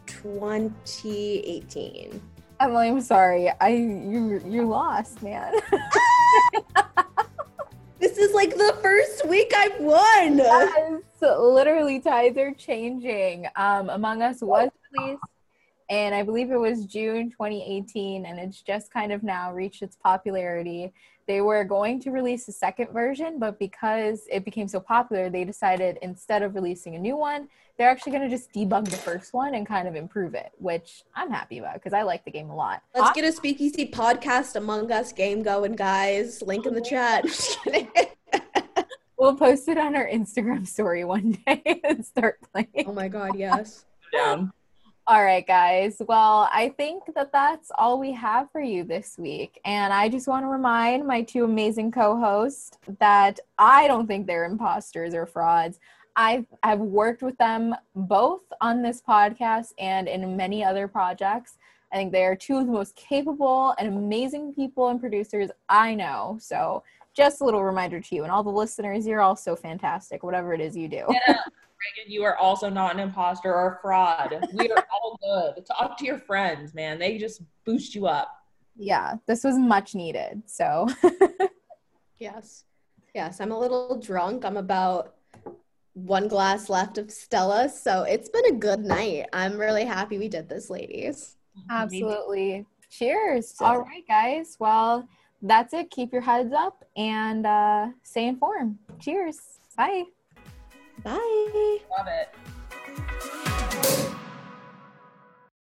2018. 0.06 2.22
Emily, 2.60 2.88
I'm 2.88 3.00
sorry. 3.00 3.50
I 3.60 3.68
you 3.68 4.42
you 4.46 4.68
lost, 4.68 5.22
man. 5.22 5.52
this 8.00 8.18
is 8.18 8.32
like 8.32 8.50
the 8.50 8.76
first 8.82 9.26
week 9.28 9.52
I've 9.56 9.80
won. 9.80 10.38
Yes, 10.38 11.02
literally 11.20 12.00
ties 12.00 12.36
are 12.36 12.52
changing. 12.52 13.46
Um, 13.56 13.90
Among 13.90 14.22
Us 14.22 14.40
was 14.40 14.70
released 14.92 15.20
and 15.90 16.14
I 16.14 16.22
believe 16.22 16.50
it 16.50 16.58
was 16.58 16.86
June 16.86 17.30
2018, 17.30 18.24
and 18.24 18.38
it's 18.38 18.62
just 18.62 18.92
kind 18.92 19.12
of 19.12 19.22
now 19.22 19.52
reached 19.52 19.82
its 19.82 19.96
popularity. 19.96 20.92
They 21.26 21.40
were 21.40 21.64
going 21.64 22.00
to 22.00 22.10
release 22.10 22.48
a 22.48 22.52
second 22.52 22.90
version, 22.90 23.38
but 23.38 23.58
because 23.58 24.26
it 24.30 24.44
became 24.44 24.68
so 24.68 24.80
popular, 24.80 25.30
they 25.30 25.44
decided 25.44 25.98
instead 26.02 26.42
of 26.42 26.54
releasing 26.54 26.94
a 26.94 26.98
new 26.98 27.16
one, 27.16 27.48
they're 27.76 27.90
actually 27.90 28.12
going 28.12 28.28
to 28.28 28.34
just 28.34 28.52
debug 28.52 28.88
the 28.88 28.96
first 28.96 29.32
one 29.32 29.54
and 29.54 29.66
kind 29.66 29.88
of 29.88 29.96
improve 29.96 30.34
it, 30.34 30.52
which 30.58 31.02
I'm 31.14 31.30
happy 31.30 31.58
about 31.58 31.74
because 31.74 31.92
I 31.92 32.02
like 32.02 32.24
the 32.24 32.30
game 32.30 32.50
a 32.50 32.54
lot. 32.54 32.82
Let's 32.94 33.14
get 33.14 33.24
a 33.24 33.32
speakeasy 33.32 33.90
podcast 33.90 34.54
Among 34.54 34.92
Us 34.92 35.12
game 35.12 35.42
going, 35.42 35.72
guys. 35.72 36.42
Link 36.42 36.66
in 36.66 36.74
the 36.74 36.80
chat. 36.80 37.24
we'll 39.18 39.34
post 39.34 39.68
it 39.68 39.78
on 39.78 39.96
our 39.96 40.06
Instagram 40.06 40.66
story 40.66 41.04
one 41.04 41.38
day 41.46 41.80
and 41.84 42.04
start 42.04 42.38
playing. 42.52 42.86
Oh 42.86 42.92
my 42.92 43.08
god, 43.08 43.36
yes. 43.36 43.84
Down. 44.12 44.52
All 45.06 45.22
right, 45.22 45.46
guys. 45.46 46.00
Well, 46.08 46.48
I 46.50 46.70
think 46.78 47.02
that 47.14 47.30
that's 47.30 47.70
all 47.76 48.00
we 48.00 48.12
have 48.12 48.50
for 48.50 48.62
you 48.62 48.84
this 48.84 49.18
week. 49.18 49.60
And 49.66 49.92
I 49.92 50.08
just 50.08 50.26
want 50.26 50.44
to 50.44 50.48
remind 50.48 51.06
my 51.06 51.20
two 51.20 51.44
amazing 51.44 51.92
co 51.92 52.18
hosts 52.18 52.78
that 53.00 53.38
I 53.58 53.86
don't 53.86 54.06
think 54.06 54.26
they're 54.26 54.46
imposters 54.46 55.12
or 55.12 55.26
frauds. 55.26 55.78
I've, 56.16 56.46
I've 56.62 56.78
worked 56.78 57.22
with 57.22 57.36
them 57.36 57.74
both 57.94 58.44
on 58.62 58.80
this 58.80 59.02
podcast 59.06 59.74
and 59.78 60.08
in 60.08 60.38
many 60.38 60.64
other 60.64 60.88
projects. 60.88 61.58
I 61.92 61.96
think 61.96 62.10
they 62.10 62.24
are 62.24 62.34
two 62.34 62.56
of 62.56 62.64
the 62.64 62.72
most 62.72 62.96
capable 62.96 63.74
and 63.78 63.88
amazing 63.88 64.54
people 64.54 64.88
and 64.88 64.98
producers 64.98 65.50
I 65.68 65.94
know. 65.94 66.38
So, 66.40 66.82
just 67.12 67.42
a 67.42 67.44
little 67.44 67.62
reminder 67.62 68.00
to 68.00 68.14
you 68.14 68.22
and 68.22 68.32
all 68.32 68.42
the 68.42 68.50
listeners, 68.50 69.06
you're 69.06 69.20
all 69.20 69.36
so 69.36 69.54
fantastic, 69.54 70.22
whatever 70.22 70.54
it 70.54 70.60
is 70.62 70.74
you 70.74 70.88
do. 70.88 71.06
Yeah. 71.28 71.40
Reagan, 71.84 72.12
you 72.12 72.24
are 72.24 72.36
also 72.36 72.68
not 72.68 72.94
an 72.94 73.00
imposter 73.00 73.52
or 73.52 73.74
a 73.74 73.78
fraud. 73.80 74.46
We 74.54 74.70
are 74.70 74.86
all 74.92 75.18
good. 75.22 75.66
Talk 75.66 75.98
to 75.98 76.04
your 76.04 76.18
friends, 76.18 76.74
man. 76.74 76.98
They 76.98 77.18
just 77.18 77.42
boost 77.64 77.94
you 77.94 78.06
up. 78.06 78.28
Yeah, 78.76 79.14
this 79.26 79.44
was 79.44 79.56
much 79.56 79.94
needed. 79.94 80.42
So, 80.46 80.88
yes. 82.18 82.64
Yes, 83.14 83.40
I'm 83.40 83.52
a 83.52 83.58
little 83.58 84.00
drunk. 84.00 84.44
I'm 84.44 84.56
about 84.56 85.14
one 85.92 86.26
glass 86.26 86.68
left 86.68 86.98
of 86.98 87.10
Stella. 87.10 87.68
So 87.68 88.02
it's 88.02 88.28
been 88.28 88.46
a 88.46 88.58
good 88.58 88.80
night. 88.80 89.26
I'm 89.32 89.56
really 89.56 89.84
happy 89.84 90.18
we 90.18 90.28
did 90.28 90.48
this, 90.48 90.68
ladies. 90.70 91.36
Absolutely. 91.70 92.66
Cheers. 92.90 93.54
All 93.60 93.80
right, 93.80 94.06
guys. 94.08 94.56
Well, 94.58 95.08
that's 95.42 95.72
it. 95.72 95.90
Keep 95.90 96.12
your 96.12 96.22
heads 96.22 96.52
up 96.52 96.84
and 96.96 97.46
uh, 97.46 97.88
stay 98.02 98.26
informed. 98.26 98.78
Cheers. 98.98 99.38
Bye. 99.76 100.04
Bye. 101.04 101.80
Love 101.90 102.08
it. 102.08 104.00